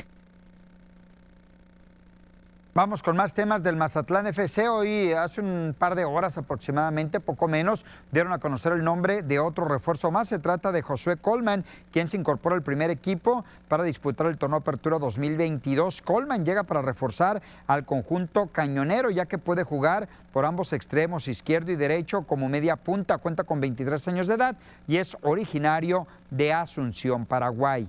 Vamos 2.76 3.02
con 3.02 3.16
más 3.16 3.32
temas 3.32 3.62
del 3.62 3.74
Mazatlán 3.74 4.26
FC. 4.26 4.68
Hoy, 4.68 5.10
hace 5.14 5.40
un 5.40 5.74
par 5.78 5.94
de 5.94 6.04
horas 6.04 6.36
aproximadamente, 6.36 7.20
poco 7.20 7.48
menos, 7.48 7.86
dieron 8.12 8.34
a 8.34 8.38
conocer 8.38 8.74
el 8.74 8.84
nombre 8.84 9.22
de 9.22 9.38
otro 9.38 9.64
refuerzo 9.64 10.10
más. 10.10 10.28
Se 10.28 10.38
trata 10.38 10.72
de 10.72 10.82
Josué 10.82 11.16
Colman, 11.16 11.64
quien 11.90 12.06
se 12.06 12.18
incorpora 12.18 12.54
al 12.54 12.62
primer 12.62 12.90
equipo 12.90 13.46
para 13.68 13.82
disputar 13.82 14.26
el 14.26 14.36
torneo 14.36 14.58
Apertura 14.58 14.98
2022. 14.98 16.02
Colman 16.02 16.44
llega 16.44 16.64
para 16.64 16.82
reforzar 16.82 17.40
al 17.66 17.86
conjunto 17.86 18.48
cañonero, 18.48 19.08
ya 19.08 19.24
que 19.24 19.38
puede 19.38 19.64
jugar 19.64 20.06
por 20.30 20.44
ambos 20.44 20.74
extremos, 20.74 21.28
izquierdo 21.28 21.72
y 21.72 21.76
derecho, 21.76 22.24
como 22.24 22.46
media 22.50 22.76
punta. 22.76 23.16
Cuenta 23.16 23.44
con 23.44 23.58
23 23.58 24.06
años 24.08 24.26
de 24.26 24.34
edad 24.34 24.54
y 24.86 24.98
es 24.98 25.16
originario 25.22 26.06
de 26.28 26.52
Asunción, 26.52 27.24
Paraguay. 27.24 27.88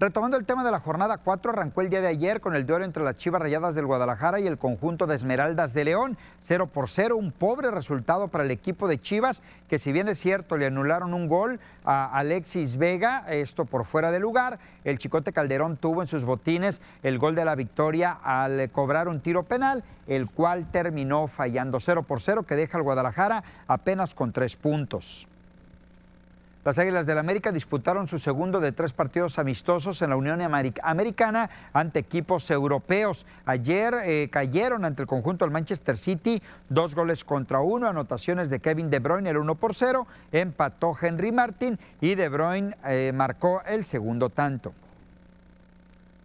Retomando 0.00 0.36
el 0.36 0.44
tema 0.44 0.62
de 0.62 0.70
la 0.70 0.78
jornada 0.78 1.18
4, 1.18 1.50
arrancó 1.50 1.80
el 1.80 1.90
día 1.90 2.00
de 2.00 2.06
ayer 2.06 2.40
con 2.40 2.54
el 2.54 2.66
duelo 2.66 2.84
entre 2.84 3.02
las 3.02 3.16
Chivas 3.16 3.42
Rayadas 3.42 3.74
del 3.74 3.86
Guadalajara 3.86 4.38
y 4.38 4.46
el 4.46 4.56
conjunto 4.56 5.08
de 5.08 5.16
Esmeraldas 5.16 5.74
de 5.74 5.84
León. 5.84 6.16
0 6.38 6.68
por 6.68 6.88
0, 6.88 7.16
un 7.16 7.32
pobre 7.32 7.72
resultado 7.72 8.28
para 8.28 8.44
el 8.44 8.52
equipo 8.52 8.86
de 8.86 9.00
Chivas, 9.00 9.42
que 9.68 9.80
si 9.80 9.90
bien 9.90 10.06
es 10.06 10.20
cierto, 10.20 10.56
le 10.56 10.66
anularon 10.66 11.14
un 11.14 11.26
gol 11.26 11.58
a 11.84 12.16
Alexis 12.16 12.76
Vega, 12.76 13.24
esto 13.28 13.64
por 13.64 13.84
fuera 13.84 14.12
de 14.12 14.20
lugar. 14.20 14.60
El 14.84 14.98
Chicote 14.98 15.32
Calderón 15.32 15.76
tuvo 15.76 16.00
en 16.02 16.06
sus 16.06 16.24
botines 16.24 16.80
el 17.02 17.18
gol 17.18 17.34
de 17.34 17.44
la 17.44 17.56
victoria 17.56 18.20
al 18.22 18.70
cobrar 18.70 19.08
un 19.08 19.18
tiro 19.18 19.42
penal, 19.42 19.82
el 20.06 20.30
cual 20.30 20.70
terminó 20.70 21.26
fallando 21.26 21.80
0 21.80 22.04
por 22.04 22.20
0, 22.20 22.44
que 22.44 22.54
deja 22.54 22.78
al 22.78 22.84
Guadalajara 22.84 23.42
apenas 23.66 24.14
con 24.14 24.30
tres 24.30 24.54
puntos. 24.54 25.26
Las 26.68 26.78
Águilas 26.78 27.06
del 27.06 27.16
América 27.16 27.50
disputaron 27.50 28.08
su 28.08 28.18
segundo 28.18 28.60
de 28.60 28.72
tres 28.72 28.92
partidos 28.92 29.38
amistosos 29.38 30.02
en 30.02 30.10
la 30.10 30.16
Unión 30.16 30.42
Americana 30.42 31.48
ante 31.72 31.98
equipos 31.98 32.50
europeos. 32.50 33.24
Ayer 33.46 33.94
eh, 34.04 34.28
cayeron 34.30 34.84
ante 34.84 35.00
el 35.00 35.08
conjunto 35.08 35.46
del 35.46 35.50
Manchester 35.50 35.96
City, 35.96 36.42
dos 36.68 36.94
goles 36.94 37.24
contra 37.24 37.60
uno, 37.60 37.88
anotaciones 37.88 38.50
de 38.50 38.60
Kevin 38.60 38.90
De 38.90 38.98
Bruyne 38.98 39.30
el 39.30 39.38
1 39.38 39.54
por 39.54 39.74
0, 39.74 40.06
empató 40.30 40.94
Henry 41.00 41.32
Martin 41.32 41.78
y 42.02 42.16
De 42.16 42.28
Bruyne 42.28 42.76
eh, 42.84 43.12
marcó 43.14 43.62
el 43.64 43.86
segundo 43.86 44.28
tanto. 44.28 44.74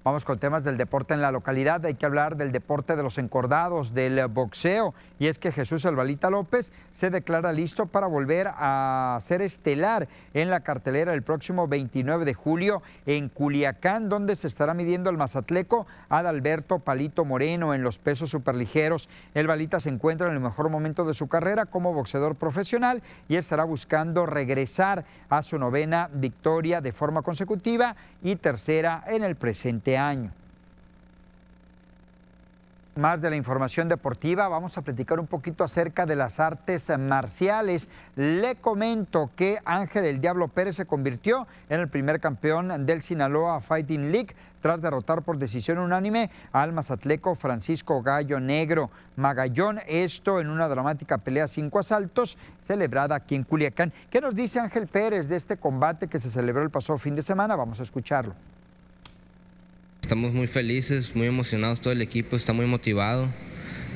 Vamos 0.03 0.25
con 0.25 0.37
temas 0.37 0.65
del 0.65 0.75
deporte 0.75 1.13
en 1.13 1.21
la 1.21 1.31
localidad. 1.31 1.85
Hay 1.85 1.93
que 1.93 2.05
hablar 2.05 2.35
del 2.35 2.51
deporte 2.51 2.97
de 2.97 3.03
los 3.03 3.17
encordados, 3.17 3.93
del 3.93 4.27
boxeo. 4.27 4.93
Y 5.17 5.27
es 5.27 5.39
que 5.39 5.53
Jesús 5.53 5.85
Albalita 5.85 6.29
López 6.29 6.73
se 6.91 7.09
declara 7.09 7.53
listo 7.53 7.85
para 7.85 8.07
volver 8.07 8.49
a 8.53 9.17
ser 9.21 9.41
estelar 9.41 10.09
en 10.33 10.49
la 10.49 10.59
cartelera 10.59 11.13
el 11.13 11.21
próximo 11.21 11.69
29 11.69 12.25
de 12.25 12.33
julio 12.33 12.83
en 13.05 13.29
Culiacán, 13.29 14.09
donde 14.09 14.35
se 14.35 14.47
estará 14.47 14.73
midiendo 14.73 15.09
el 15.09 15.15
mazatleco 15.15 15.87
Adalberto 16.09 16.79
Palito 16.79 17.23
Moreno 17.23 17.73
en 17.73 17.81
los 17.81 17.97
pesos 17.97 18.29
superligeros. 18.29 19.07
El 19.33 19.47
Balita 19.47 19.79
se 19.79 19.87
encuentra 19.87 20.27
en 20.27 20.33
el 20.33 20.41
mejor 20.41 20.67
momento 20.67 21.05
de 21.05 21.13
su 21.13 21.29
carrera 21.29 21.65
como 21.65 21.93
boxeador 21.93 22.35
profesional 22.35 23.01
y 23.29 23.37
estará 23.37 23.63
buscando 23.63 24.25
regresar 24.25 25.05
a 25.29 25.43
su 25.43 25.57
novena 25.57 26.09
victoria 26.11 26.81
de 26.81 26.91
forma 26.91 27.21
consecutiva 27.21 27.95
y 28.21 28.35
tercera 28.35 29.05
en 29.07 29.23
el 29.23 29.37
presente 29.37 29.92
año. 29.97 30.31
Más 32.95 33.21
de 33.21 33.31
la 33.31 33.35
información 33.35 33.89
deportiva, 33.89 34.47
vamos 34.47 34.77
a 34.77 34.83
platicar 34.83 35.19
un 35.19 35.25
poquito 35.25 35.63
acerca 35.63 36.05
de 36.05 36.15
las 36.15 36.39
artes 36.39 36.91
marciales. 36.99 37.89
Le 38.15 38.57
comento 38.57 39.31
que 39.35 39.57
Ángel 39.65 40.05
el 40.05 40.21
Diablo 40.21 40.47
Pérez 40.47 40.75
se 40.75 40.85
convirtió 40.85 41.47
en 41.69 41.79
el 41.79 41.87
primer 41.87 42.19
campeón 42.19 42.85
del 42.85 43.01
Sinaloa 43.01 43.61
Fighting 43.61 44.11
League 44.11 44.35
tras 44.61 44.79
derrotar 44.79 45.23
por 45.23 45.39
decisión 45.39 45.79
unánime 45.79 46.29
al 46.51 46.71
mazatleco 46.71 47.33
Francisco 47.33 48.03
Gallo 48.03 48.39
Negro 48.39 48.91
Magallón. 49.15 49.79
Esto 49.87 50.39
en 50.39 50.51
una 50.51 50.67
dramática 50.67 51.17
pelea 51.17 51.47
cinco 51.47 51.79
asaltos 51.79 52.37
celebrada 52.63 53.15
aquí 53.15 53.33
en 53.33 53.43
Culiacán. 53.43 53.91
¿Qué 54.11 54.21
nos 54.21 54.35
dice 54.35 54.59
Ángel 54.59 54.85
Pérez 54.85 55.27
de 55.27 55.37
este 55.37 55.57
combate 55.57 56.07
que 56.07 56.21
se 56.21 56.29
celebró 56.29 56.61
el 56.61 56.69
pasado 56.69 56.99
fin 56.99 57.15
de 57.15 57.23
semana? 57.23 57.55
Vamos 57.55 57.79
a 57.79 57.83
escucharlo. 57.83 58.35
Estamos 60.03 60.33
muy 60.33 60.47
felices, 60.47 61.15
muy 61.15 61.27
emocionados, 61.27 61.79
todo 61.79 61.93
el 61.93 62.01
equipo 62.01 62.35
está 62.35 62.51
muy 62.51 62.65
motivado. 62.65 63.29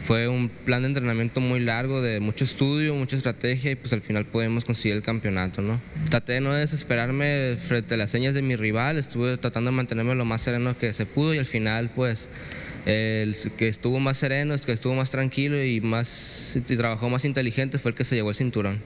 Fue 0.06 0.30
un 0.30 0.48
plan 0.48 0.84
de 0.84 0.88
entrenamiento 0.88 1.42
muy 1.42 1.60
largo, 1.60 2.02
de 2.02 2.22
mucho 2.22 2.46
estudio, 2.46 2.96
mucha 2.96 3.18
estrategia 3.18 3.72
y 3.72 3.76
pues 3.76 3.92
al 3.92 4.02
final 4.02 4.24
podemos 4.24 4.64
conseguir 4.64 4.96
el 4.96 5.04
campeonato, 5.04 5.62
¿no? 5.62 5.82
Traté 6.10 6.32
de 6.34 6.40
no 6.40 6.54
desesperarme 6.54 7.58
frente 7.58 7.96
a 7.96 7.98
las 7.98 8.10
señas 8.10 8.34
de 8.34 8.42
mi 8.42 8.56
rival, 8.56 8.98
estuve 8.98 9.36
tratando 9.36 9.70
de 9.70 9.76
mantenerme 9.76 10.16
lo 10.16 10.24
más 10.24 10.42
sereno 10.42 10.78
que 10.78 10.94
se 10.94 11.06
pudo 11.06 11.34
y 11.34 11.40
al 11.40 11.46
final 11.46 11.90
pues 11.94 12.30
el 12.86 13.36
que 13.58 13.68
estuvo 13.68 14.00
más 14.00 14.16
sereno, 14.16 14.54
el 14.54 14.62
que 14.62 14.72
estuvo 14.72 14.96
más 14.96 15.12
tranquilo 15.12 15.62
y, 15.62 15.82
más, 15.82 16.56
y 16.56 16.78
trabajó 16.78 17.10
más 17.10 17.26
inteligente 17.26 17.80
fue 17.80 17.92
el 17.92 17.98
que 17.98 18.06
se 18.06 18.16
llevó 18.16 18.30
el 18.30 18.36
cinturón. 18.38 18.82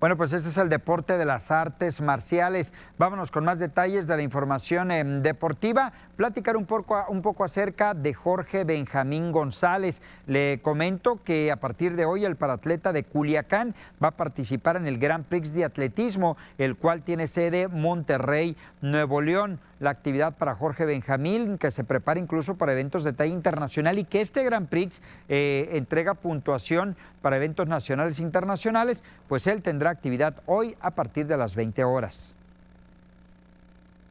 Bueno, 0.00 0.16
pues 0.16 0.32
este 0.32 0.48
es 0.48 0.56
el 0.58 0.68
deporte 0.68 1.16
de 1.16 1.24
las 1.24 1.50
artes 1.50 2.00
marciales. 2.00 2.72
Vámonos 2.98 3.30
con 3.30 3.44
más 3.44 3.58
detalles 3.58 4.06
de 4.06 4.16
la 4.16 4.22
información 4.22 4.90
em, 4.90 5.22
deportiva. 5.22 5.92
Platicar 6.16 6.56
un 6.56 6.64
poco, 6.64 7.04
un 7.08 7.22
poco 7.22 7.42
acerca 7.42 7.92
de 7.92 8.14
Jorge 8.14 8.62
Benjamín 8.62 9.32
González. 9.32 10.00
Le 10.28 10.60
comento 10.62 11.20
que 11.24 11.50
a 11.50 11.56
partir 11.56 11.96
de 11.96 12.04
hoy 12.04 12.24
el 12.24 12.36
paratleta 12.36 12.92
de 12.92 13.02
Culiacán 13.02 13.74
va 14.02 14.08
a 14.08 14.16
participar 14.16 14.76
en 14.76 14.86
el 14.86 14.98
Grand 14.98 15.24
Prix 15.24 15.52
de 15.52 15.64
Atletismo, 15.64 16.36
el 16.56 16.76
cual 16.76 17.02
tiene 17.02 17.26
sede 17.26 17.66
Monterrey, 17.66 18.56
Nuevo 18.80 19.20
León 19.20 19.58
la 19.80 19.90
actividad 19.90 20.36
para 20.36 20.54
Jorge 20.54 20.84
Benjamín, 20.84 21.58
que 21.58 21.70
se 21.70 21.84
prepara 21.84 22.20
incluso 22.20 22.56
para 22.56 22.72
eventos 22.72 23.04
de 23.04 23.12
talla 23.12 23.32
internacional 23.32 23.98
y 23.98 24.04
que 24.04 24.20
este 24.20 24.44
Grand 24.44 24.68
Prix 24.68 25.02
eh, 25.28 25.70
entrega 25.72 26.14
puntuación 26.14 26.96
para 27.22 27.36
eventos 27.36 27.66
nacionales 27.66 28.18
e 28.18 28.22
internacionales, 28.22 29.04
pues 29.28 29.46
él 29.46 29.62
tendrá 29.62 29.90
actividad 29.90 30.42
hoy 30.46 30.76
a 30.80 30.92
partir 30.92 31.26
de 31.26 31.36
las 31.36 31.54
20 31.54 31.84
horas. 31.84 32.34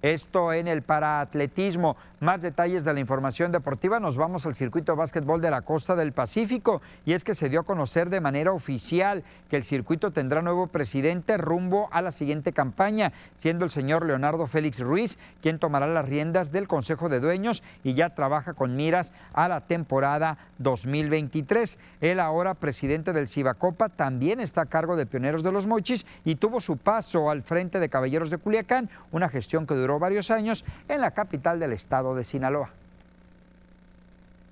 Esto 0.04 0.52
en 0.52 0.68
el 0.68 0.82
paraatletismo. 0.82 1.96
Más 2.24 2.42
detalles 2.42 2.86
de 2.86 2.94
la 2.94 3.02
información 3.02 3.52
deportiva, 3.52 4.00
nos 4.00 4.16
vamos 4.16 4.46
al 4.46 4.56
circuito 4.56 4.94
de 4.94 4.98
básquetbol 4.98 5.42
de 5.42 5.52
la 5.52 5.64
costa 5.64 5.94
del 5.94 6.14
Pacífico 6.14 6.82
y 7.06 7.12
es 7.12 7.26
que 7.26 7.36
se 7.36 7.50
dio 7.50 7.60
a 7.60 7.66
conocer 7.66 8.10
de 8.10 8.22
manera 8.22 8.54
oficial 8.54 9.26
que 9.50 9.58
el 9.58 9.66
circuito 9.66 10.12
tendrá 10.12 10.42
nuevo 10.42 10.68
presidente 10.68 11.36
rumbo 11.36 11.90
a 11.92 12.02
la 12.02 12.14
siguiente 12.14 12.54
campaña, 12.54 13.12
siendo 13.36 13.66
el 13.66 13.72
señor 13.72 14.06
Leonardo 14.06 14.48
Félix 14.48 14.80
Ruiz 14.80 15.20
quien 15.42 15.60
tomará 15.60 15.86
las 15.86 16.08
riendas 16.08 16.54
del 16.54 16.70
Consejo 16.70 17.10
de 17.10 17.20
Dueños 17.20 17.62
y 17.84 17.94
ya 17.94 18.16
trabaja 18.16 18.54
con 18.54 18.78
miras 18.78 19.12
a 19.34 19.50
la 19.50 19.60
temporada 19.60 20.38
2023. 20.60 21.78
Él 22.00 22.22
ahora 22.22 22.54
presidente 22.54 23.12
del 23.12 23.28
Cibacopa 23.28 23.90
también 23.90 24.40
está 24.40 24.62
a 24.62 24.68
cargo 24.68 24.96
de 24.96 25.06
Pioneros 25.06 25.44
de 25.44 25.52
los 25.52 25.68
Mochis 25.68 26.06
y 26.24 26.36
tuvo 26.36 26.62
su 26.62 26.78
paso 26.78 27.30
al 27.30 27.44
frente 27.44 27.82
de 27.82 27.90
Caballeros 27.90 28.30
de 28.30 28.38
Culiacán, 28.38 28.90
una 29.12 29.28
gestión 29.28 29.68
que 29.68 29.76
duró 29.76 30.00
varios 30.00 30.32
años 30.32 30.64
en 30.88 31.02
la 31.02 31.12
capital 31.12 31.60
del 31.60 31.74
estado 31.74 32.13
de 32.16 32.24
Sinaloa. 32.24 32.70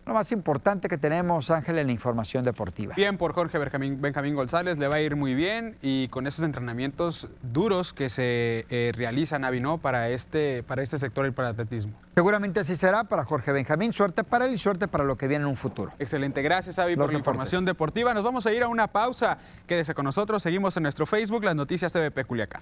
Lo 0.06 0.16
más 0.16 0.32
importante 0.32 0.90
que 0.90 0.98
tenemos, 0.98 1.52
Ángel, 1.52 1.78
en 1.78 1.86
la 1.86 1.94
información 1.94 2.44
deportiva. 2.44 2.96
Bien 2.96 3.18
por 3.18 3.34
Jorge 3.34 3.60
Benjamín, 3.60 4.02
Benjamín, 4.02 4.34
González, 4.34 4.80
le 4.80 4.88
va 4.88 4.96
a 4.96 5.00
ir 5.00 5.16
muy 5.16 5.36
bien 5.36 5.78
y 5.82 6.08
con 6.08 6.26
esos 6.26 6.44
entrenamientos 6.44 7.28
duros 7.44 7.94
que 7.94 8.10
se 8.10 8.66
eh, 8.70 8.92
realizan, 8.96 9.46
Avi, 9.46 9.62
para 9.80 10.10
este, 10.10 10.64
para 10.64 10.82
este 10.82 10.98
sector 10.98 11.28
y 11.28 11.32
para 11.32 11.50
el 11.50 11.54
atletismo. 11.54 11.94
Seguramente 12.16 12.60
así 12.62 12.76
será 12.76 13.04
para 13.04 13.24
Jorge 13.24 13.52
Benjamín. 13.52 13.94
Suerte 13.94 14.24
para 14.24 14.48
él 14.48 14.56
y 14.56 14.58
suerte 14.58 14.88
para 14.88 15.04
lo 15.04 15.18
que 15.18 15.28
viene 15.28 15.44
en 15.44 15.50
un 15.50 15.56
futuro. 15.56 15.92
Excelente, 16.00 16.42
gracias, 16.42 16.80
Avi, 16.80 16.96
por 16.96 17.12
la 17.12 17.20
información 17.20 17.64
deportiva. 17.64 18.14
Nos 18.16 18.24
vamos 18.24 18.48
a 18.48 18.54
ir 18.54 18.64
a 18.64 18.68
una 18.68 18.88
pausa. 18.88 19.38
Quédese 19.68 19.94
con 19.94 20.06
nosotros, 20.06 20.42
seguimos 20.42 20.76
en 20.78 20.84
nuestro 20.84 21.06
Facebook, 21.06 21.44
las 21.44 21.56
noticias 21.56 21.94
TVP 21.94 22.26
Culiacán. 22.26 22.62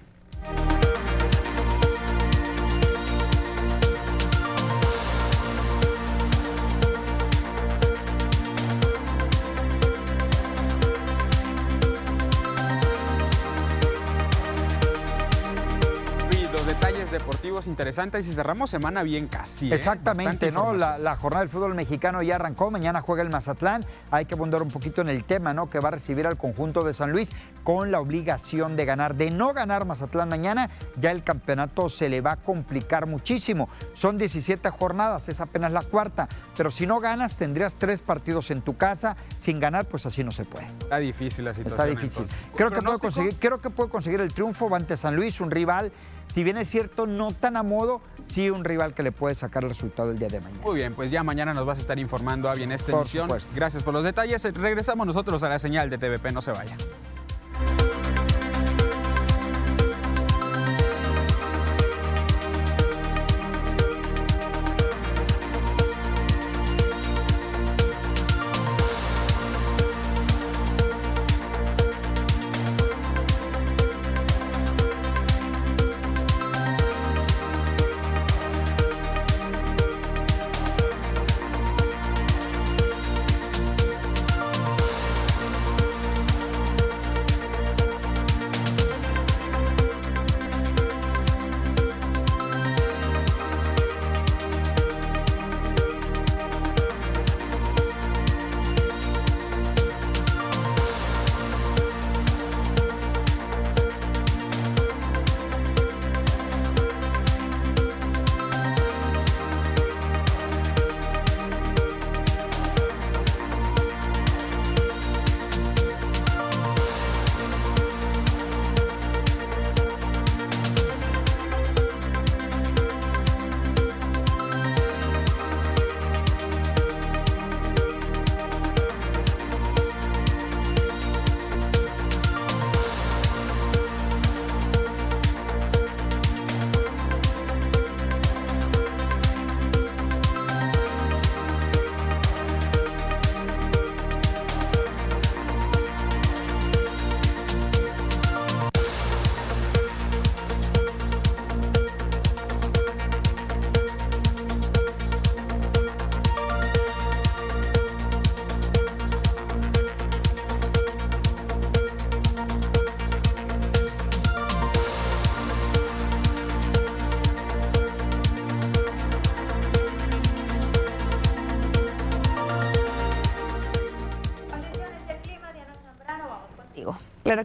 Deportivos 17.60 17.66
interesantes 17.66 18.26
y 18.26 18.32
cerramos 18.32 18.70
semana 18.70 19.02
bien 19.02 19.26
casi. 19.28 19.70
¿eh? 19.70 19.74
Exactamente, 19.74 20.50
¿no? 20.52 20.72
La, 20.72 21.16
jornada 21.16 21.40
del 21.40 21.48
fútbol 21.48 21.74
mexicano 21.74 22.22
ya 22.22 22.36
arrancó, 22.36 22.70
mañana 22.70 23.00
juega 23.00 23.22
el 23.22 23.30
Mazatlán, 23.30 23.84
hay 24.10 24.24
que 24.24 24.34
abundar 24.34 24.62
un 24.62 24.68
poquito 24.68 25.00
en 25.00 25.08
el 25.08 25.24
tema, 25.24 25.52
¿no? 25.52 25.68
Que 25.68 25.80
va 25.80 25.88
a 25.88 25.92
recibir 25.92 26.26
al 26.26 26.36
conjunto 26.36 26.82
de 26.82 26.94
San 26.94 27.12
Luis 27.12 27.30
con 27.64 27.90
la 27.90 28.00
obligación 28.00 28.76
de 28.76 28.84
ganar. 28.84 29.14
De 29.14 29.30
no 29.30 29.52
ganar 29.52 29.84
Mazatlán 29.84 30.28
mañana, 30.28 30.68
ya 30.96 31.10
el 31.10 31.22
campeonato 31.22 31.88
se 31.88 32.08
le 32.08 32.20
va 32.20 32.32
a 32.32 32.36
complicar 32.36 33.06
muchísimo. 33.06 33.68
Son 33.94 34.16
17 34.16 34.70
jornadas, 34.70 35.28
es 35.28 35.40
apenas 35.40 35.72
la 35.72 35.82
cuarta, 35.82 36.28
pero 36.56 36.70
si 36.70 36.86
no 36.86 37.00
ganas 37.00 37.34
tendrías 37.34 37.76
tres 37.76 38.00
partidos 38.00 38.50
en 38.50 38.62
tu 38.62 38.76
casa, 38.76 39.16
sin 39.38 39.60
ganar 39.60 39.86
pues 39.86 40.06
así 40.06 40.24
no 40.24 40.30
se 40.30 40.44
puede. 40.44 40.66
Está 40.66 40.98
difícil 40.98 41.44
la 41.44 41.54
situación. 41.54 41.90
Está 41.90 42.00
difícil. 42.00 42.24
Creo 42.54 42.70
que, 42.70 42.80
puede 42.80 42.98
conseguir, 42.98 43.36
creo 43.38 43.60
que 43.60 43.70
puede 43.70 43.90
conseguir 43.90 44.20
el 44.20 44.32
triunfo 44.32 44.74
ante 44.74 44.96
San 44.96 45.16
Luis, 45.16 45.40
un 45.40 45.50
rival 45.50 45.92
si 46.32 46.44
bien 46.44 46.56
es 46.56 46.68
cierto, 46.68 47.06
no 47.06 47.32
tan 47.32 47.56
a 47.56 47.62
modo, 47.62 48.00
sí 48.28 48.50
un 48.50 48.64
rival 48.64 48.94
que 48.94 49.02
le 49.02 49.12
puede 49.12 49.34
sacar 49.34 49.64
el 49.64 49.70
resultado 49.70 50.10
el 50.10 50.18
día 50.18 50.28
de 50.28 50.40
mañana. 50.40 50.62
Muy 50.62 50.76
bien, 50.76 50.94
pues 50.94 51.10
ya 51.10 51.22
mañana 51.22 51.52
nos 51.54 51.66
vas 51.66 51.78
a 51.78 51.80
estar 51.80 51.98
informando, 51.98 52.48
Avi, 52.48 52.62
en 52.62 52.72
esta 52.72 52.92
emisión. 52.92 53.30
Gracias 53.54 53.82
por 53.82 53.94
los 53.94 54.04
detalles. 54.04 54.42
Regresamos 54.54 55.06
nosotros 55.06 55.42
a 55.42 55.48
la 55.48 55.58
señal 55.58 55.90
de 55.90 55.98
TVP, 55.98 56.32
no 56.32 56.40
se 56.40 56.52
vaya. 56.52 56.76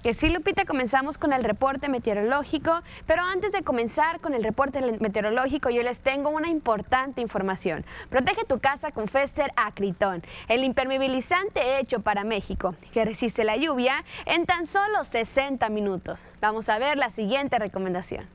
Que 0.06 0.14
sí, 0.14 0.30
Lupita, 0.30 0.66
comenzamos 0.66 1.18
con 1.18 1.34
el 1.34 1.43
reporte 1.43 1.89
meteorológico, 1.89 2.84
pero 3.08 3.24
antes 3.24 3.51
de 3.51 3.64
comenzar 3.64 4.20
con 4.20 4.36
el 4.36 4.43
reporte 4.43 4.80
meteorológico, 4.99 5.72
yo 5.72 5.82
les 5.82 5.99
tengo 5.99 6.30
una 6.30 6.47
importante 6.47 7.22
información. 7.22 7.84
Protege 8.12 8.45
tu 8.45 8.60
casa 8.60 8.91
con 8.91 9.08
Fester 9.08 9.51
Acritón, 9.56 10.22
el 10.47 10.64
impermeabilizante 10.64 11.80
hecho 11.80 12.01
para 12.01 12.24
México, 12.24 12.76
que 12.93 13.03
resiste 13.03 13.43
la 13.43 13.58
lluvia 13.58 14.06
en 14.28 14.45
tan 14.45 14.68
solo 14.68 15.03
60 15.03 15.68
minutos. 15.70 16.20
Vamos 16.39 16.70
a 16.70 16.78
ver 16.78 16.99
la 16.99 17.10
siguiente 17.10 17.58
recomendación. 17.58 18.35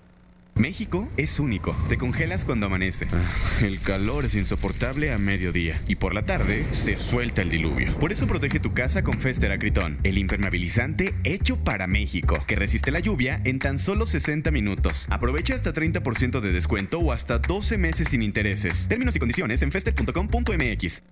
México 0.61 1.09
es 1.17 1.41
único. 1.41 1.75
Te 1.89 1.97
congelas 1.97 2.45
cuando 2.45 2.67
amanece. 2.67 3.07
Ah, 3.13 3.65
el 3.65 3.81
calor 3.81 4.27
es 4.27 4.35
insoportable 4.35 5.11
a 5.11 5.17
mediodía. 5.17 5.81
Y 5.89 5.97
por 5.97 6.13
la 6.13 6.27
tarde 6.27 6.67
se 6.73 6.99
suelta 6.99 7.41
el 7.41 7.49
diluvio. 7.49 7.97
Por 7.99 8.13
eso 8.13 8.27
protege 8.27 8.61
tu 8.61 8.75
casa 8.75 9.03
con 9.03 9.19
Fester 9.19 9.53
Acritón, 9.53 9.99
el 10.03 10.19
impermeabilizante 10.19 11.15
hecho 11.25 11.57
para 11.57 11.87
México, 11.87 12.45
que 12.47 12.57
resiste 12.57 12.91
la 12.91 13.01
lluvia 13.01 13.41
en 13.45 13.59
tan 13.59 13.79
solo 13.79 14.05
60 14.05 14.51
minutos. 14.51 15.07
Aprovecha 15.09 15.55
hasta 15.55 15.73
30% 15.73 16.41
de 16.41 16.53
descuento 16.53 16.99
o 16.99 17.13
hasta 17.13 17.39
12 17.39 17.79
meses 17.79 18.09
sin 18.09 18.23
intereses. 18.23 18.87
Términos 18.87 19.17
y 19.17 19.19
condiciones 19.19 19.63
en 19.63 19.73
fester.com.mx. 19.73 21.03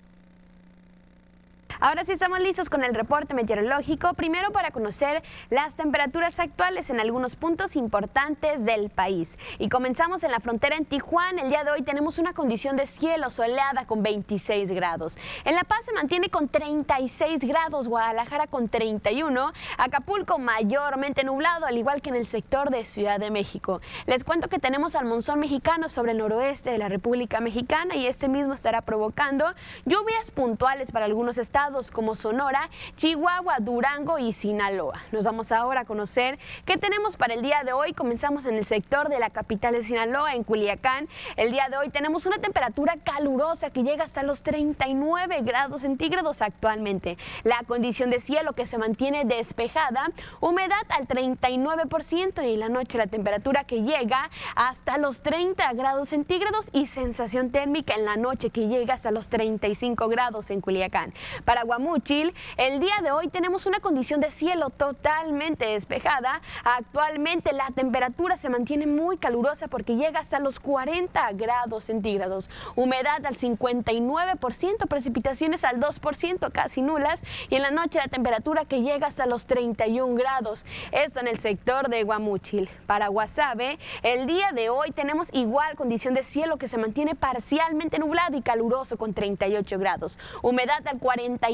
Ahora 1.81 2.03
sí 2.03 2.11
estamos 2.11 2.41
listos 2.41 2.71
con 2.71 2.83
el 2.83 2.93
reporte 2.93 3.35
meteorológico, 3.35 4.13
primero 4.15 4.51
para 4.51 4.73
conocer 4.73 5.23
las 5.49 5.77
temperaturas 5.77 6.41
actuales 6.41 6.91
en 6.91 6.99
algunos 6.99 7.37
puntos 7.37 7.77
importantes 7.77 8.65
del 8.65 8.91
país. 8.91 9.39
Y 9.61 9.69
comenzamos 9.69 10.25
en 10.25 10.33
la 10.33 10.41
frontera 10.41 10.75
en 10.75 10.87
Tijuana. 10.87 11.43
El 11.43 11.51
día 11.51 11.63
de 11.63 11.71
hoy 11.71 11.83
tenemos 11.83 12.19
una 12.19 12.33
condición 12.33 12.77
de 12.77 12.87
cielo 12.87 13.31
soleada 13.31 13.87
con 13.87 14.03
26 14.03 14.73
grados. 14.73 15.17
En 15.45 15.55
La 15.55 15.63
Paz 15.63 15.85
se 15.85 15.93
mantiene 15.93 16.31
con 16.31 16.49
36 16.49 17.43
grados, 17.43 17.87
Guadalajara 17.87 18.49
con 18.49 18.69
31, 18.69 19.53
Acapulco 19.79 20.41
mayormente 20.41 21.23
nublado, 21.23 21.65
al 21.65 21.79
igual 21.79 22.03
que 22.03 22.09
en 22.09 22.17
el 22.17 22.27
sector 22.27 22.71
de 22.71 22.87
Ciudad 22.87 23.21
de 23.21 23.31
México. 23.31 23.81
Les 24.07 24.25
cuento 24.25 24.49
que 24.49 24.59
tenemos 24.59 24.97
al 24.97 25.05
monzón 25.05 25.39
mexicano 25.39 25.89
sobre 25.89 26.11
el 26.11 26.19
noroeste 26.19 26.73
de 26.73 26.79
la 26.79 26.89
República 26.89 27.39
Mexicana 27.39 27.95
y 27.95 28.09
este 28.09 28.27
mismo 28.27 28.53
estará 28.53 28.83
provocando 28.83 29.55
lluvias 29.85 30.33
puntuales 30.33 30.91
para 30.91 31.05
algunos 31.05 31.39
estados 31.39 31.68
como 31.93 32.17
Sonora, 32.17 32.71
Chihuahua, 32.97 33.57
Durango 33.61 34.19
y 34.19 34.33
Sinaloa. 34.33 35.03
Nos 35.13 35.25
vamos 35.25 35.53
ahora 35.53 35.83
a 35.83 35.85
conocer 35.85 36.39
qué 36.65 36.79
tenemos 36.79 37.19
para 37.19 37.35
el 37.35 37.43
día 37.43 37.63
de 37.63 37.75
hoy. 37.75 37.93
Comenzamos 37.93 38.47
en 38.47 38.57
el 38.57 38.65
sector 38.65 39.11
de 39.11 39.19
la 39.19 39.29
capital 39.29 39.75
de 39.75 39.83
Sinaloa, 39.83 40.33
en 40.33 40.45
Culiacán. 40.45 41.09
El 41.37 41.53
día 41.53 41.69
de 41.69 41.77
hoy 41.77 41.91
tenemos 41.91 42.25
una 42.25 42.39
temperatura 42.39 42.97
calurosa 43.05 43.69
que 43.69 43.83
llega 43.83 44.05
hasta 44.05 44.23
los 44.23 44.43
39 44.43 45.43
grados 45.43 45.83
centígrados 45.83 46.41
actualmente. 46.41 47.19
La 47.45 47.63
condición 47.67 48.09
de 48.09 48.21
cielo 48.21 48.55
que 48.55 48.65
se 48.65 48.79
mantiene 48.79 49.27
despejada, 49.27 50.09
humedad 50.41 50.87
al 50.89 51.07
39% 51.07 52.49
y 52.49 52.55
en 52.55 52.61
la 52.61 52.71
noche 52.71 52.97
la 52.97 53.09
temperatura 53.09 53.65
que 53.65 53.83
llega 53.83 54.31
hasta 54.57 54.97
los 54.97 55.21
30 55.21 55.71
grados 55.75 56.09
centígrados 56.09 56.71
y 56.73 56.87
sensación 56.87 57.51
térmica 57.51 57.95
en 57.95 58.07
la 58.07 58.17
noche 58.17 58.49
que 58.49 58.69
llega 58.69 58.95
hasta 58.95 59.11
los 59.11 59.29
35 59.29 60.09
grados 60.09 60.51
en 60.51 60.63
Culiacán. 60.63 61.13
Para 61.45 61.58
Guamúchil. 61.65 62.35
El 62.57 62.81
día 62.81 62.95
de 63.03 63.11
hoy 63.11 63.29
tenemos 63.29 63.67
una 63.67 63.81
condición 63.81 64.21
de 64.21 64.31
cielo 64.31 64.71
totalmente 64.71 65.67
despejada. 65.67 66.41
Actualmente 66.65 67.53
la 67.53 67.69
temperatura 67.75 68.37
se 68.37 68.49
mantiene 68.49 68.87
muy 68.87 69.19
calurosa 69.19 69.69
porque 69.69 69.97
llega 69.97 70.21
hasta 70.21 70.39
los 70.39 70.61
40 70.61 71.33
grados 71.33 71.85
centígrados. 71.85 72.51
Humedad 72.77 73.25
al 73.25 73.37
59%, 73.37 74.87
precipitaciones 74.89 75.65
al 75.65 75.81
2%, 75.81 76.53
casi 76.53 76.83
nulas. 76.83 77.23
Y 77.51 77.57
en 77.57 77.63
la 77.63 77.71
noche 77.71 77.99
la 77.99 78.09
temperatura 78.09 78.65
que 78.65 78.83
llega 78.83 79.07
hasta 79.07 79.27
los 79.27 79.47
31 79.47 80.15
grados. 80.15 80.65
Esto 80.93 81.21
en 81.21 81.29
el 81.29 81.39
sector 81.39 81.89
de 81.89 82.03
Guamúchil. 82.05 82.69
Para 82.87 83.09
Guasave, 83.09 83.79
el 84.03 84.27
día 84.27 84.53
de 84.53 84.71
hoy 84.71 84.91
tenemos 84.91 85.29
igual 85.33 85.77
condición 85.77 86.15
de 86.15 86.23
cielo 86.23 86.57
que 86.57 86.69
se 86.69 86.79
mantiene 86.79 87.15
parcialmente 87.15 87.99
nublado 87.99 88.37
y 88.37 88.43
caluroso 88.43 88.97
con 88.97 89.15
38 89.15 89.79
grados. 89.79 90.19
Humedad 90.43 90.87
al 90.87 90.99
40 90.99 91.48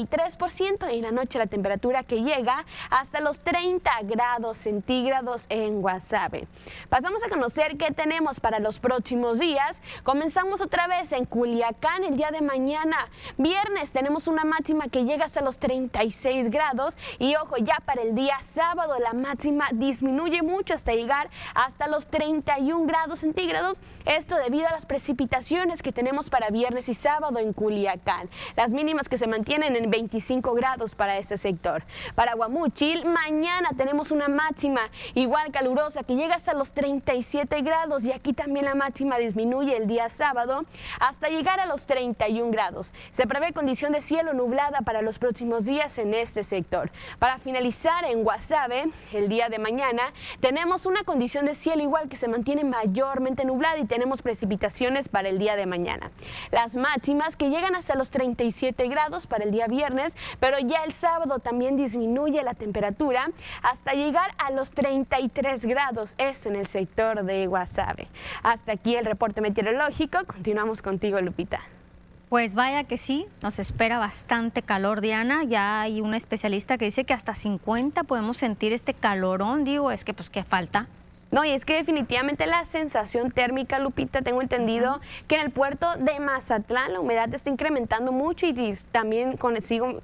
ciento 0.49 0.89
y 0.89 0.97
en 0.97 1.01
la 1.03 1.11
noche 1.11 1.39
la 1.39 1.47
temperatura 1.47 2.03
que 2.03 2.21
llega 2.21 2.65
hasta 2.89 3.19
los 3.19 3.39
30 3.39 3.91
grados 4.03 4.57
centígrados 4.57 5.45
en 5.49 5.81
Guasave. 5.81 6.47
Pasamos 6.89 7.23
a 7.23 7.29
conocer 7.29 7.77
qué 7.77 7.91
tenemos 7.91 8.39
para 8.39 8.59
los 8.59 8.79
próximos 8.79 9.39
días. 9.39 9.77
Comenzamos 10.03 10.61
otra 10.61 10.87
vez 10.87 11.11
en 11.11 11.25
Culiacán 11.25 12.03
el 12.03 12.17
día 12.17 12.31
de 12.31 12.41
mañana. 12.41 12.97
Viernes 13.37 13.91
tenemos 13.91 14.27
una 14.27 14.45
máxima 14.45 14.87
que 14.87 15.03
llega 15.03 15.25
hasta 15.25 15.41
los 15.41 15.57
36 15.57 16.49
grados 16.51 16.97
y 17.19 17.35
ojo, 17.35 17.57
ya 17.57 17.77
para 17.85 18.01
el 18.01 18.15
día 18.15 18.37
sábado 18.53 18.97
la 18.99 19.13
máxima 19.13 19.67
disminuye 19.73 20.41
mucho 20.41 20.73
hasta 20.73 20.93
llegar 20.93 21.29
hasta 21.53 21.87
los 21.87 22.07
31 22.07 22.85
grados 22.85 23.19
centígrados. 23.19 23.79
Esto 24.05 24.35
debido 24.35 24.67
a 24.67 24.71
las 24.71 24.85
precipitaciones 24.85 25.81
que 25.81 25.91
tenemos 25.91 26.29
para 26.29 26.51
viernes 26.51 26.87
y 26.89 26.93
sábado 26.93 27.39
en 27.39 27.53
Culiacán. 27.53 28.29
Las 28.55 28.69
mínimas 28.69 29.09
que 29.09 29.17
se 29.17 29.25
mantienen 29.25 29.75
en 29.75 29.89
25 29.89 30.53
grados 30.53 30.93
para 30.93 31.17
este 31.17 31.37
sector. 31.37 31.83
Para 32.13 32.35
Guamuchil, 32.35 33.03
mañana 33.05 33.69
tenemos 33.75 34.11
una 34.11 34.27
máxima 34.27 34.91
igual 35.15 35.51
calurosa 35.51 36.03
que 36.03 36.15
llega 36.15 36.35
hasta 36.35 36.53
los 36.53 36.71
37 36.71 37.63
grados 37.63 38.05
y 38.05 38.11
aquí 38.11 38.33
también 38.33 38.65
la 38.65 38.75
máxima 38.75 39.17
disminuye 39.17 39.75
el 39.75 39.87
día 39.87 40.07
sábado 40.09 40.65
hasta 40.99 41.29
llegar 41.29 41.59
a 41.59 41.65
los 41.65 41.87
31 41.87 42.51
grados. 42.51 42.91
Se 43.09 43.25
prevé 43.25 43.53
condición 43.53 43.91
de 43.91 44.01
cielo 44.01 44.35
nublada 44.35 44.81
para 44.81 45.01
los 45.01 45.17
próximos 45.17 45.65
días 45.65 45.97
en 45.97 46.13
este 46.13 46.43
sector. 46.43 46.91
Para 47.17 47.39
finalizar 47.39 48.05
en 48.05 48.23
Guasave, 48.23 48.85
el 49.13 49.29
día 49.29 49.49
de 49.49 49.57
mañana, 49.57 50.13
tenemos 50.41 50.85
una 50.85 51.03
condición 51.03 51.47
de 51.47 51.55
cielo 51.55 51.81
igual 51.81 52.07
que 52.07 52.17
se 52.17 52.27
mantiene 52.27 52.63
mayormente 52.63 53.45
nublada 53.45 53.79
y 53.79 53.85
tenemos 53.95 54.21
precipitaciones 54.21 55.07
para 55.07 55.29
el 55.29 55.39
día 55.39 55.55
de 55.55 55.65
mañana. 55.65 56.11
Las 56.51 56.75
máximas 56.75 57.37
que 57.37 57.49
llegan 57.49 57.75
hasta 57.75 57.95
los 57.95 58.11
37 58.11 58.89
grados 58.89 59.25
para 59.25 59.45
el 59.45 59.51
día 59.51 59.67
viernes, 59.67 60.17
pero 60.41 60.59
ya 60.59 60.83
el 60.83 60.91
sábado 60.91 61.39
también 61.39 61.77
disminuye 61.77 62.43
la 62.43 62.55
temperatura 62.55 63.31
hasta 63.63 63.93
llegar 63.93 64.31
a 64.37 64.51
los 64.51 64.71
33 64.71 65.65
grados, 65.65 66.13
es 66.17 66.45
en 66.45 66.57
el 66.57 66.67
sector 66.67 67.23
de 67.23 67.47
Guasave. 67.47 68.09
Hasta 68.43 68.73
aquí 68.73 68.97
el 68.97 69.05
reporte 69.05 69.39
meteorológico, 69.39 70.25
continuamos 70.25 70.81
contigo 70.81 71.21
Lupita. 71.21 71.61
Pues 72.27 72.53
vaya 72.53 72.83
que 72.83 72.97
sí, 72.97 73.27
nos 73.41 73.59
espera 73.59 73.97
bastante 73.97 74.61
calor, 74.61 74.99
Diana. 74.99 75.45
Ya 75.45 75.79
hay 75.79 76.01
un 76.01 76.13
especialista 76.15 76.77
que 76.77 76.83
dice 76.83 77.05
que 77.05 77.13
hasta 77.13 77.33
50 77.33 78.03
podemos 78.03 78.35
sentir 78.35 78.73
este 78.73 78.93
calorón. 78.93 79.63
Digo, 79.63 79.89
es 79.89 80.03
que 80.03 80.13
pues 80.13 80.29
qué 80.29 80.43
falta. 80.43 80.87
No, 81.31 81.43
y 81.43 81.51
es 81.51 81.65
que 81.65 81.75
definitivamente 81.75 82.45
la 82.45 82.63
sensación 82.65 83.31
térmica, 83.31 83.79
Lupita, 83.79 84.21
tengo 84.21 84.41
entendido 84.41 85.01
que 85.27 85.35
en 85.35 85.41
el 85.41 85.51
puerto 85.51 85.95
de 85.97 86.19
Mazatlán 86.19 86.93
la 86.93 86.99
humedad 86.99 87.33
está 87.33 87.49
incrementando 87.49 88.11
mucho 88.11 88.45
y, 88.45 88.77
también 88.91 89.35
con, 89.37 89.55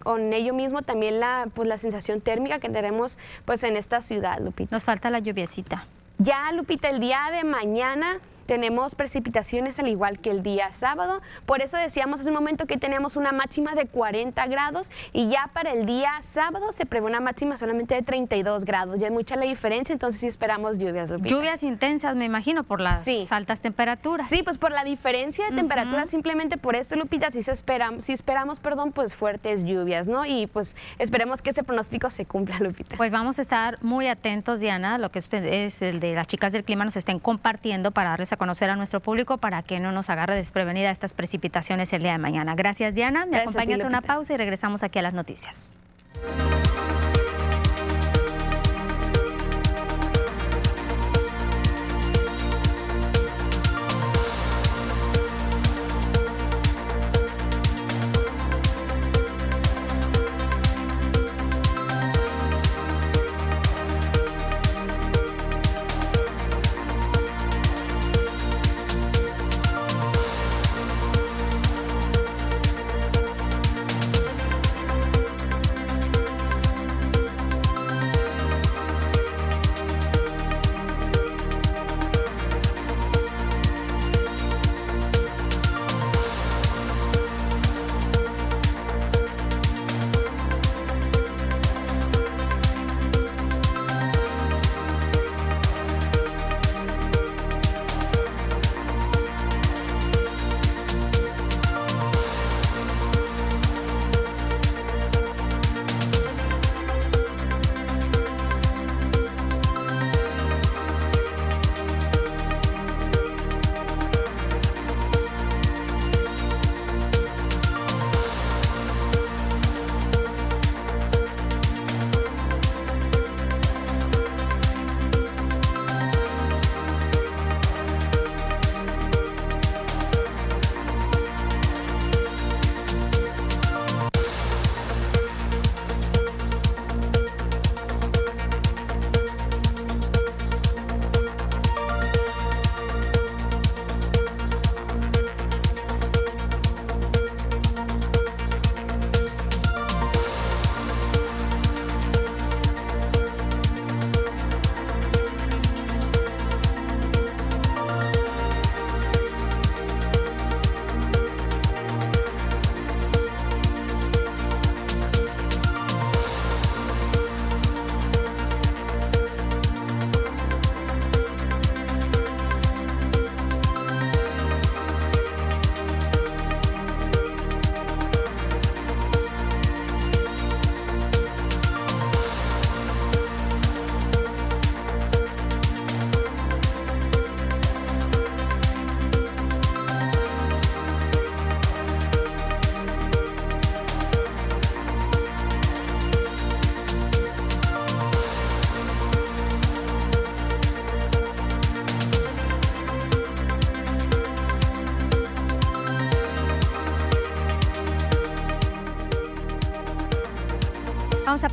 con 0.03 0.33
ello 0.33 0.53
mismo 0.53 0.81
también 0.81 1.19
la, 1.19 1.47
pues, 1.53 1.67
la 1.67 1.77
sensación 1.77 2.21
térmica 2.21 2.59
que 2.59 2.69
tenemos 2.69 3.17
pues 3.45 3.63
en 3.63 3.77
esta 3.77 4.01
ciudad, 4.01 4.39
Lupita. 4.39 4.75
Nos 4.75 4.83
falta 4.83 5.09
la 5.09 5.19
lluviecita. 5.19 5.85
Ya, 6.17 6.51
Lupita, 6.51 6.89
el 6.89 6.99
día 6.99 7.29
de 7.31 7.43
mañana 7.43 8.19
tenemos 8.51 8.95
precipitaciones 8.95 9.79
al 9.79 9.87
igual 9.87 10.19
que 10.19 10.29
el 10.29 10.43
día 10.43 10.73
sábado. 10.73 11.21
Por 11.45 11.61
eso 11.61 11.77
decíamos 11.77 12.19
hace 12.19 12.27
un 12.27 12.35
momento 12.35 12.65
que 12.67 12.75
teníamos 12.75 13.15
una 13.15 13.31
máxima 13.31 13.75
de 13.75 13.85
40 13.85 14.45
grados 14.47 14.89
y 15.13 15.29
ya 15.29 15.49
para 15.53 15.71
el 15.71 15.85
día 15.85 16.11
sábado 16.21 16.73
se 16.73 16.85
prevé 16.85 17.05
una 17.05 17.21
máxima 17.21 17.55
solamente 17.55 17.95
de 17.95 18.01
32 18.01 18.65
grados. 18.65 18.99
Ya 18.99 19.07
es 19.07 19.13
mucha 19.13 19.37
la 19.37 19.45
diferencia, 19.45 19.93
entonces 19.93 20.19
sí 20.19 20.27
esperamos 20.27 20.77
lluvias. 20.77 21.09
Lluvias 21.21 21.63
intensas, 21.63 22.17
me 22.17 22.25
imagino, 22.25 22.63
por 22.63 22.81
las 22.81 23.07
altas 23.31 23.61
temperaturas. 23.61 24.27
Sí, 24.27 24.41
pues 24.43 24.57
por 24.57 24.73
la 24.73 24.83
diferencia 24.83 25.49
de 25.49 25.55
temperatura, 25.55 26.05
simplemente 26.05 26.57
por 26.57 26.75
eso, 26.75 26.97
Lupita, 26.97 27.31
si, 27.31 27.43
se 27.43 27.55
si 27.55 28.11
esperamos, 28.11 28.59
perdón, 28.59 28.91
pues 28.91 29.15
fuertes 29.15 29.63
lluvias, 29.63 30.09
¿no? 30.09 30.25
Y 30.25 30.47
pues 30.47 30.75
esperemos 30.99 31.41
que 31.41 31.51
ese 31.51 31.63
pronóstico 31.63 32.09
se 32.09 32.25
cumpla, 32.25 32.59
Lupita. 32.59 32.97
Pues 32.97 33.13
vamos 33.13 33.39
a 33.39 33.43
estar 33.43 33.81
muy 33.81 34.09
atentos, 34.09 34.59
Diana, 34.59 34.97
lo 34.97 35.09
que 35.09 35.19
ustedes, 35.19 35.81
el 35.81 36.01
de 36.01 36.15
las 36.15 36.27
chicas 36.27 36.51
del 36.51 36.65
clima, 36.65 36.83
nos 36.83 36.97
estén 36.97 37.17
compartiendo 37.17 37.91
para 37.91 38.09
darles 38.09 38.33
a 38.33 38.40
conocer 38.41 38.71
a 38.71 38.75
nuestro 38.75 39.01
público 39.01 39.37
para 39.37 39.61
que 39.61 39.79
no 39.79 39.91
nos 39.91 40.09
agarre 40.09 40.35
desprevenida 40.35 40.89
estas 40.89 41.13
precipitaciones 41.13 41.93
el 41.93 42.01
día 42.01 42.13
de 42.13 42.17
mañana. 42.17 42.55
Gracias, 42.55 42.95
Diana. 42.95 43.27
Me 43.27 43.37
acompañas 43.37 43.81
a 43.81 43.85
una 43.85 44.01
pausa 44.01 44.33
y 44.33 44.37
regresamos 44.37 44.81
aquí 44.81 44.97
a 44.97 45.03
las 45.03 45.13
noticias. 45.13 45.75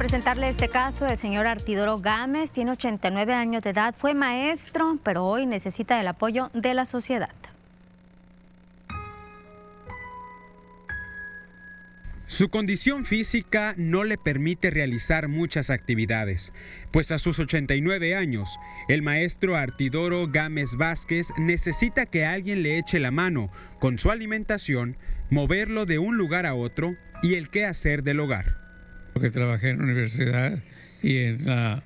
Presentarle 0.08 0.48
este 0.48 0.70
caso 0.70 1.04
del 1.04 1.18
señor 1.18 1.46
Artidoro 1.46 1.98
Gámez. 1.98 2.50
Tiene 2.50 2.70
89 2.70 3.34
años 3.34 3.62
de 3.62 3.70
edad, 3.70 3.94
fue 3.94 4.14
maestro, 4.14 4.98
pero 5.04 5.26
hoy 5.26 5.44
necesita 5.44 6.00
el 6.00 6.08
apoyo 6.08 6.50
de 6.54 6.72
la 6.72 6.86
sociedad. 6.86 7.28
Su 12.26 12.48
condición 12.48 13.04
física 13.04 13.74
no 13.76 14.04
le 14.04 14.16
permite 14.16 14.70
realizar 14.70 15.28
muchas 15.28 15.68
actividades, 15.68 16.54
pues 16.90 17.12
a 17.12 17.18
sus 17.18 17.38
89 17.38 18.16
años, 18.16 18.58
el 18.88 19.02
maestro 19.02 19.56
Artidoro 19.56 20.26
Gámez 20.26 20.76
Vázquez 20.76 21.26
necesita 21.36 22.06
que 22.06 22.24
alguien 22.24 22.62
le 22.62 22.78
eche 22.78 22.98
la 22.98 23.10
mano 23.10 23.50
con 23.78 23.98
su 23.98 24.10
alimentación, 24.10 24.96
moverlo 25.28 25.84
de 25.84 25.98
un 25.98 26.16
lugar 26.16 26.46
a 26.46 26.54
otro 26.54 26.96
y 27.22 27.34
el 27.34 27.50
qué 27.50 27.66
hacer 27.66 28.02
del 28.02 28.20
hogar. 28.20 28.67
Porque 29.12 29.30
trabajé 29.30 29.70
en 29.70 29.78
la 29.78 29.84
universidad 29.84 30.58
y 31.02 31.16
en 31.18 31.46
la, 31.46 31.82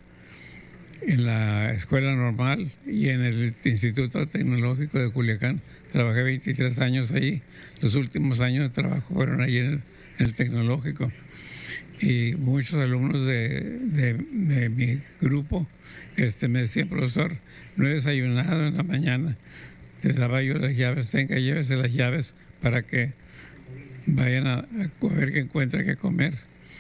en 1.03 1.25
la 1.25 1.73
escuela 1.73 2.15
normal 2.15 2.73
y 2.87 3.09
en 3.09 3.23
el 3.23 3.55
Instituto 3.65 4.27
Tecnológico 4.27 4.99
de 4.99 5.11
Culiacán. 5.11 5.61
Trabajé 5.91 6.23
23 6.23 6.79
años 6.81 7.13
ahí. 7.13 7.43
Los 7.81 7.95
últimos 7.95 8.41
años 8.41 8.65
de 8.65 8.71
trabajo 8.71 9.15
fueron 9.15 9.41
allí 9.41 9.59
en 9.59 9.83
el 10.19 10.35
tecnológico. 10.35 11.13
Y 12.01 12.35
muchos 12.37 12.75
alumnos 12.81 13.25
de, 13.25 13.79
de, 13.81 14.69
mi 14.69 15.01
grupo 15.21 15.69
este, 16.17 16.49
me 16.49 16.61
decían, 16.61 16.89
profesor, 16.89 17.37
no 17.77 17.87
he 17.87 17.95
desayunado 17.95 18.67
en 18.67 18.77
la 18.77 18.83
mañana. 18.83 19.37
Te 20.01 20.13
daba 20.13 20.43
yo 20.43 20.55
las 20.55 20.77
llaves, 20.77 21.11
tenga, 21.11 21.39
llévese 21.39 21.77
las 21.77 21.93
llaves 21.93 22.35
para 22.61 22.83
que 22.83 23.13
vayan 24.07 24.49
a, 24.49 24.55
a 24.59 25.15
ver 25.15 25.33
qué 25.33 25.41
encuentra 25.41 25.85
que 25.85 25.95
comer. 25.95 26.35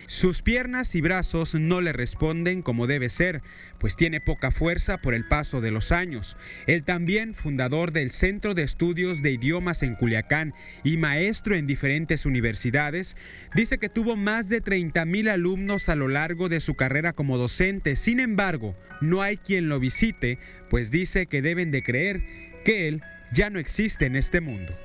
Sus 0.06 0.42
piernas 0.42 0.94
y 0.94 1.00
brazos 1.00 1.54
no 1.54 1.80
le 1.80 1.92
responden 1.92 2.62
como 2.62 2.86
debe 2.86 3.08
ser, 3.08 3.42
pues 3.78 3.96
tiene 3.96 4.20
poca 4.20 4.50
fuerza 4.50 4.98
por 4.98 5.14
el 5.14 5.26
paso 5.26 5.60
de 5.60 5.70
los 5.70 5.92
años. 5.92 6.36
Él 6.66 6.84
también, 6.84 7.34
fundador 7.34 7.92
del 7.92 8.10
Centro 8.10 8.54
de 8.54 8.62
Estudios 8.62 9.22
de 9.22 9.32
Idiomas 9.32 9.82
en 9.82 9.94
Culiacán 9.94 10.54
y 10.84 10.96
maestro 10.96 11.54
en 11.54 11.66
diferentes 11.66 12.26
universidades, 12.26 13.16
dice 13.54 13.78
que 13.78 13.88
tuvo 13.88 14.16
más 14.16 14.48
de 14.48 14.60
30 14.60 15.04
mil 15.04 15.28
alumnos 15.28 15.88
a 15.88 15.96
lo 15.96 16.08
largo 16.08 16.48
de 16.48 16.60
su 16.60 16.74
carrera 16.74 17.12
como 17.12 17.38
docente. 17.38 17.96
Sin 17.96 18.20
embargo, 18.20 18.76
no 19.00 19.22
hay 19.22 19.36
quien 19.36 19.68
lo 19.68 19.80
visite, 19.80 20.38
pues 20.68 20.90
dice 20.90 21.26
que 21.26 21.42
deben 21.42 21.70
de 21.70 21.82
creer 21.82 22.22
que 22.64 22.88
él 22.88 23.02
ya 23.32 23.50
no 23.50 23.58
existe 23.58 24.06
en 24.06 24.16
este 24.16 24.40
mundo. 24.40 24.76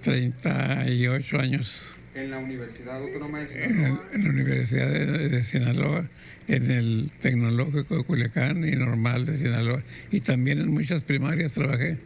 38 0.00 1.38
años. 1.38 1.96
¿En 2.14 2.30
la 2.30 2.38
Universidad 2.38 2.96
Autónoma 2.96 3.40
de 3.40 3.48
Sinaloa? 3.48 4.02
En, 4.12 4.24
la 4.24 4.30
Universidad 4.30 4.90
de, 4.90 5.42
Sinaloa, 5.42 6.08
en 6.48 6.70
el 6.70 7.12
Tecnológico 7.20 7.96
de 7.96 8.04
Culiacán 8.04 8.66
y 8.66 8.72
Normal 8.72 9.26
de 9.26 9.36
Sinaloa. 9.36 9.82
Y 10.10 10.20
también 10.20 10.58
en 10.60 10.70
muchas 10.70 11.02
primarias 11.02 11.52
trabajé 11.52 11.98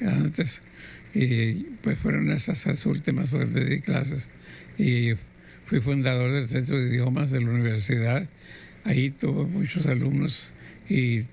antes. 0.00 0.62
Y 1.14 1.64
pues 1.82 1.98
fueron 1.98 2.30
esas 2.30 2.64
las 2.66 2.86
últimas 2.86 3.32
donde 3.32 3.64
di 3.64 3.80
clases. 3.80 4.28
Y 4.78 5.14
fui 5.64 5.80
fundador 5.80 6.30
del 6.32 6.46
Centro 6.46 6.78
de 6.78 6.88
Idiomas 6.88 7.30
de 7.30 7.40
la 7.40 7.50
universidad. 7.50 8.28
Ahí 8.84 9.10
tuve 9.10 9.46
muchos 9.46 9.86
alumnos 9.86 10.52
y 10.88 11.24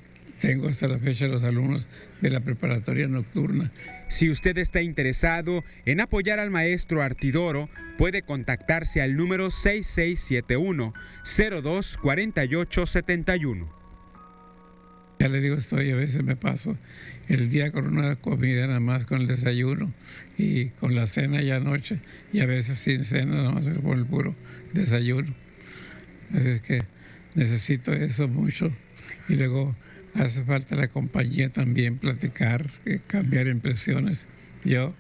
tengo 0.43 0.67
hasta 0.67 0.87
la 0.89 0.99
fecha 0.99 1.25
los 1.27 1.45
alumnos 1.45 1.87
de 2.19 2.29
la 2.29 2.41
preparatoria 2.41 3.07
nocturna. 3.07 3.71
Si 4.09 4.29
usted 4.29 4.57
está 4.57 4.81
interesado 4.81 5.63
en 5.85 6.01
apoyar 6.01 6.37
al 6.37 6.51
maestro 6.51 7.01
Artidoro, 7.01 7.69
puede 7.97 8.23
contactarse 8.23 9.01
al 9.01 9.15
número 9.15 9.51
6671 9.51 10.93
024871. 11.23 13.73
Ya 15.17 15.29
le 15.29 15.39
digo, 15.39 15.55
estoy, 15.55 15.91
a 15.91 15.95
veces 15.95 16.25
me 16.25 16.35
paso 16.35 16.77
el 17.29 17.49
día 17.49 17.71
con 17.71 17.87
una 17.87 18.17
comida 18.17 18.67
nada 18.67 18.81
más 18.81 19.05
con 19.05 19.21
el 19.21 19.27
desayuno 19.27 19.93
y 20.37 20.71
con 20.71 20.93
la 20.93 21.07
cena 21.07 21.41
ya 21.41 21.55
anoche 21.55 22.01
y 22.34 22.41
a 22.41 22.45
veces 22.45 22.80
sin 22.80 23.05
cena 23.05 23.38
nada 23.38 23.51
más 23.51 23.69
con 23.69 23.97
el 23.97 24.05
puro 24.05 24.35
desayuno. 24.73 25.34
Así 26.34 26.49
es 26.49 26.61
que 26.61 26.84
necesito 27.34 27.93
eso 27.93 28.27
mucho 28.27 28.73
y 29.30 29.35
luego 29.35 29.73
hace 30.15 30.44
falta 30.44 30.76
la 30.76 30.88
compañía 30.88 31.49
también, 31.49 31.98
platicar, 31.98 32.69
eh, 32.85 32.99
cambiar 33.07 33.48
impresiones. 33.48 34.27
Yo, 34.64 34.94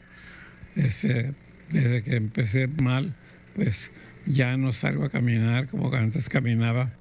este, 0.75 1.33
desde 1.69 2.03
que 2.03 2.15
empecé 2.15 2.67
mal, 2.67 3.15
pues 3.55 3.91
ya 4.25 4.57
no 4.57 4.73
salgo 4.73 5.05
a 5.05 5.09
caminar 5.09 5.67
como 5.67 5.93
antes 5.93 6.29
caminaba. 6.29 6.91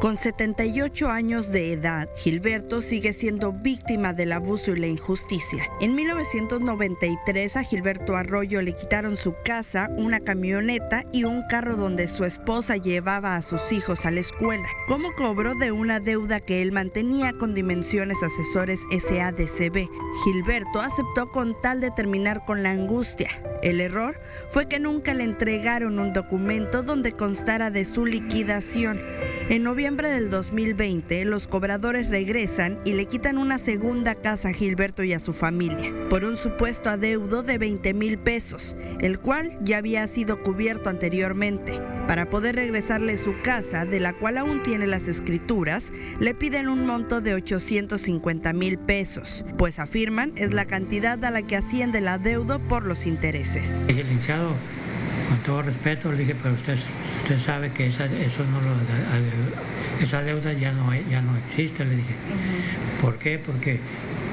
Con 0.00 0.14
78 0.14 1.10
años 1.10 1.50
de 1.50 1.72
edad, 1.72 2.08
Gilberto 2.14 2.82
sigue 2.82 3.12
siendo 3.12 3.52
víctima 3.52 4.12
del 4.12 4.30
abuso 4.30 4.70
y 4.70 4.78
la 4.78 4.86
injusticia. 4.86 5.68
En 5.80 5.96
1993 5.96 7.56
a 7.56 7.64
Gilberto 7.64 8.14
Arroyo 8.14 8.62
le 8.62 8.76
quitaron 8.76 9.16
su 9.16 9.34
casa, 9.42 9.88
una 9.96 10.20
camioneta 10.20 11.02
y 11.12 11.24
un 11.24 11.42
carro 11.48 11.76
donde 11.76 12.06
su 12.06 12.24
esposa 12.24 12.76
llevaba 12.76 13.34
a 13.34 13.42
sus 13.42 13.72
hijos 13.72 14.06
a 14.06 14.12
la 14.12 14.20
escuela, 14.20 14.68
como 14.86 15.12
cobro 15.16 15.56
de 15.56 15.72
una 15.72 15.98
deuda 15.98 16.38
que 16.38 16.62
él 16.62 16.70
mantenía 16.70 17.32
con 17.32 17.52
Dimensiones 17.52 18.22
Asesores 18.22 18.82
SADCB. 18.92 19.88
Gilberto 20.22 20.80
aceptó 20.80 21.32
con 21.32 21.60
tal 21.60 21.80
de 21.80 21.90
terminar 21.90 22.44
con 22.44 22.62
la 22.62 22.70
angustia. 22.70 23.30
El 23.64 23.80
error 23.80 24.20
fue 24.50 24.68
que 24.68 24.78
nunca 24.78 25.12
le 25.12 25.24
entregaron 25.24 25.98
un 25.98 26.12
documento 26.12 26.84
donde 26.84 27.14
constara 27.14 27.72
de 27.72 27.84
su 27.84 28.06
liquidación. 28.06 29.00
En 29.48 29.64
noviembre 29.64 29.87
del 29.88 30.28
2020, 30.28 31.24
los 31.24 31.46
cobradores 31.46 32.10
regresan 32.10 32.78
y 32.84 32.92
le 32.92 33.06
quitan 33.06 33.38
una 33.38 33.56
segunda 33.58 34.14
casa 34.14 34.50
a 34.50 34.52
Gilberto 34.52 35.02
y 35.02 35.14
a 35.14 35.18
su 35.18 35.32
familia 35.32 35.94
por 36.10 36.24
un 36.24 36.36
supuesto 36.36 36.90
adeudo 36.90 37.42
de 37.42 37.56
20 37.56 37.94
mil 37.94 38.18
pesos, 38.18 38.76
el 39.00 39.18
cual 39.18 39.58
ya 39.62 39.78
había 39.78 40.06
sido 40.06 40.42
cubierto 40.42 40.90
anteriormente. 40.90 41.80
Para 42.06 42.28
poder 42.28 42.56
regresarle 42.56 43.16
su 43.16 43.34
casa, 43.42 43.86
de 43.86 43.98
la 43.98 44.12
cual 44.12 44.36
aún 44.36 44.62
tiene 44.62 44.86
las 44.86 45.08
escrituras, 45.08 45.90
le 46.20 46.34
piden 46.34 46.68
un 46.68 46.84
monto 46.84 47.22
de 47.22 47.34
850 47.34 48.52
mil 48.52 48.78
pesos, 48.78 49.44
pues 49.56 49.78
afirman 49.78 50.32
es 50.36 50.52
la 50.52 50.66
cantidad 50.66 51.22
a 51.24 51.30
la 51.30 51.40
que 51.42 51.56
asciende 51.56 51.98
el 51.98 52.08
adeudo 52.08 52.58
por 52.60 52.84
los 52.84 53.06
intereses. 53.06 53.84
Licenciado, 53.88 54.52
con 55.28 55.38
todo 55.38 55.62
respeto, 55.62 56.12
le 56.12 56.18
dije, 56.18 56.34
pero 56.40 56.54
usted 56.54 56.78
usted 57.22 57.38
sabe 57.38 57.70
que 57.72 57.86
esa, 57.86 58.06
eso 58.06 58.44
no 58.44 58.58
esa 60.02 60.22
deuda 60.22 60.52
ya 60.52 60.72
no, 60.72 60.94
ya 61.10 61.20
no 61.22 61.36
existe, 61.36 61.84
le 61.84 61.96
dije. 61.96 62.14
¿Por 63.00 63.18
qué? 63.18 63.38
Porque 63.38 63.80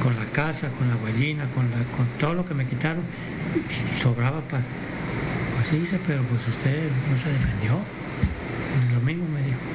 con 0.01 0.15
la 0.15 0.25
casa, 0.25 0.69
con 0.69 0.89
la 0.89 0.95
huellina, 0.97 1.45
con, 1.55 1.67
con 1.95 2.07
todo 2.19 2.33
lo 2.33 2.45
que 2.45 2.53
me 2.53 2.65
quitaron, 2.65 3.03
sobraba 4.01 4.41
para... 4.41 4.63
Pues 5.55 5.67
sí, 5.69 5.77
dice, 5.77 5.99
pero 6.05 6.21
pues 6.23 6.47
usted 6.47 6.89
no 7.09 7.17
se 7.17 7.29
defendió. 7.29 7.79
Lo 8.93 9.01
mismo 9.01 9.25
me 9.33 9.41
dijo 9.41 9.74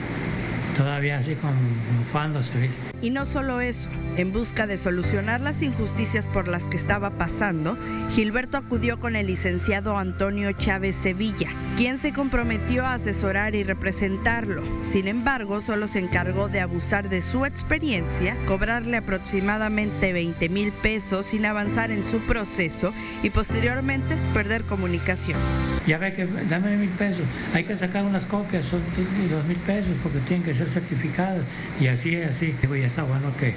todavía 0.81 1.19
así 1.19 1.35
como 1.35 1.53
mufándose. 1.99 2.71
Y 3.03 3.11
no 3.11 3.27
solo 3.27 3.61
eso, 3.61 3.91
en 4.17 4.33
busca 4.33 4.67
de 4.67 4.79
solucionar 4.79 5.43
las 5.43 5.61
injusticias 5.61 6.27
por 6.27 6.49
las 6.49 6.69
que 6.69 6.79
estaba 6.79 7.11
pasando, 7.11 7.77
Gilberto 8.11 8.57
acudió 8.57 8.99
con 8.99 9.15
el 9.15 9.27
licenciado 9.27 9.99
Antonio 9.99 10.53
Chávez 10.53 10.97
Sevilla, 10.97 11.51
quien 11.81 11.97
se 11.97 12.13
comprometió 12.13 12.85
a 12.85 12.93
asesorar 12.93 13.55
y 13.55 13.65
representarlo. 13.65 14.63
Sin 14.83 15.09
embargo, 15.09 15.63
solo 15.63 15.89
se 15.89 15.99
encargó 15.99 16.51
de 16.51 16.61
abusar 16.61 17.09
de 17.09 17.23
su 17.23 17.47
experiencia, 17.47 18.37
cobrarle 18.45 18.99
aproximadamente 18.99 20.13
20 20.13 20.51
mil 20.51 20.73
pesos 20.73 21.25
sin 21.25 21.47
avanzar 21.47 21.91
en 21.91 22.05
su 22.05 22.19
proceso 22.21 22.93
y 23.23 23.31
posteriormente 23.31 24.15
perder 24.35 24.65
comunicación. 24.65 25.41
Ya 25.87 25.97
ve 25.97 26.13
que 26.13 26.27
dame 26.51 26.77
mil 26.77 26.91
pesos, 26.91 27.23
hay 27.55 27.65
que 27.65 27.75
sacar 27.79 28.05
unas 28.05 28.27
copias, 28.27 28.67
son 28.67 28.83
dos 29.31 29.47
mil 29.47 29.57
pesos 29.57 29.93
porque 30.03 30.19
tienen 30.19 30.45
que 30.45 30.55
ser 30.55 30.69
certificadas 30.69 31.45
y 31.81 31.87
así, 31.87 32.15
así. 32.17 32.55
Digo, 32.61 32.77
ya 32.77 32.89
está 32.89 33.05
bueno 33.05 33.35
que, 33.39 33.55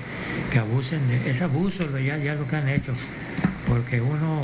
que 0.50 0.60
abusen 0.60 1.06
de 1.10 1.30
ese 1.30 1.44
abuso, 1.44 1.90
ya, 2.00 2.16
ya 2.16 2.36
lo 2.36 2.48
que 2.48 2.56
han 2.56 2.70
hecho, 2.70 2.94
porque 3.68 4.00
uno 4.00 4.40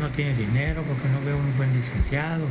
no 0.00 0.08
tiene 0.10 0.34
dinero, 0.34 0.82
porque 0.82 1.08
no 1.08 1.24
veo 1.24 1.36
un 1.36 1.56
buen 1.56 1.72
licenciado, 1.74 2.46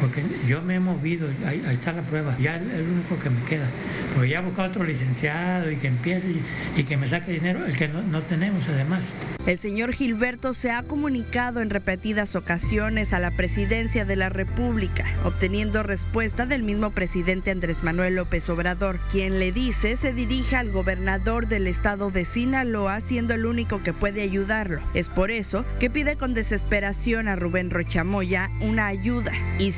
porque 0.00 0.22
yo 0.46 0.62
me 0.62 0.76
he 0.76 0.80
movido, 0.80 1.28
ahí, 1.46 1.62
está 1.70 1.92
la 1.92 2.02
prueba, 2.02 2.36
ya 2.38 2.56
es 2.56 2.62
el 2.62 2.86
único 2.88 3.18
que 3.18 3.30
me 3.30 3.42
queda. 3.44 3.68
Porque 4.14 4.30
ya 4.30 4.38
he 4.38 4.42
buscado 4.42 4.68
otro 4.68 4.84
licenciado 4.84 5.70
y 5.70 5.76
que 5.76 5.88
empiece 5.88 6.28
y, 6.76 6.84
que 6.84 6.96
me 6.96 7.08
saque 7.08 7.32
dinero, 7.32 7.64
el 7.64 7.76
que 7.76 7.88
no, 7.88 8.02
no 8.02 8.22
tenemos 8.22 8.68
además. 8.68 9.02
El 9.46 9.58
señor 9.58 9.92
Gilberto 9.92 10.54
se 10.54 10.70
ha 10.70 10.82
comunicado 10.82 11.60
en 11.60 11.68
repetidas 11.68 12.34
ocasiones 12.34 13.12
a 13.12 13.18
la 13.18 13.30
presidencia 13.30 14.06
de 14.06 14.16
la 14.16 14.30
República, 14.30 15.04
obteniendo 15.22 15.82
respuesta 15.82 16.46
del 16.46 16.62
mismo 16.62 16.92
presidente 16.92 17.50
Andrés 17.50 17.82
Manuel 17.82 18.16
López 18.16 18.48
Obrador, 18.48 18.98
quien 19.12 19.38
le 19.38 19.52
dice 19.52 19.96
se 19.96 20.14
dirige 20.14 20.56
al 20.56 20.70
gobernador 20.70 21.46
del 21.46 21.66
estado 21.66 22.10
de 22.10 22.24
Sinaloa, 22.24 23.02
siendo 23.02 23.34
el 23.34 23.44
único 23.44 23.82
que 23.82 23.92
puede 23.92 24.22
ayudarlo. 24.22 24.80
Es 24.94 25.10
por 25.10 25.30
eso 25.30 25.66
que 25.78 25.90
pide 25.90 26.16
con 26.16 26.32
desesperación 26.32 27.28
a 27.28 27.36
Rubén 27.36 27.70
Rochamoya 27.70 28.50
una 28.60 28.86
ayuda 28.86 29.32
y 29.58 29.72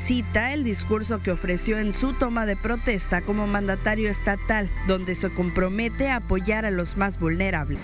el 0.53 0.63
discurso 0.63 1.21
que 1.21 1.31
ofreció 1.31 1.79
en 1.79 1.93
su 1.93 2.13
toma 2.13 2.45
de 2.45 2.55
protesta 2.55 3.21
como 3.21 3.47
mandatario 3.47 4.09
estatal, 4.09 4.69
donde 4.87 5.15
se 5.15 5.29
compromete 5.29 6.09
a 6.09 6.17
apoyar 6.17 6.65
a 6.65 6.71
los 6.71 6.97
más 6.97 7.19
vulnerables. 7.19 7.79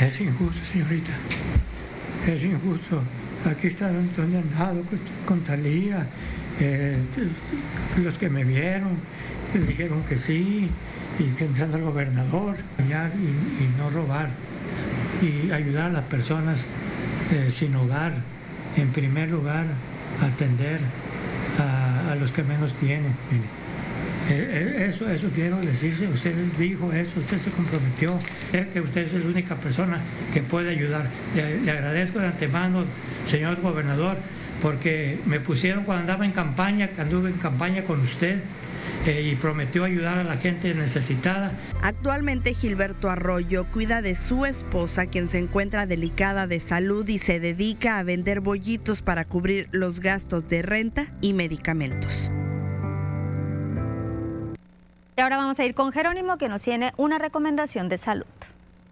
Es 0.00 0.20
injusto, 0.20 0.64
señorita 0.64 1.12
es 2.26 2.44
injusto. 2.44 3.02
Aquí 3.44 3.68
está 3.68 3.90
donde 3.92 4.38
han 4.38 4.58
dado 4.58 4.82
con 5.24 5.40
Talía. 5.40 6.06
Eh, 6.58 6.96
los 8.02 8.18
que 8.18 8.28
me 8.30 8.44
vieron 8.44 8.98
dijeron 9.66 10.02
que 10.08 10.16
sí 10.16 10.68
y 11.18 11.24
que 11.36 11.44
entrando 11.44 11.76
al 11.76 11.84
gobernador 11.84 12.56
y, 12.78 12.82
y, 12.82 13.68
no 13.78 13.90
robar 13.90 14.30
y 15.22 15.50
ayudar 15.50 15.86
a 15.86 15.92
las 15.92 16.04
personas 16.04 16.64
eh, 17.32 17.50
sin 17.50 17.74
hogar. 17.76 18.12
En 18.76 18.90
primer 18.90 19.30
lugar, 19.30 19.64
atender 20.20 20.80
a, 21.58 22.14
los 22.16 22.32
que 22.32 22.42
menos 22.42 22.72
tienen. 22.74 23.12
Eh, 24.28 24.30
eh, 24.30 24.86
eso, 24.88 25.08
eso 25.08 25.28
quiero 25.34 25.56
decirse, 25.58 26.08
usted 26.08 26.34
dijo 26.58 26.92
eso, 26.92 27.20
usted 27.20 27.38
se 27.38 27.50
comprometió, 27.50 28.18
que 28.50 28.80
usted 28.80 29.02
es 29.02 29.12
la 29.12 29.26
única 29.26 29.54
persona 29.56 30.00
que 30.32 30.42
puede 30.42 30.70
ayudar. 30.70 31.08
Le, 31.34 31.70
agradezco 31.70 32.18
de 32.18 32.26
antemano, 32.26 32.84
señor 33.26 33.60
gobernador, 33.60 34.16
porque 34.62 35.18
me 35.26 35.38
pusieron 35.40 35.84
cuando 35.84 36.02
andaba 36.02 36.24
en 36.24 36.32
campaña, 36.32 36.88
que 36.88 37.00
anduve 37.00 37.30
en 37.30 37.36
campaña 37.36 37.82
con 37.84 38.00
usted, 38.00 38.40
eh, 39.06 39.30
y 39.32 39.36
prometió 39.36 39.84
ayudar 39.84 40.18
a 40.18 40.24
la 40.24 40.36
gente 40.36 40.74
necesitada. 40.74 41.52
Actualmente 41.82 42.54
Gilberto 42.54 43.10
Arroyo 43.10 43.64
cuida 43.72 44.02
de 44.02 44.14
su 44.14 44.46
esposa, 44.46 45.06
quien 45.06 45.28
se 45.28 45.38
encuentra 45.38 45.86
delicada 45.86 46.46
de 46.46 46.60
salud 46.60 47.08
y 47.08 47.18
se 47.18 47.40
dedica 47.40 47.98
a 47.98 48.02
vender 48.02 48.40
bollitos 48.40 49.02
para 49.02 49.24
cubrir 49.24 49.68
los 49.72 50.00
gastos 50.00 50.48
de 50.48 50.62
renta 50.62 51.06
y 51.20 51.32
medicamentos. 51.32 52.30
Y 55.16 55.20
ahora 55.22 55.38
vamos 55.38 55.58
a 55.58 55.64
ir 55.64 55.74
con 55.74 55.92
Jerónimo 55.92 56.36
que 56.36 56.48
nos 56.48 56.62
tiene 56.62 56.92
una 56.98 57.18
recomendación 57.18 57.88
de 57.88 57.96
salud. 57.96 58.26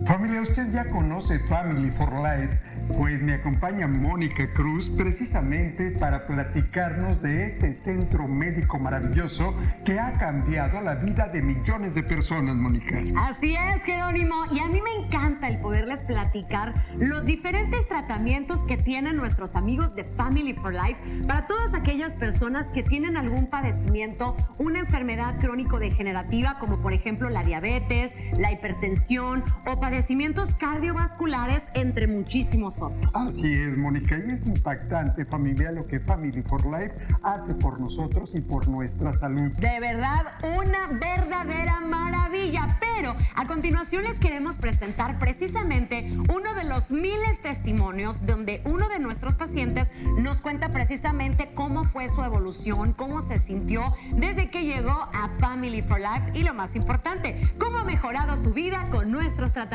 Familia, 0.07 0.41
usted 0.43 0.73
ya 0.73 0.89
conoce 0.89 1.39
Family 1.49 1.91
for 1.93 2.11
Life, 2.13 2.59
pues 2.89 3.23
me 3.23 3.35
acompaña 3.35 3.87
Mónica 3.87 4.53
Cruz 4.53 4.91
precisamente 4.91 5.91
para 5.93 6.27
platicarnos 6.27 7.21
de 7.23 7.47
este 7.47 7.73
centro 7.73 8.29
médico 8.29 8.79
maravilloso 8.79 9.55
que 9.85 9.99
ha 9.99 10.19
cambiado 10.19 10.81
la 10.81 10.97
vida 10.97 11.29
de 11.29 11.43
millones 11.43 11.95
de 11.95 12.03
personas, 12.03 12.57
Mónica. 12.57 12.99
Así 13.17 13.55
es, 13.55 13.83
Jerónimo, 13.85 14.45
y 14.53 14.59
a 14.59 14.67
mí 14.67 14.81
me 14.81 15.05
encanta 15.05 15.49
el 15.49 15.59
poderles 15.59 16.05
platicar 16.05 16.75
los 16.97 17.25
diferentes 17.25 17.89
tratamientos 17.89 18.61
que 18.67 18.77
tienen 18.77 19.17
nuestros 19.17 19.57
amigos 19.57 19.95
de 19.95 20.05
Family 20.05 20.55
for 20.55 20.73
Life 20.73 20.99
para 21.27 21.47
todas 21.47 21.75
aquellas 21.75 22.17
personas 22.17 22.69
que 22.69 22.83
tienen 22.83 23.17
algún 23.17 23.47
padecimiento, 23.47 24.37
una 24.59 24.81
enfermedad 24.81 25.39
crónico-degenerativa 25.41 26.59
como 26.59 26.79
por 26.79 26.93
ejemplo 26.93 27.31
la 27.31 27.45
diabetes, 27.45 28.15
la 28.39 28.53
hipertensión 28.53 29.43
o 29.67 29.81
padecimientos 29.81 30.55
cardiovasculares, 30.57 31.65
entre 31.75 32.07
muchísimos 32.07 32.74
Así 33.13 33.53
es, 33.53 33.77
Mónica, 33.77 34.17
y 34.19 34.33
es 34.33 34.47
impactante, 34.47 35.25
familia, 35.25 35.73
lo 35.73 35.87
que 35.87 36.01
Family 36.01 36.43
for 36.43 36.65
Life 36.67 36.95
hace 37.23 37.55
por 37.55 37.81
nosotros 37.81 38.35
y 38.35 38.41
por 38.41 38.69
nuestra 38.69 39.13
salud. 39.13 39.51
De 39.53 39.81
verdad, 39.81 40.33
una 40.59 40.87
verdadera 40.89 41.81
maravilla. 41.81 42.79
Pero 42.81 43.15
a 43.35 43.47
continuación 43.47 44.05
les 44.05 44.19
queremos 44.19 44.57
presentar 44.57 45.19
precisamente 45.19 46.17
uno 46.35 46.55
de 46.55 46.65
los 46.65 46.91
miles 46.91 47.41
testimonios 47.41 48.25
donde 48.25 48.63
uno 48.65 48.89
de 48.89 48.99
nuestros 48.99 49.35
pacientes 49.35 49.91
nos 50.19 50.39
cuenta 50.41 50.71
precisamente 50.71 51.51
cómo 51.55 51.85
fue 51.85 52.09
su 52.09 52.23
evolución, 52.23 52.93
cómo 52.93 53.23
se 53.23 53.39
sintió 53.39 53.95
desde 54.17 54.51
que 54.51 54.65
llegó 54.65 55.09
a 55.13 55.31
Family 55.41 55.83
for 55.83 56.01
Life 56.01 56.33
y 56.35 56.43
lo 56.43 56.55
más 56.55 56.75
importante, 56.77 57.53
cómo 57.59 57.79
ha 57.79 57.85
mejorado 57.85 58.37
su 58.43 58.53
vida 58.53 58.85
con 58.91 59.11
nuestros 59.11 59.53
tratamientos 59.53 59.75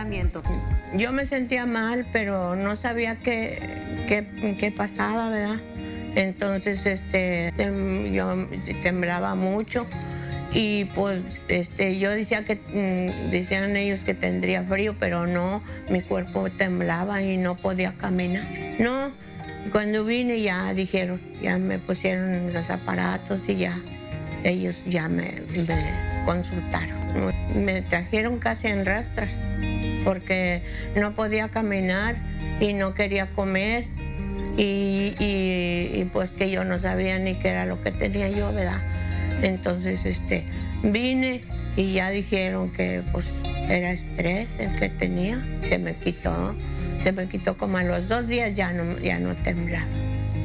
yo 0.98 1.12
me 1.12 1.26
sentía 1.26 1.66
mal, 1.66 2.06
pero 2.12 2.56
no 2.56 2.76
sabía 2.82 3.18
qué, 3.18 3.60
qué, 4.08 4.72
pasaba, 4.72 5.30
¿verdad? 5.30 5.58
Entonces, 6.16 6.86
este, 6.86 7.54
yo 8.12 8.48
temblaba 8.82 9.36
mucho 9.36 9.86
y 10.52 10.86
pues 10.86 11.22
este, 11.48 12.00
yo 12.00 12.10
decía 12.10 12.44
que, 12.44 12.56
mm, 12.56 13.30
decían 13.30 13.76
ellos 13.78 14.04
que 14.04 14.14
tendría 14.14 14.64
frío, 14.64 14.96
pero 15.00 15.28
no, 15.28 15.62
mi 15.90 16.02
cuerpo 16.02 16.50
temblaba 16.50 17.22
y 17.22 17.38
no 17.38 17.56
podía 17.56 17.94
caminar. 17.94 18.46
No, 18.80 19.12
cuando 19.72 20.06
vine 20.06 20.42
ya 20.42 20.74
dijeron, 20.74 21.22
ya 21.42 21.58
me 21.58 21.78
pusieron 21.78 22.52
los 22.54 22.70
aparatos 22.70 23.42
y 23.48 23.58
ya 23.58 23.78
ellos 24.44 24.82
ya 24.88 25.08
me, 25.08 25.34
me 25.68 26.26
consultaron. 26.26 26.98
Me 27.54 27.82
trajeron 27.82 28.40
casi 28.40 28.68
en 28.68 28.86
rastras 28.86 29.30
porque 30.04 30.62
no 30.96 31.14
podía 31.14 31.50
caminar 31.50 32.16
y 32.60 32.74
no 32.74 32.94
quería 32.94 33.28
comer. 33.28 33.86
Y, 34.58 36.06
pues 36.12 36.32
que 36.32 36.50
yo 36.50 36.66
no 36.66 36.80
sabía 36.80 37.18
ni 37.20 37.36
qué 37.36 37.50
era 37.50 37.66
lo 37.66 37.82
que 37.82 37.92
tenía 37.92 38.30
yo, 38.30 38.52
¿verdad? 38.52 38.82
Entonces 39.42 40.06
este, 40.06 40.44
vine 40.84 41.42
y 41.78 41.94
ya 41.94 42.10
dijeron 42.10 42.70
que 42.72 43.04
pues 43.12 43.32
era 43.70 43.92
estrés 43.92 44.50
el 44.58 44.76
que 44.78 44.90
tenía, 44.90 45.42
se 45.62 45.78
me 45.78 45.94
quitó, 45.96 46.56
se 47.02 47.12
me 47.14 47.30
quitó 47.30 47.58
como 47.58 47.78
a 47.78 47.84
los 47.84 48.10
dos 48.10 48.28
días 48.28 48.54
ya 48.56 48.74
no, 48.74 48.98
ya 49.00 49.20
no 49.20 49.34
temblaba 49.36 49.86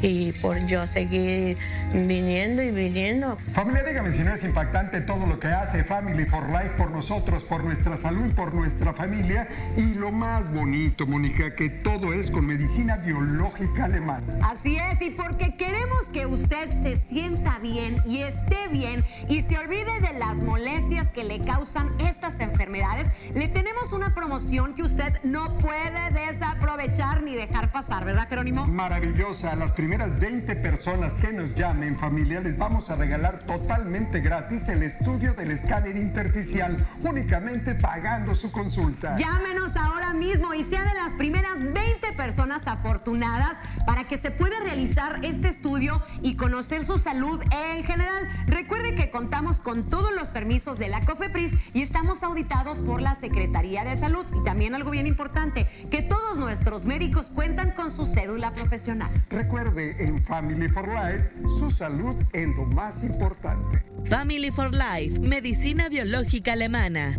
y 0.02 0.32
por 0.40 0.66
yo 0.66 0.86
seguir 0.86 1.56
viniendo 1.92 2.62
y 2.62 2.70
viniendo. 2.70 3.38
Familia, 3.52 3.82
dígame 3.84 4.12
si 4.12 4.22
no 4.22 4.34
es 4.34 4.42
impactante 4.44 5.00
todo 5.00 5.26
lo 5.26 5.38
que 5.38 5.48
hace 5.48 5.84
Family 5.84 6.24
for 6.24 6.48
Life 6.48 6.74
por 6.76 6.90
nosotros, 6.90 7.44
por 7.44 7.62
nuestra 7.64 7.96
salud, 7.96 8.32
por 8.32 8.54
nuestra 8.54 8.92
familia 8.92 9.48
y 9.76 9.94
lo 9.94 10.10
más 10.10 10.52
bonito, 10.52 11.06
Mónica, 11.06 11.54
que 11.54 11.70
todo 11.70 12.12
es 12.12 12.30
con 12.30 12.46
medicina 12.46 12.96
biológica 12.96 13.84
alemana. 13.84 14.24
Así 14.42 14.76
es, 14.76 15.00
y 15.00 15.10
porque 15.10 15.56
queremos 15.56 16.06
que 16.12 16.26
usted 16.26 16.70
se 16.82 16.98
sienta 17.08 17.58
bien 17.58 18.02
y 18.06 18.22
esté 18.22 18.68
bien 18.70 19.04
y 19.28 19.42
se 19.42 19.58
olvide 19.58 20.00
de 20.00 20.18
las 20.18 20.36
molestias 20.36 21.08
que 21.08 21.24
le 21.24 21.40
causan 21.40 21.88
estas 22.00 22.38
enfermedades, 22.40 23.08
le 23.34 23.48
tenemos 23.48 23.92
una 23.92 24.14
promoción 24.14 24.74
que 24.74 24.82
usted 24.82 25.22
no 25.22 25.48
puede 25.58 26.10
desaprovechar 26.10 27.22
ni 27.22 27.34
dejar 27.34 27.70
pasar, 27.72 28.04
¿verdad, 28.04 28.28
Jerónimo? 28.28 28.66
Maravillosa, 28.66 29.54
las 29.56 29.72
primeras 29.85 30.09
primeras 30.09 30.19
20 30.19 30.56
personas 30.56 31.12
que 31.12 31.31
nos 31.31 31.55
llamen 31.55 31.98
familia 31.98 32.40
les 32.40 32.56
vamos 32.56 32.89
a 32.89 32.97
regalar 32.97 33.40
totalmente 33.40 34.20
gratis 34.20 34.66
el 34.70 34.82
estudio 34.82 35.35
del 35.35 35.51
escáner 35.51 35.94
intersticial, 35.94 36.74
únicamente 37.02 37.74
pagando 37.74 38.35
su 38.35 38.51
consulta. 38.51 39.19
Llámenos 39.19 39.77
ahora 39.77 40.15
mismo 40.15 40.55
y 40.55 40.65
sea 40.65 40.85
de 40.85 40.94
las 40.94 41.12
primeras 41.12 41.62
20 41.62 42.12
personas 42.16 42.66
afortunadas 42.66 43.59
para 43.86 44.05
que 44.05 44.16
se 44.16 44.31
pueda 44.31 44.59
realizar 44.61 45.20
este 45.23 45.48
estudio 45.48 46.02
y 46.23 46.36
conocer 46.36 46.86
su 46.86 46.98
salud 46.98 47.43
en 47.51 47.85
general. 47.85 48.27
Recuerde 48.47 48.94
que 48.94 49.11
contamos 49.11 49.61
con 49.61 49.86
todos 49.90 50.15
los 50.15 50.28
permisos 50.28 50.78
de 50.78 50.89
la 50.89 51.02
COFEPRIS 51.02 51.52
y 51.74 51.82
estamos 51.82 52.23
auditados 52.23 52.78
por 52.78 53.02
la 53.02 53.15
Secretaría 53.16 53.35
Secretaría 53.35 53.85
de 53.85 53.97
Salud. 53.97 54.24
Y 54.35 54.44
también 54.44 54.74
algo 54.74 54.90
bien 54.90 55.06
importante, 55.06 55.66
que 55.90 56.02
todos 56.02 56.39
nuestros 56.39 56.85
médicos 56.85 57.31
cuentan 57.35 57.73
con 57.73 57.90
su 57.90 58.06
cédula 58.06 58.52
profesional. 58.52 59.11
Recuerde, 59.28 59.73
en 59.76 60.22
Family 60.24 60.68
for 60.68 60.86
Life, 60.86 61.30
su 61.59 61.70
salud 61.70 62.14
es 62.32 62.48
lo 62.48 62.64
más 62.64 63.02
importante. 63.02 63.82
Family 64.09 64.51
for 64.51 64.70
Life, 64.72 65.18
medicina 65.20 65.88
biológica 65.88 66.52
alemana. 66.52 67.16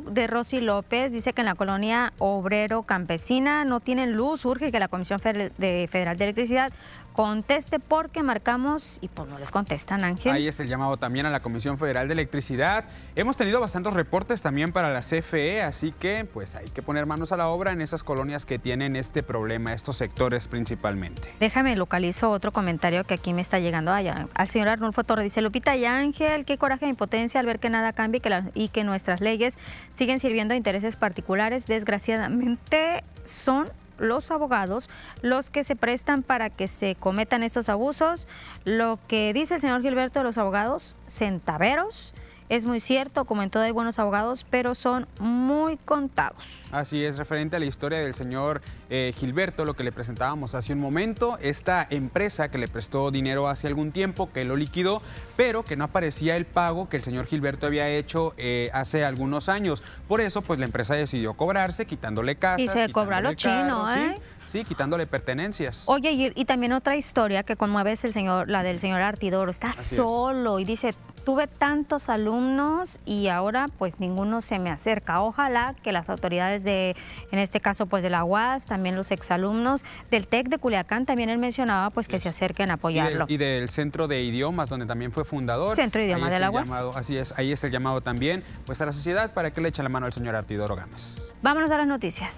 De 0.00 0.26
Rosy 0.26 0.60
López 0.60 1.12
dice 1.12 1.32
que 1.32 1.42
en 1.42 1.46
la 1.46 1.54
colonia 1.54 2.12
obrero 2.18 2.82
campesina 2.82 3.64
no 3.64 3.80
tienen 3.80 4.12
luz. 4.12 4.44
Urge 4.44 4.70
que 4.72 4.78
la 4.78 4.88
Comisión 4.88 5.18
Federal 5.20 5.52
de 5.56 6.24
Electricidad 6.24 6.72
conteste 7.16 7.80
porque 7.80 8.22
marcamos 8.22 8.98
y 9.00 9.08
pues 9.08 9.26
no 9.26 9.38
les 9.38 9.50
contestan, 9.50 10.04
Ángel. 10.04 10.32
Ahí 10.32 10.46
está 10.46 10.62
el 10.62 10.68
llamado 10.68 10.98
también 10.98 11.24
a 11.24 11.30
la 11.30 11.40
Comisión 11.40 11.78
Federal 11.78 12.08
de 12.08 12.12
Electricidad. 12.12 12.84
Hemos 13.16 13.38
tenido 13.38 13.58
bastantes 13.58 13.94
reportes 13.94 14.42
también 14.42 14.70
para 14.70 14.90
la 14.90 15.00
CFE, 15.00 15.62
así 15.62 15.92
que 15.92 16.26
pues 16.26 16.56
hay 16.56 16.68
que 16.68 16.82
poner 16.82 17.06
manos 17.06 17.32
a 17.32 17.38
la 17.38 17.48
obra 17.48 17.72
en 17.72 17.80
esas 17.80 18.02
colonias 18.02 18.44
que 18.44 18.58
tienen 18.58 18.96
este 18.96 19.22
problema, 19.22 19.72
estos 19.72 19.96
sectores 19.96 20.46
principalmente. 20.46 21.32
Déjame 21.40 21.74
localizo 21.74 22.30
otro 22.30 22.52
comentario 22.52 23.02
que 23.04 23.14
aquí 23.14 23.32
me 23.32 23.40
está 23.40 23.58
llegando 23.60 23.92
allá. 23.92 24.28
Al 24.34 24.50
señor 24.50 24.68
Arnulfo 24.68 25.02
Torres 25.02 25.24
dice, 25.24 25.40
Lupita 25.40 25.74
y 25.74 25.86
Ángel, 25.86 26.44
qué 26.44 26.58
coraje 26.58 26.84
e 26.84 26.90
impotencia 26.90 27.40
al 27.40 27.46
ver 27.46 27.60
que 27.60 27.70
nada 27.70 27.94
cambia 27.94 28.18
y 28.18 28.20
que, 28.20 28.42
y 28.52 28.68
que 28.68 28.84
nuestras 28.84 29.22
leyes 29.22 29.56
siguen 29.94 30.20
sirviendo 30.20 30.52
a 30.52 30.56
intereses 30.58 30.96
particulares. 30.96 31.64
Desgraciadamente 31.64 33.04
son 33.24 33.70
los 33.98 34.30
abogados 34.30 34.88
los 35.22 35.50
que 35.50 35.64
se 35.64 35.76
prestan 35.76 36.22
para 36.22 36.50
que 36.50 36.68
se 36.68 36.94
cometan 36.94 37.42
estos 37.42 37.68
abusos. 37.68 38.28
Lo 38.64 38.98
que 39.08 39.32
dice 39.32 39.54
el 39.54 39.60
señor 39.60 39.82
Gilberto 39.82 40.20
de 40.20 40.24
los 40.24 40.38
abogados, 40.38 40.96
centaveros, 41.08 42.12
es 42.48 42.64
muy 42.64 42.80
cierto, 42.80 43.24
como 43.24 43.42
en 43.42 43.50
todo 43.50 43.62
hay 43.62 43.72
buenos 43.72 43.98
abogados, 43.98 44.46
pero 44.48 44.74
son 44.74 45.06
muy 45.18 45.76
contados. 45.76 46.38
Así 46.70 47.04
es, 47.04 47.18
referente 47.18 47.56
a 47.56 47.58
la 47.58 47.66
historia 47.66 47.98
del 47.98 48.14
señor 48.14 48.60
eh, 48.90 49.12
Gilberto, 49.16 49.64
lo 49.64 49.74
que 49.74 49.84
le 49.84 49.92
presentábamos 49.92 50.54
hace 50.54 50.72
un 50.72 50.80
momento, 50.80 51.38
esta 51.40 51.86
empresa 51.88 52.50
que 52.50 52.58
le 52.58 52.68
prestó 52.68 53.10
dinero 53.10 53.48
hace 53.48 53.66
algún 53.66 53.92
tiempo, 53.92 54.32
que 54.32 54.44
lo 54.44 54.56
liquidó, 54.56 55.02
pero 55.36 55.64
que 55.64 55.76
no 55.76 55.84
aparecía 55.84 56.36
el 56.36 56.44
pago 56.44 56.88
que 56.88 56.96
el 56.96 57.04
señor 57.04 57.26
Gilberto 57.26 57.66
había 57.66 57.88
hecho 57.88 58.34
eh, 58.36 58.70
hace 58.72 59.04
algunos 59.04 59.48
años. 59.48 59.82
Por 60.08 60.20
eso, 60.20 60.42
pues 60.42 60.58
la 60.58 60.66
empresa 60.66 60.94
decidió 60.94 61.34
cobrarse, 61.34 61.86
quitándole 61.86 62.36
casas. 62.36 62.60
Y 62.60 62.68
se 62.68 62.92
cobra 62.92 63.20
lo 63.20 63.34
chino, 63.34 63.90
¿eh? 63.92 64.14
Sí, 64.16 64.22
quitándole 64.64 65.06
pertenencias. 65.06 65.84
Oye, 65.86 66.32
y, 66.34 66.44
también 66.44 66.72
otra 66.72 66.96
historia 66.96 67.42
que 67.42 67.56
conmueve 67.56 67.92
es 67.92 68.04
el 68.04 68.12
señor, 68.12 68.48
la 68.48 68.62
del 68.62 68.80
señor 68.80 69.02
Artidoro. 69.02 69.50
Está 69.50 69.72
solo 69.72 70.58
y 70.58 70.64
dice, 70.64 70.94
tuve 71.24 71.46
tantos 71.46 72.08
alumnos 72.08 73.00
y 73.04 73.28
ahora 73.28 73.66
pues 73.78 73.98
ninguno 74.00 74.40
se 74.40 74.58
me 74.58 74.70
acerca. 74.70 75.20
Ojalá 75.20 75.74
que 75.82 75.92
las 75.92 76.08
autoridades 76.08 76.64
de, 76.64 76.96
en 77.32 77.38
este 77.38 77.60
caso 77.60 77.86
pues 77.86 78.02
de 78.02 78.10
la 78.10 78.24
UAS, 78.24 78.66
también 78.66 78.96
los 78.96 79.10
exalumnos 79.10 79.84
del 80.10 80.26
TEC 80.26 80.48
de 80.48 80.58
Culiacán, 80.58 81.06
también 81.06 81.28
él 81.28 81.38
mencionaba 81.38 81.90
pues 81.90 82.08
que 82.08 82.18
se 82.18 82.28
acerquen 82.28 82.70
a 82.70 82.74
apoyarlo. 82.74 83.26
Y, 83.28 83.36
del 83.36 83.68
Centro 83.68 84.08
de 84.08 84.22
Idiomas, 84.22 84.68
donde 84.68 84.86
también 84.86 85.12
fue 85.12 85.24
fundador. 85.24 85.76
Centro 85.76 86.00
de 86.00 86.06
Idiomas 86.06 86.30
de 86.30 86.38
la 86.38 86.50
UAS. 86.50 86.70
así 86.96 87.16
es, 87.16 87.36
ahí 87.38 87.52
es 87.52 87.62
el 87.64 87.70
llamado 87.70 88.00
también 88.00 88.44
pues 88.64 88.80
a 88.80 88.86
la 88.86 88.92
sociedad 88.92 89.34
para 89.34 89.50
que 89.50 89.60
le 89.60 89.68
eche 89.68 89.82
la 89.82 89.88
mano 89.88 90.06
al 90.06 90.12
señor 90.12 90.34
Artidoro 90.36 90.76
Gámez. 90.76 91.34
Vámonos 91.42 91.70
a 91.70 91.78
las 91.78 91.86
noticias. 91.86 92.34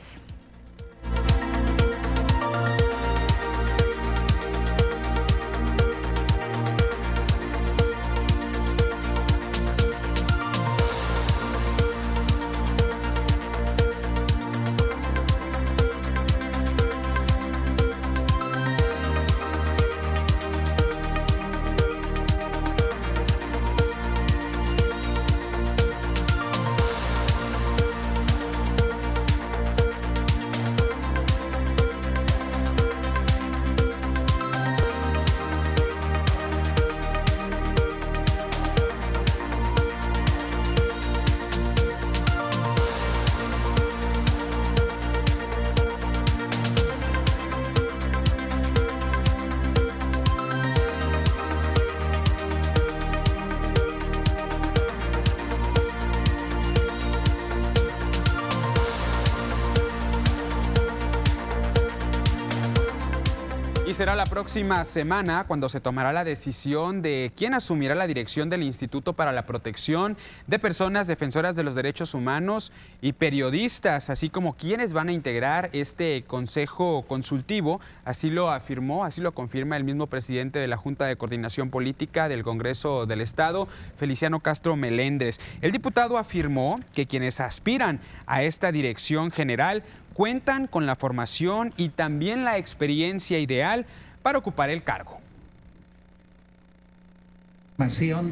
Será 63.95 64.15
la 64.15 64.27
próxima 64.27 64.85
semana 64.85 65.45
cuando 65.47 65.69
se 65.71 65.81
tomará 65.81 66.13
la 66.13 66.23
decisión 66.23 67.01
de 67.01 67.33
quién 67.35 67.55
asumirá 67.55 67.95
la 67.95 68.07
dirección 68.07 68.51
del 68.51 68.63
Instituto 68.63 69.15
para 69.15 69.33
la 69.33 69.47
Protección 69.47 70.19
de 70.47 70.59
Personas 70.59 71.07
Defensoras 71.07 71.57
de 71.57 71.63
los 71.63 71.75
Derechos 71.75 72.13
Humanos 72.13 72.71
y 73.01 73.15
Periodistas, 73.15 74.11
así 74.11 74.29
como 74.29 74.57
quienes 74.57 74.93
van 74.93 75.09
a 75.09 75.13
integrar 75.13 75.71
este 75.73 76.25
consejo 76.27 77.07
consultivo. 77.09 77.81
Así 78.05 78.29
lo 78.29 78.51
afirmó, 78.51 79.05
así 79.05 79.23
lo 79.23 79.33
confirma 79.33 79.77
el 79.77 79.85
mismo 79.85 80.07
presidente 80.07 80.59
de 80.59 80.69
la 80.69 80.77
Junta 80.77 81.07
de 81.07 81.17
Coordinación 81.17 81.71
Política 81.71 82.29
del 82.29 82.43
Congreso 82.43 83.07
del 83.07 83.23
Estado, 83.23 83.69
Feliciano 83.97 84.41
Castro 84.41 84.77
Meléndez. 84.77 85.41
El 85.63 85.73
diputado 85.73 86.19
afirmó 86.19 86.81
que 86.93 87.07
quienes 87.07 87.41
aspiran 87.41 88.01
a 88.27 88.43
esta 88.43 88.71
dirección 88.71 89.31
general 89.31 89.83
cuentan 90.19 90.67
con 90.67 90.85
la 90.85 90.97
formación 90.97 91.73
y 91.77 91.91
también 91.91 92.45
la 92.45 92.59
experiencia 92.59 93.39
ideal 93.39 93.87
para 94.21 94.39
ocupar 94.39 94.69
el 94.69 94.83
cargo. 94.83 95.21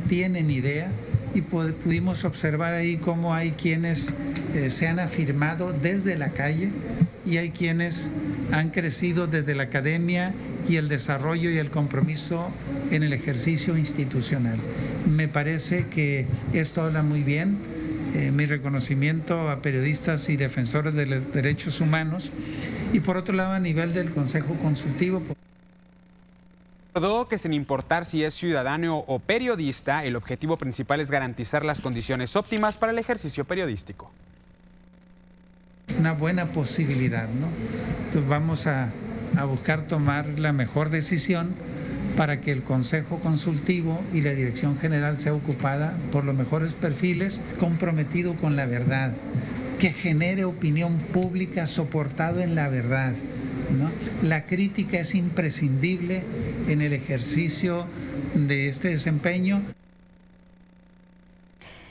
Tienen 0.08 0.50
idea 0.50 0.90
y 1.32 1.42
pudimos 1.42 2.24
observar 2.24 2.74
ahí 2.74 2.96
cómo 2.96 3.34
hay 3.34 3.52
quienes 3.52 4.12
eh, 4.52 4.68
se 4.68 4.88
han 4.88 4.98
afirmado 4.98 5.72
desde 5.72 6.18
la 6.18 6.30
calle 6.30 6.72
y 7.24 7.36
hay 7.36 7.50
quienes 7.50 8.10
han 8.50 8.70
crecido 8.70 9.28
desde 9.28 9.54
la 9.54 9.62
academia 9.62 10.34
y 10.68 10.78
el 10.78 10.88
desarrollo 10.88 11.50
y 11.50 11.58
el 11.58 11.70
compromiso 11.70 12.50
en 12.90 13.04
el 13.04 13.12
ejercicio 13.12 13.76
institucional. 13.76 14.58
Me 15.08 15.28
parece 15.28 15.86
que 15.86 16.26
esto 16.52 16.82
habla 16.82 17.04
muy 17.04 17.22
bien 17.22 17.75
eh, 18.16 18.30
mi 18.30 18.46
reconocimiento 18.46 19.50
a 19.50 19.60
periodistas 19.60 20.30
y 20.30 20.38
defensores 20.38 20.94
de 20.94 21.04
los 21.04 21.32
derechos 21.34 21.82
humanos 21.82 22.30
y 22.94 23.00
por 23.00 23.18
otro 23.18 23.34
lado 23.34 23.52
a 23.52 23.60
nivel 23.60 23.92
del 23.92 24.10
Consejo 24.10 24.54
Consultivo. 24.54 25.22
Recordó 26.94 27.28
que 27.28 27.36
sin 27.36 27.52
importar 27.52 28.06
si 28.06 28.24
es 28.24 28.32
ciudadano 28.32 29.04
o 29.06 29.18
periodista, 29.18 30.02
el 30.02 30.16
objetivo 30.16 30.56
principal 30.56 31.00
es 31.00 31.10
garantizar 31.10 31.62
las 31.62 31.82
condiciones 31.82 32.36
óptimas 32.36 32.78
para 32.78 32.92
el 32.92 32.98
ejercicio 32.98 33.44
periodístico. 33.44 34.10
Una 35.98 36.12
buena 36.12 36.46
posibilidad, 36.46 37.28
¿no? 37.28 37.48
Entonces 38.06 38.26
vamos 38.26 38.66
a, 38.66 38.88
a 39.36 39.44
buscar 39.44 39.88
tomar 39.88 40.26
la 40.38 40.54
mejor 40.54 40.88
decisión 40.88 41.54
para 42.16 42.40
que 42.40 42.52
el 42.52 42.62
Consejo 42.62 43.20
Consultivo 43.20 44.00
y 44.12 44.22
la 44.22 44.32
Dirección 44.32 44.78
General 44.78 45.16
sea 45.16 45.34
ocupada 45.34 45.96
por 46.10 46.24
los 46.24 46.34
mejores 46.34 46.72
perfiles, 46.72 47.42
comprometido 47.58 48.36
con 48.36 48.56
la 48.56 48.66
verdad, 48.66 49.12
que 49.78 49.92
genere 49.92 50.44
opinión 50.44 50.98
pública 50.98 51.66
soportado 51.66 52.40
en 52.40 52.54
la 52.54 52.68
verdad. 52.68 53.12
La 54.22 54.44
crítica 54.44 54.98
es 54.98 55.14
imprescindible 55.14 56.22
en 56.68 56.80
el 56.80 56.92
ejercicio 56.92 57.86
de 58.34 58.68
este 58.68 58.88
desempeño. 58.88 59.62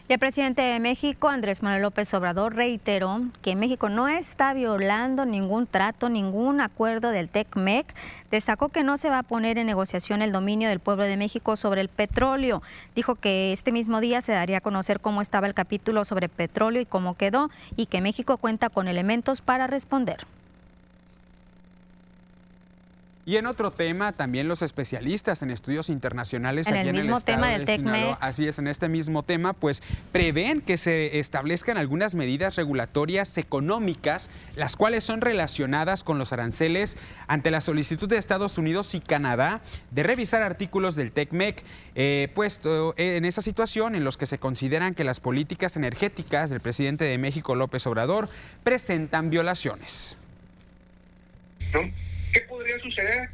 El 0.07 0.19
presidente 0.19 0.61
de 0.61 0.79
México, 0.79 1.29
Andrés 1.29 1.63
Manuel 1.63 1.81
López 1.81 2.13
Obrador, 2.13 2.53
reiteró 2.53 3.21
que 3.41 3.55
México 3.55 3.89
no 3.89 4.07
está 4.07 4.53
violando 4.53 5.25
ningún 5.25 5.65
trato, 5.65 6.09
ningún 6.09 6.61
acuerdo 6.61 7.09
del 7.09 7.27
TECMEC. 7.27 7.91
Destacó 8.29 8.69
que 8.69 8.83
no 8.83 8.97
se 8.97 9.09
va 9.09 9.17
a 9.17 9.23
poner 9.23 9.57
en 9.57 9.65
negociación 9.65 10.21
el 10.21 10.31
dominio 10.31 10.69
del 10.69 10.79
pueblo 10.79 11.05
de 11.05 11.17
México 11.17 11.55
sobre 11.55 11.81
el 11.81 11.89
petróleo. 11.89 12.61
Dijo 12.93 13.15
que 13.15 13.51
este 13.51 13.71
mismo 13.71 13.99
día 13.99 14.21
se 14.21 14.31
daría 14.31 14.59
a 14.59 14.61
conocer 14.61 14.99
cómo 14.99 15.23
estaba 15.23 15.47
el 15.47 15.55
capítulo 15.55 16.05
sobre 16.05 16.29
petróleo 16.29 16.83
y 16.83 16.85
cómo 16.85 17.17
quedó, 17.17 17.49
y 17.75 17.87
que 17.87 18.01
México 18.01 18.37
cuenta 18.37 18.69
con 18.69 18.87
elementos 18.87 19.41
para 19.41 19.65
responder. 19.65 20.27
Y 23.27 23.37
en 23.37 23.47
otro 23.47 23.71
tema, 23.71 24.11
también 24.11 24.47
los 24.47 24.61
especialistas 24.61 25.41
en 25.41 25.49
estudios 25.49 25.89
internacionales 25.89 26.67
en 26.67 26.75
aquí 26.75 26.81
el 26.83 26.89
en 26.89 26.95
mismo 26.95 27.15
el 27.15 27.17
estado 27.17 27.37
tema 27.37 27.47
de 27.49 27.57
del 27.57 27.65
TECMEC. 27.65 27.93
Sinaloa, 27.95 28.17
así 28.21 28.47
es, 28.47 28.59
en 28.59 28.67
este 28.67 28.87
mismo 28.87 29.23
tema, 29.23 29.53
pues 29.53 29.81
prevén 30.11 30.61
que 30.61 30.77
se 30.77 31.17
establezcan 31.17 31.77
algunas 31.77 32.13
medidas 32.13 32.55
regulatorias 32.55 33.35
económicas, 33.39 34.29
las 34.55 34.75
cuales 34.75 35.03
son 35.03 35.21
relacionadas 35.21 36.03
con 36.03 36.19
los 36.19 36.33
aranceles 36.33 36.97
ante 37.27 37.49
la 37.49 37.61
solicitud 37.61 38.07
de 38.07 38.17
Estados 38.17 38.59
Unidos 38.59 38.93
y 38.93 38.99
Canadá 38.99 39.61
de 39.89 40.03
revisar 40.03 40.43
artículos 40.43 40.95
del 40.95 41.11
TECMEC, 41.11 41.63
eh, 41.95 42.29
puesto 42.35 42.93
en 42.97 43.25
esa 43.25 43.41
situación 43.41 43.95
en 43.95 44.03
los 44.03 44.17
que 44.17 44.27
se 44.27 44.37
consideran 44.37 44.93
que 44.93 45.03
las 45.03 45.19
políticas 45.19 45.75
energéticas 45.77 46.51
del 46.51 46.59
presidente 46.59 47.05
de 47.05 47.17
México, 47.17 47.55
López 47.55 47.87
Obrador, 47.87 48.29
presentan 48.63 49.31
violaciones. 49.31 50.19
¿Qué 52.35 52.41
podría 52.41 52.77
suceder? 52.79 53.29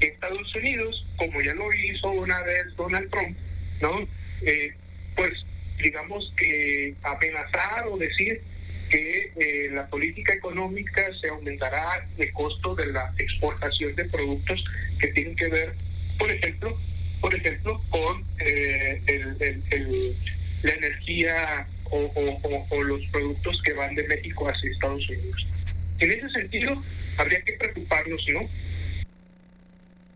Que 0.00 0.08
Estados 0.08 0.52
Unidos, 0.56 1.06
como 1.16 1.40
ya 1.40 1.54
lo 1.54 1.72
hizo 1.72 2.10
una 2.10 2.42
vez 2.42 2.64
Donald 2.76 3.08
Trump, 3.10 3.38
¿no? 3.80 4.08
Eh, 4.44 4.72
pues 5.14 5.30
digamos 5.80 6.34
que 6.36 6.92
amenazar 7.04 7.86
o 7.86 7.96
decir 7.96 8.40
que 8.90 9.32
eh, 9.36 9.68
la 9.70 9.86
política 9.86 10.34
económica 10.34 11.06
se 11.20 11.28
aumentará 11.28 12.08
el 12.18 12.32
costo 12.32 12.74
de 12.74 12.86
la 12.86 13.14
exportación 13.18 13.94
de 13.94 14.04
productos 14.06 14.64
que 14.98 15.06
tienen 15.08 15.36
que 15.36 15.46
ver, 15.46 15.74
por 16.18 16.28
ejemplo, 16.28 16.76
por 17.20 17.32
ejemplo, 17.32 17.80
con 17.90 18.24
eh, 18.40 19.00
el- 19.06 20.16
la 20.64 20.72
energía 20.72 21.68
o- 21.84 22.12
o 22.70 22.82
los 22.82 23.06
productos 23.12 23.62
que 23.64 23.74
van 23.74 23.94
de 23.94 24.02
México 24.08 24.48
hacia 24.48 24.70
Estados 24.72 25.08
Unidos. 25.08 25.46
En 26.00 26.10
ese 26.10 26.28
sentido, 26.30 26.82
habría 27.18 27.42
que 27.42 27.52
preocuparnos, 27.52 28.26
¿no? 28.32 28.48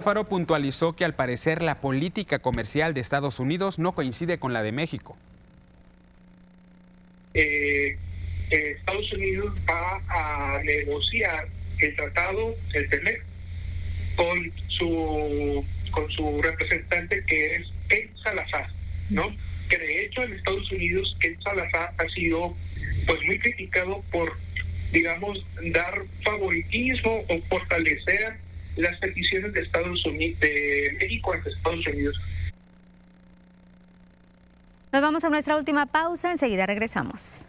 Faro 0.00 0.28
puntualizó 0.28 0.96
que 0.96 1.04
al 1.04 1.14
parecer 1.14 1.62
la 1.62 1.80
política 1.80 2.38
comercial 2.38 2.94
de 2.94 3.00
Estados 3.00 3.38
Unidos 3.38 3.78
no 3.78 3.94
coincide 3.94 4.38
con 4.38 4.52
la 4.52 4.62
de 4.62 4.72
México. 4.72 5.16
eh, 7.34 7.96
eh, 8.50 8.76
Estados 8.78 9.12
Unidos 9.12 9.54
va 9.68 10.02
a 10.08 10.62
negociar 10.62 11.48
el 11.78 11.96
tratado, 11.96 12.54
el 12.72 12.88
TEMEC, 12.88 13.24
con 14.16 14.52
su 14.68 15.64
con 15.90 16.10
su 16.10 16.42
representante 16.42 17.22
que 17.26 17.56
es 17.56 17.72
Ken 17.88 18.10
Salazar, 18.22 18.68
¿no? 19.10 19.34
Que 19.68 19.78
de 19.78 20.04
hecho 20.04 20.22
en 20.22 20.32
Estados 20.34 20.70
Unidos 20.72 21.16
Ken 21.20 21.40
Salazar 21.42 21.92
ha 21.98 22.08
sido 22.10 22.56
pues 23.06 23.20
muy 23.26 23.38
criticado 23.38 24.02
por 24.10 24.36
digamos 24.94 25.44
dar 25.72 26.02
favoritismo 26.24 27.24
o 27.28 27.42
fortalecer 27.50 28.38
las 28.76 28.96
peticiones 29.00 29.52
de 29.52 29.60
Estados 29.60 30.06
Unidos 30.06 30.40
de 30.40 30.96
México 31.00 31.32
ante 31.32 31.50
Estados 31.50 31.86
Unidos. 31.86 32.16
Nos 34.92 35.02
vamos 35.02 35.24
a 35.24 35.28
nuestra 35.28 35.56
última 35.56 35.86
pausa, 35.86 36.30
enseguida 36.30 36.64
regresamos. 36.66 37.44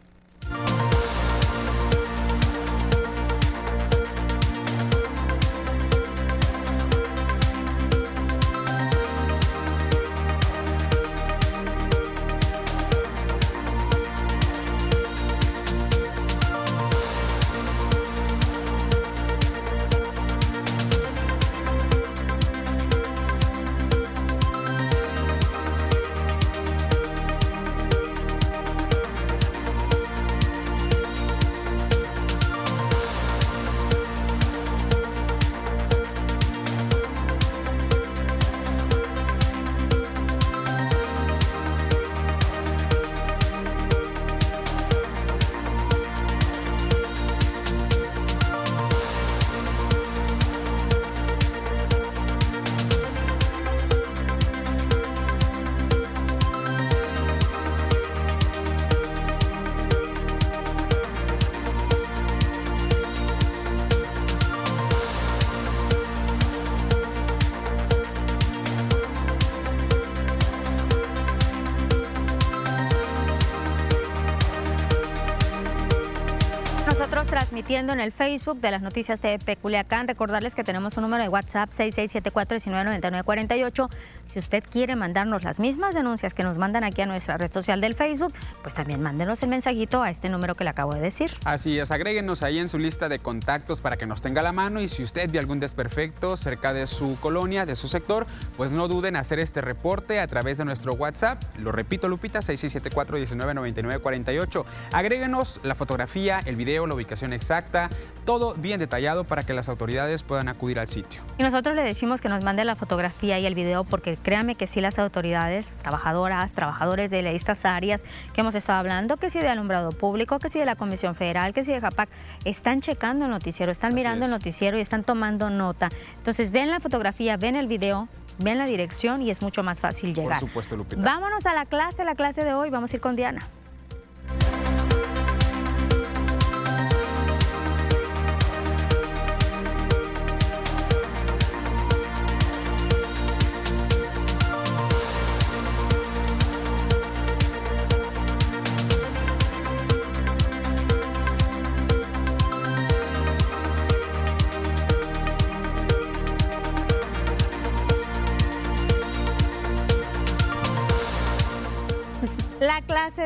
En 77.94 78.00
el 78.00 78.12
Facebook 78.12 78.60
de 78.60 78.72
las 78.72 78.82
noticias 78.82 79.22
de 79.22 79.38
Culiacán. 79.62 80.08
Recordarles 80.08 80.56
que 80.56 80.64
tenemos 80.64 80.98
un 80.98 81.04
número 81.04 81.22
de 81.24 81.30
WhatsApp 81.30 81.70
6674-199948. 81.70 83.88
Si 84.28 84.40
usted 84.40 84.64
quiere 84.70 84.96
mandarnos 84.96 85.44
las 85.44 85.60
mismas 85.60 85.96
denuncias 85.96 86.34
que 86.34 86.44
nos 86.44 86.58
mandan 86.58 86.84
aquí 86.84 87.02
a 87.02 87.06
nuestra 87.06 87.38
red 87.38 87.52
social 87.52 87.80
del 87.80 87.94
Facebook, 87.94 88.34
pues 88.62 88.76
también 88.76 89.02
mándenos 89.02 89.42
el 89.44 89.50
mensajito 89.50 90.04
a 90.04 90.10
este 90.10 90.28
número 90.30 90.56
que 90.56 90.66
le 90.66 90.72
acabo 90.72 90.94
de 90.94 91.00
decir. 91.00 91.32
Así 91.46 91.80
es, 91.80 91.92
agréguenos 91.92 92.44
ahí 92.44 92.60
en 92.60 92.68
su 92.68 92.78
lista 92.78 93.08
de 93.08 93.20
contactos 93.20 93.80
para 93.82 93.96
que 93.98 94.06
nos 94.06 94.22
tenga 94.22 94.42
la 94.42 94.52
mano 94.52 94.82
y 94.82 94.90
si 94.90 95.04
usted 95.04 95.30
ve 95.32 95.40
algún 95.40 95.60
desperfecto 95.60 96.36
cerca 96.38 96.74
de 96.74 96.88
su 96.88 97.18
colonia, 97.20 97.66
de 97.66 97.76
su 97.76 97.88
sector, 97.88 98.26
pues 98.58 98.72
no 98.72 98.88
duden 98.88 99.06
en 99.06 99.18
hacer 99.18 99.38
este 99.40 99.62
reporte 99.62 100.20
a 100.20 100.28
través 100.28 100.58
de 100.58 100.66
nuestro 100.66 100.94
WhatsApp. 100.94 101.44
Lo 101.58 101.72
repito, 101.72 102.08
Lupita, 102.08 102.40
6674-199948. 102.40 104.66
Agréguenos 104.92 105.60
la 105.64 105.76
fotografía, 105.76 106.40
el 106.46 106.56
video, 106.56 106.88
la 106.88 106.96
ubicación 106.96 107.34
exacta, 107.34 107.90
todo 108.26 108.56
bien 108.56 108.80
detallado 108.80 109.24
para 109.24 109.44
que 109.44 109.54
las 109.54 109.70
autoridades 109.70 110.24
puedan 110.24 110.50
acudir 110.50 110.80
al 110.80 110.88
sitio. 110.88 111.22
Y 111.38 111.44
nosotros 111.44 111.76
le 111.76 111.84
decimos 111.84 112.22
que 112.22 112.30
nos 112.30 112.44
mande 112.44 112.66
la 112.66 112.76
fotografía 112.76 113.38
y 113.40 113.46
el 113.46 113.54
video 113.54 113.84
porque 113.84 114.15
créanme 114.18 114.56
que 114.56 114.68
sí 114.68 114.82
las 114.82 115.00
autoridades, 115.00 115.66
trabajadoras, 115.80 116.54
trabajadores 116.54 117.10
de 117.10 117.36
estas 117.36 117.66
áreas 117.66 118.06
que 118.34 118.42
hemos 118.42 118.56
estado 118.56 118.80
hablando, 118.80 119.18
que 119.18 119.30
sí 119.30 119.40
de 119.40 119.50
alumbrado 119.50 119.92
público, 119.92 120.40
que 120.40 120.50
sí 120.50 120.60
de 120.60 120.66
la 120.66 120.76
Comisión 120.76 121.16
Federal, 121.16 121.54
que 121.54 121.64
sí 121.64 121.72
de 121.72 121.82
JAPAC, 121.82 122.10
están 122.46 122.82
checando 122.82 123.26
el 123.26 123.32
noticiero, 123.32 123.72
están 123.72 123.94
mirando 123.94 124.26
el 124.26 124.32
noticiero 124.32 124.78
y 124.78 124.82
están 124.82 125.04
tomando 125.04 125.50
nota. 125.50 125.90
Entonces 126.18 126.52
ven 126.52 126.70
la 126.70 126.80
fotografía, 126.80 127.38
ven 127.38 127.56
el 127.56 127.68
video, 127.68 128.08
ven 128.40 128.58
la 128.58 128.66
dirección 128.66 129.22
y 129.22 129.32
es 129.32 129.42
mucho 129.42 129.64
más 129.64 129.80
fácil 129.80 130.14
llegar. 130.14 130.40
Por 130.40 130.50
supuesto, 130.50 130.76
Lupita. 130.76 131.02
Vámonos 131.02 131.46
a 131.46 131.54
la 131.54 131.66
clase, 131.66 132.04
la 132.04 132.16
clase 132.16 132.44
de 132.44 132.54
hoy, 132.54 132.70
vamos 132.70 132.94
a 132.94 132.96
ir 132.96 133.02
con 133.02 133.16
Diana. 133.16 133.42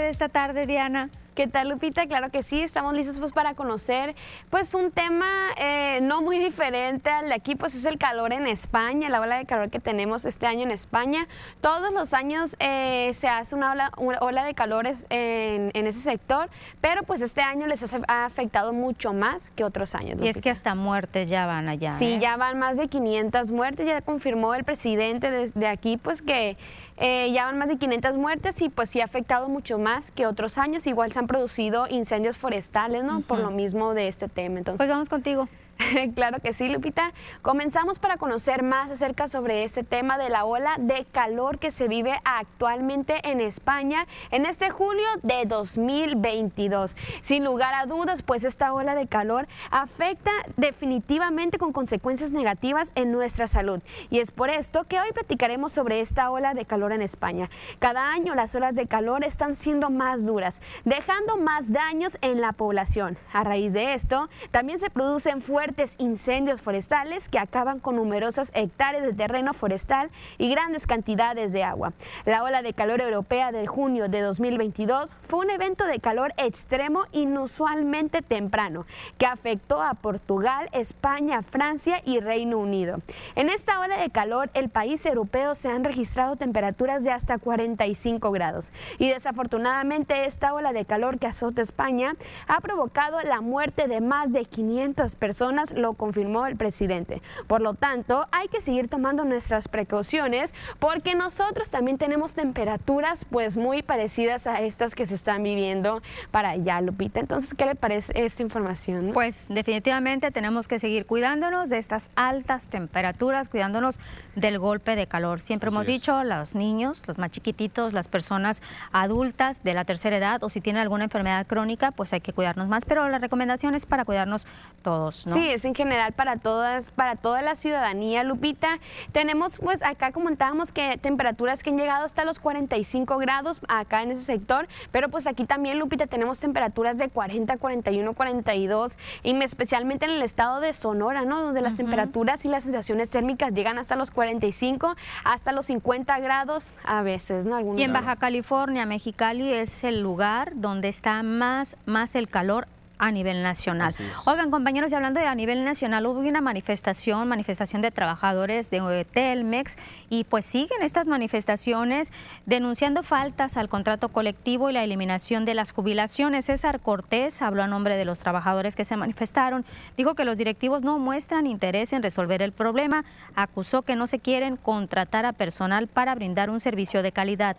De 0.09 0.13
esta 0.13 0.27
tarde, 0.27 0.65
Diana. 0.65 1.11
¿Qué 1.35 1.47
tal, 1.47 1.69
Lupita? 1.69 2.05
Claro 2.07 2.31
que 2.31 2.43
sí, 2.43 2.59
estamos 2.59 2.93
listos 2.93 3.17
pues 3.19 3.31
para 3.31 3.53
conocer 3.53 4.13
pues 4.49 4.73
un 4.73 4.91
tema 4.91 5.29
eh, 5.57 5.99
no 6.01 6.21
muy 6.21 6.37
diferente 6.37 7.09
al 7.09 7.29
de 7.29 7.33
aquí, 7.35 7.55
pues 7.55 7.75
es 7.75 7.85
el 7.85 7.97
calor 7.97 8.33
en 8.33 8.45
España, 8.45 9.07
la 9.07 9.21
ola 9.21 9.37
de 9.37 9.45
calor 9.45 9.69
que 9.69 9.79
tenemos 9.79 10.25
este 10.25 10.47
año 10.47 10.63
en 10.63 10.71
España. 10.71 11.27
Todos 11.61 11.93
los 11.93 12.13
años 12.13 12.57
eh, 12.59 13.11
se 13.13 13.29
hace 13.29 13.55
una 13.55 13.71
ola, 13.71 13.91
una 13.97 14.17
ola 14.19 14.43
de 14.43 14.53
calores 14.53 15.05
en, 15.09 15.71
en, 15.73 15.87
ese 15.87 16.01
sector, 16.01 16.49
pero 16.81 17.03
pues 17.03 17.21
este 17.21 17.41
año 17.41 17.67
les 17.67 17.85
ha 18.07 18.25
afectado 18.25 18.73
mucho 18.73 19.13
más 19.13 19.49
que 19.55 19.63
otros 19.63 19.95
años. 19.95 20.15
Lupita. 20.15 20.25
Y 20.25 20.29
es 20.29 20.41
que 20.41 20.49
hasta 20.49 20.75
muertes 20.75 21.29
ya 21.29 21.45
van 21.45 21.69
allá. 21.69 21.93
Sí, 21.93 22.13
¿eh? 22.13 22.19
ya 22.19 22.35
van 22.35 22.59
más 22.59 22.75
de 22.75 22.89
500 22.89 23.51
muertes, 23.51 23.87
ya 23.87 24.01
confirmó 24.01 24.55
el 24.55 24.65
presidente 24.65 25.31
de, 25.31 25.51
de 25.55 25.67
aquí 25.67 25.95
pues 25.95 26.21
que 26.21 26.57
eh, 26.99 27.31
ya 27.31 27.45
van 27.45 27.57
más 27.57 27.69
de 27.69 27.77
500 27.77 28.15
muertes 28.17 28.61
y 28.61 28.69
pues 28.69 28.89
sí 28.89 28.99
ha 28.99 29.05
afectado 29.05 29.47
mucho 29.47 29.77
más 29.77 30.11
que 30.11 30.27
otros 30.27 30.57
años. 30.57 30.85
Igual 30.85 31.11
se 31.13 31.19
han 31.19 31.27
producido 31.27 31.87
incendios 31.89 32.37
forestales, 32.37 33.03
¿no? 33.03 33.17
Uh 33.17 33.21
-huh. 33.21 33.25
Por 33.25 33.39
lo 33.39 33.51
mismo 33.51 33.93
de 33.93 34.09
este 34.09 34.27
tema. 34.27 34.57
Entonces, 34.59 34.77
pues 34.77 34.89
vamos 34.89 35.07
contigo. 35.07 35.47
claro 36.15 36.39
que 36.41 36.51
sí, 36.51 36.67
Lupita. 36.67 37.13
Comenzamos 37.41 37.99
para 37.99 38.17
conocer 38.17 38.63
más 38.63 38.91
acerca 38.91 39.27
sobre 39.27 39.63
este 39.63 39.83
tema 39.83 40.17
de 40.17 40.29
la 40.29 40.43
ola 40.43 40.75
de 40.77 41.05
calor 41.05 41.57
que 41.57 41.71
se 41.71 41.87
vive 41.87 42.19
actualmente 42.25 43.21
en 43.29 43.39
España 43.39 44.05
en 44.31 44.45
este 44.45 44.69
julio 44.71 45.07
de 45.23 45.45
2022. 45.45 46.97
Sin 47.21 47.45
lugar 47.45 47.73
a 47.73 47.85
dudas, 47.85 48.23
pues 48.23 48.43
esta 48.43 48.73
ola 48.73 48.93
de 48.93 49.07
calor 49.07 49.47
afecta 49.71 50.31
definitivamente 50.57 51.57
con 51.57 51.71
consecuencias 51.71 52.33
negativas 52.33 52.91
en 52.95 53.11
nuestra 53.11 53.47
salud. 53.47 53.79
Y 54.09 54.19
es 54.19 54.31
por 54.31 54.49
esto 54.49 54.83
que 54.83 54.99
hoy 54.99 55.11
platicaremos 55.13 55.71
sobre 55.71 56.01
esta 56.01 56.29
ola 56.29 56.53
de 56.53 56.65
calor 56.65 56.91
en 56.91 57.01
España. 57.01 57.49
Cada 57.79 58.11
año 58.11 58.35
las 58.35 58.53
olas 58.53 58.75
de 58.75 58.87
calor 58.87 59.23
están 59.23 59.55
siendo 59.55 59.89
más 59.89 60.25
duras, 60.25 60.61
dejando 60.83 61.37
más 61.37 61.71
daños 61.71 62.17
en 62.21 62.41
la 62.41 62.51
población. 62.51 63.17
A 63.31 63.45
raíz 63.45 63.71
de 63.71 63.93
esto, 63.93 64.29
también 64.51 64.77
se 64.77 64.89
producen 64.89 65.41
fuertes 65.41 65.68
incendios 65.97 66.61
forestales 66.61 67.29
que 67.29 67.39
acaban 67.39 67.79
con 67.79 67.95
numerosas 67.95 68.51
hectáreas 68.53 69.03
de 69.03 69.13
terreno 69.13 69.53
forestal 69.53 70.09
y 70.37 70.49
grandes 70.49 70.87
cantidades 70.87 71.51
de 71.51 71.63
agua. 71.63 71.93
La 72.25 72.43
ola 72.43 72.61
de 72.61 72.73
calor 72.73 73.01
europea 73.01 73.51
de 73.51 73.67
junio 73.67 74.09
de 74.09 74.21
2022 74.21 75.15
fue 75.21 75.39
un 75.39 75.49
evento 75.49 75.85
de 75.85 75.99
calor 75.99 76.33
extremo 76.37 77.03
inusualmente 77.11 78.21
temprano 78.21 78.85
que 79.17 79.25
afectó 79.25 79.81
a 79.81 79.93
Portugal, 79.93 80.69
España, 80.71 81.41
Francia 81.43 82.01
y 82.05 82.19
Reino 82.19 82.57
Unido. 82.57 82.99
En 83.35 83.49
esta 83.49 83.79
ola 83.79 83.97
de 83.97 84.09
calor, 84.09 84.49
el 84.53 84.69
país 84.69 85.05
europeo 85.05 85.55
se 85.55 85.69
han 85.69 85.83
registrado 85.83 86.35
temperaturas 86.35 87.03
de 87.03 87.11
hasta 87.11 87.37
45 87.37 88.31
grados 88.31 88.71
y 88.97 89.09
desafortunadamente 89.09 90.25
esta 90.25 90.53
ola 90.53 90.73
de 90.73 90.85
calor 90.85 91.19
que 91.19 91.27
azota 91.27 91.61
España 91.61 92.15
ha 92.47 92.61
provocado 92.61 93.19
la 93.21 93.41
muerte 93.41 93.87
de 93.87 94.01
más 94.01 94.31
de 94.31 94.45
500 94.45 95.15
personas 95.15 95.58
lo 95.75 95.93
confirmó 95.93 96.45
el 96.47 96.55
presidente. 96.55 97.21
Por 97.47 97.61
lo 97.61 97.73
tanto, 97.73 98.27
hay 98.31 98.47
que 98.47 98.61
seguir 98.61 98.87
tomando 98.87 99.25
nuestras 99.25 99.67
precauciones 99.67 100.53
porque 100.79 101.15
nosotros 101.15 101.69
también 101.69 101.97
tenemos 101.97 102.33
temperaturas 102.33 103.25
pues 103.25 103.57
muy 103.57 103.83
parecidas 103.83 104.47
a 104.47 104.61
estas 104.61 104.95
que 104.95 105.05
se 105.05 105.15
están 105.15 105.43
viviendo 105.43 106.01
para 106.31 106.51
allá, 106.51 106.81
Lupita. 106.81 107.19
Entonces, 107.19 107.53
¿qué 107.57 107.65
le 107.65 107.75
parece 107.75 108.13
esta 108.15 108.41
información? 108.41 109.11
Pues 109.13 109.45
definitivamente 109.49 110.31
tenemos 110.31 110.67
que 110.67 110.79
seguir 110.79 111.05
cuidándonos 111.05 111.69
de 111.69 111.77
estas 111.77 112.09
altas 112.15 112.67
temperaturas, 112.67 113.49
cuidándonos 113.49 113.99
del 114.35 114.59
golpe 114.59 114.95
de 114.95 115.07
calor. 115.07 115.41
Siempre 115.41 115.67
Así 115.67 115.75
hemos 115.75 115.87
es. 115.87 115.93
dicho, 115.93 116.23
los 116.23 116.55
niños, 116.55 117.01
los 117.07 117.17
más 117.17 117.31
chiquititos, 117.31 117.93
las 117.93 118.07
personas 118.07 118.61
adultas 118.91 119.63
de 119.63 119.73
la 119.73 119.85
tercera 119.85 120.17
edad 120.17 120.43
o 120.43 120.49
si 120.49 120.61
tienen 120.61 120.81
alguna 120.81 121.05
enfermedad 121.05 121.45
crónica, 121.47 121.91
pues 121.91 122.13
hay 122.13 122.21
que 122.21 122.33
cuidarnos 122.33 122.67
más, 122.67 122.85
pero 122.85 123.07
la 123.09 123.19
recomendación 123.19 123.75
es 123.75 123.85
para 123.85 124.05
cuidarnos 124.05 124.47
todos, 124.81 125.25
¿no? 125.25 125.33
Sí, 125.33 125.48
es 125.53 125.65
en 125.65 125.75
general 125.75 126.13
para 126.13 126.37
todas, 126.37 126.91
para 126.91 127.15
toda 127.15 127.41
la 127.41 127.55
ciudadanía, 127.55 128.23
Lupita. 128.23 128.79
Tenemos, 129.11 129.57
pues 129.59 129.83
acá 129.83 130.11
comentábamos 130.11 130.71
que 130.71 130.97
temperaturas 130.97 131.63
que 131.63 131.69
han 131.69 131.77
llegado 131.77 132.05
hasta 132.05 132.25
los 132.25 132.39
45 132.39 133.17
grados 133.17 133.61
acá 133.67 134.03
en 134.03 134.11
ese 134.11 134.23
sector, 134.23 134.67
pero 134.91 135.09
pues 135.09 135.27
aquí 135.27 135.45
también, 135.45 135.79
Lupita, 135.79 136.07
tenemos 136.07 136.39
temperaturas 136.39 136.97
de 136.97 137.09
40, 137.09 137.57
41, 137.57 138.13
42, 138.13 138.97
y 139.23 139.35
especialmente 139.43 140.05
en 140.05 140.11
el 140.11 140.21
estado 140.21 140.59
de 140.59 140.73
Sonora, 140.73 141.25
¿no? 141.25 141.41
Donde 141.41 141.61
las 141.61 141.73
uh 141.73 141.75
-huh. 141.75 141.79
temperaturas 141.79 142.45
y 142.45 142.47
las 142.47 142.63
sensaciones 142.63 143.09
térmicas 143.09 143.53
llegan 143.53 143.77
hasta 143.77 143.95
los 143.95 144.11
45, 144.11 144.95
hasta 145.23 145.51
los 145.51 145.65
50 145.67 146.19
grados 146.19 146.67
a 146.83 147.01
veces, 147.01 147.45
¿no? 147.45 147.55
Algunos 147.55 147.79
y 147.79 147.83
en 147.83 147.93
Baja 147.93 148.15
California, 148.15 148.85
Mexicali 148.85 149.51
es 149.53 149.83
el 149.83 150.01
lugar 150.01 150.53
donde 150.55 150.89
está 150.89 151.23
más, 151.23 151.77
más 151.85 152.15
el 152.15 152.27
calor 152.27 152.67
a 152.99 153.11
nivel 153.11 153.41
nacional. 153.41 153.93
Oigan, 154.25 154.51
compañeros, 154.51 154.91
y 154.91 154.95
hablando 154.95 155.19
de 155.19 155.25
a 155.25 155.33
nivel 155.33 155.63
nacional, 155.63 156.05
hubo 156.05 156.19
una 156.19 156.41
manifestación, 156.41 157.27
manifestación 157.27 157.81
de 157.81 157.91
trabajadores 157.91 158.69
de 158.69 159.05
Telmex, 159.09 159.77
y 160.09 160.25
pues 160.25 160.45
siguen 160.45 160.81
estas 160.81 161.07
manifestaciones 161.07 162.11
denunciando 162.45 163.01
faltas 163.01 163.57
al 163.57 163.69
contrato 163.69 164.09
colectivo 164.09 164.69
y 164.69 164.73
la 164.73 164.83
eliminación 164.83 165.45
de 165.45 165.53
las 165.53 165.71
jubilaciones. 165.71 166.45
César 166.45 166.81
Cortés 166.81 167.41
habló 167.41 167.63
a 167.63 167.67
nombre 167.67 167.95
de 167.95 168.05
los 168.05 168.19
trabajadores 168.19 168.75
que 168.75 168.85
se 168.85 168.97
manifestaron, 168.97 169.65
dijo 169.97 170.13
que 170.13 170.25
los 170.25 170.37
directivos 170.37 170.81
no 170.81 170.99
muestran 170.99 171.47
interés 171.47 171.93
en 171.93 172.03
resolver 172.03 172.41
el 172.41 172.51
problema, 172.51 173.05
acusó 173.35 173.81
que 173.81 173.95
no 173.95 174.07
se 174.07 174.19
quieren 174.19 174.57
contratar 174.57 175.25
a 175.25 175.33
personal 175.33 175.87
para 175.87 176.13
brindar 176.15 176.49
un 176.49 176.59
servicio 176.59 177.01
de 177.01 177.11
calidad 177.11 177.55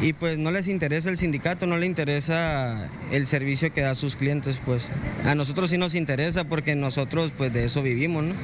y 0.00 0.12
pues 0.12 0.38
no 0.38 0.50
les 0.50 0.68
interesa 0.68 1.10
el 1.10 1.18
sindicato, 1.18 1.66
no 1.66 1.76
le 1.76 1.86
interesa 1.86 2.88
el 3.12 3.26
servicio 3.26 3.72
que 3.72 3.82
da 3.82 3.90
a 3.90 3.94
sus 3.94 4.16
clientes, 4.16 4.60
pues 4.64 4.90
a 5.24 5.34
nosotros 5.34 5.70
sí 5.70 5.78
nos 5.78 5.94
interesa 5.94 6.44
porque 6.44 6.74
nosotros 6.74 7.32
pues 7.36 7.52
de 7.52 7.64
eso 7.64 7.82
vivimos, 7.82 8.24
¿no? 8.24 8.34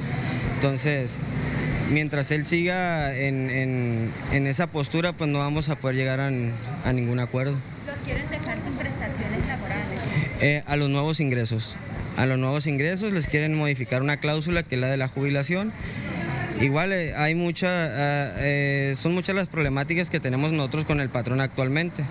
Entonces, 0.55 1.17
mientras 1.91 2.31
él 2.31 2.45
siga 2.45 3.15
en, 3.15 3.49
en, 3.49 4.11
en 4.31 4.47
esa 4.47 4.67
postura, 4.67 5.13
pues 5.13 5.29
no 5.29 5.39
vamos 5.39 5.69
a 5.69 5.75
poder 5.75 5.95
llegar 5.95 6.19
a, 6.19 6.27
a 6.27 6.93
ningún 6.93 7.19
acuerdo. 7.19 7.55
¿Los 7.85 7.97
quieren 7.99 8.29
dejar 8.29 8.57
sin 8.63 8.73
prestaciones 8.77 9.47
laborales? 9.47 9.99
Eh, 10.41 10.63
a 10.65 10.75
los 10.75 10.89
nuevos 10.89 11.19
ingresos. 11.19 11.75
A 12.17 12.25
los 12.25 12.39
nuevos 12.39 12.65
ingresos 12.65 13.13
les 13.13 13.27
quieren 13.27 13.55
modificar 13.55 14.01
una 14.01 14.17
cláusula 14.17 14.63
que 14.63 14.75
es 14.75 14.81
la 14.81 14.87
de 14.87 14.97
la 14.97 15.07
jubilación 15.07 15.71
Igual 16.59 16.91
eh, 16.91 17.13
hay 17.15 17.35
mucha, 17.35 17.69
eh, 18.39 18.93
son 18.95 19.13
muchas 19.13 19.35
las 19.35 19.47
problemáticas 19.47 20.09
que 20.09 20.19
tenemos 20.19 20.51
nosotros 20.51 20.85
con 20.85 20.99
el 20.99 21.09
patrón 21.09 21.39
actualmente. 21.39 22.03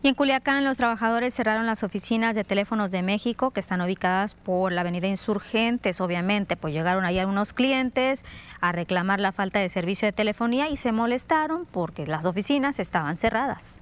Y 0.00 0.08
en 0.08 0.14
Culiacán 0.14 0.64
los 0.64 0.76
trabajadores 0.76 1.34
cerraron 1.34 1.66
las 1.66 1.82
oficinas 1.82 2.36
de 2.36 2.44
teléfonos 2.44 2.92
de 2.92 3.02
México 3.02 3.50
que 3.50 3.58
están 3.58 3.80
ubicadas 3.80 4.34
por 4.34 4.70
la 4.70 4.82
avenida 4.82 5.08
Insurgentes, 5.08 6.00
obviamente, 6.00 6.56
pues 6.56 6.72
llegaron 6.72 7.04
ahí 7.04 7.18
unos 7.24 7.52
clientes 7.52 8.24
a 8.60 8.70
reclamar 8.70 9.18
la 9.18 9.32
falta 9.32 9.58
de 9.58 9.68
servicio 9.68 10.06
de 10.06 10.12
telefonía 10.12 10.70
y 10.70 10.76
se 10.76 10.92
molestaron 10.92 11.66
porque 11.66 12.06
las 12.06 12.24
oficinas 12.24 12.78
estaban 12.78 13.16
cerradas 13.16 13.80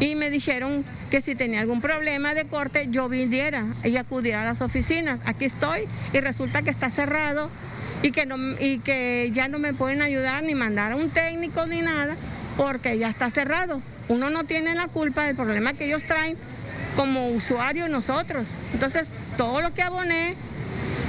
y 0.00 0.14
me 0.14 0.30
dijeron 0.30 0.84
que 1.10 1.20
si 1.20 1.34
tenía 1.34 1.60
algún 1.60 1.80
problema 1.80 2.34
de 2.34 2.44
corte 2.46 2.88
yo 2.90 3.08
viniera 3.08 3.66
y 3.84 3.96
acudiera 3.96 4.42
a 4.42 4.44
las 4.44 4.60
oficinas. 4.60 5.20
Aquí 5.24 5.44
estoy 5.44 5.82
y 6.12 6.20
resulta 6.20 6.62
que 6.62 6.70
está 6.70 6.90
cerrado 6.90 7.50
y 8.02 8.12
que, 8.12 8.26
no, 8.26 8.36
y 8.60 8.78
que 8.78 9.30
ya 9.32 9.48
no 9.48 9.58
me 9.58 9.72
pueden 9.72 10.02
ayudar 10.02 10.42
ni 10.42 10.54
mandar 10.54 10.92
a 10.92 10.96
un 10.96 11.10
técnico 11.10 11.66
ni 11.66 11.80
nada 11.80 12.16
porque 12.56 12.98
ya 12.98 13.08
está 13.08 13.30
cerrado. 13.30 13.80
Uno 14.08 14.30
no 14.30 14.44
tiene 14.44 14.74
la 14.74 14.88
culpa 14.88 15.24
del 15.24 15.36
problema 15.36 15.72
que 15.72 15.86
ellos 15.86 16.04
traen 16.04 16.36
como 16.94 17.28
usuario 17.28 17.88
nosotros. 17.88 18.46
Entonces, 18.72 19.08
todo 19.36 19.60
lo 19.60 19.72
que 19.74 19.82
aboné, 19.82 20.34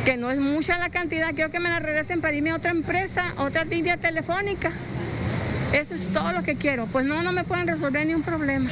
que 0.06 0.18
no 0.18 0.32
es 0.32 0.40
mucha 0.40 0.78
la 0.80 0.90
cantidad, 0.90 1.34
quiero 1.34 1.52
que 1.52 1.60
me 1.60 1.70
la 1.70 1.80
regresen 1.80 2.22
para 2.22 2.36
irme 2.36 2.52
a 2.52 2.56
otra 2.56 2.72
empresa, 2.72 3.34
otra 3.38 3.66
línea 3.66 3.98
telefónica. 3.98 4.72
Eso 5.74 5.96
es 5.96 6.08
todo 6.08 6.32
lo 6.32 6.44
que 6.44 6.56
quiero. 6.56 6.88
Pues 6.88 7.06
no, 7.06 7.22
no 7.24 7.32
me 7.32 7.44
pueden 7.44 7.68
resolver 7.68 8.06
ni 8.06 8.14
un 8.14 8.24
problema. 8.24 8.70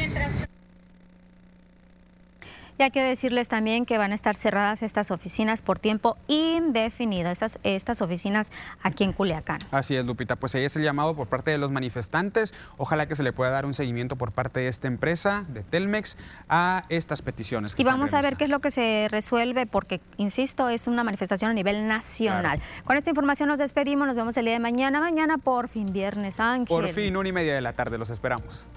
Y 2.77 2.83
hay 2.83 2.91
que 2.91 3.01
decirles 3.01 3.47
también 3.47 3.85
que 3.85 3.97
van 3.97 4.11
a 4.11 4.15
estar 4.15 4.35
cerradas 4.35 4.83
estas 4.83 5.09
oficinas 5.09 5.61
por 5.61 5.79
tiempo 5.79 6.17
indefinido, 6.27 7.29
estas, 7.29 7.57
estas 7.63 8.01
oficinas 8.01 8.51
aquí 8.83 9.05
en 9.05 9.13
Culiacán. 9.13 9.59
Así 9.71 9.95
es, 9.95 10.05
Lupita. 10.05 10.35
Pues 10.35 10.55
ahí 10.55 10.65
es 10.65 10.75
el 10.75 10.83
llamado 10.83 11.15
por 11.15 11.27
parte 11.27 11.51
de 11.51 11.57
los 11.57 11.71
manifestantes. 11.71 12.53
Ojalá 12.77 13.07
que 13.07 13.15
se 13.15 13.23
le 13.23 13.31
pueda 13.31 13.51
dar 13.51 13.65
un 13.65 13.73
seguimiento 13.73 14.17
por 14.17 14.33
parte 14.33 14.59
de 14.59 14.67
esta 14.67 14.87
empresa, 14.87 15.45
de 15.47 15.63
Telmex, 15.63 16.17
a 16.49 16.83
estas 16.89 17.21
peticiones. 17.21 17.75
Que 17.75 17.83
y 17.83 17.85
vamos 17.85 18.13
a 18.13 18.21
ver 18.21 18.35
qué 18.35 18.43
es 18.43 18.49
lo 18.49 18.59
que 18.59 18.71
se 18.71 19.07
resuelve, 19.09 19.65
porque, 19.65 20.01
insisto, 20.17 20.67
es 20.67 20.87
una 20.87 21.03
manifestación 21.03 21.51
a 21.51 21.53
nivel 21.53 21.87
nacional. 21.87 22.59
Claro. 22.59 22.83
Con 22.83 22.97
esta 22.97 23.09
información 23.09 23.47
nos 23.47 23.59
despedimos, 23.59 24.05
nos 24.05 24.17
vemos 24.17 24.35
el 24.35 24.45
día 24.45 24.53
de 24.53 24.59
mañana. 24.59 24.99
Mañana, 24.99 25.37
por 25.37 25.69
fin, 25.69 25.93
viernes, 25.93 26.41
Ángel. 26.41 26.67
Por 26.67 26.89
fin, 26.89 27.15
una 27.15 27.29
y 27.29 27.31
media 27.31 27.55
de 27.55 27.61
la 27.61 27.71
tarde, 27.71 27.97
los 27.97 28.09
esperamos. 28.09 28.67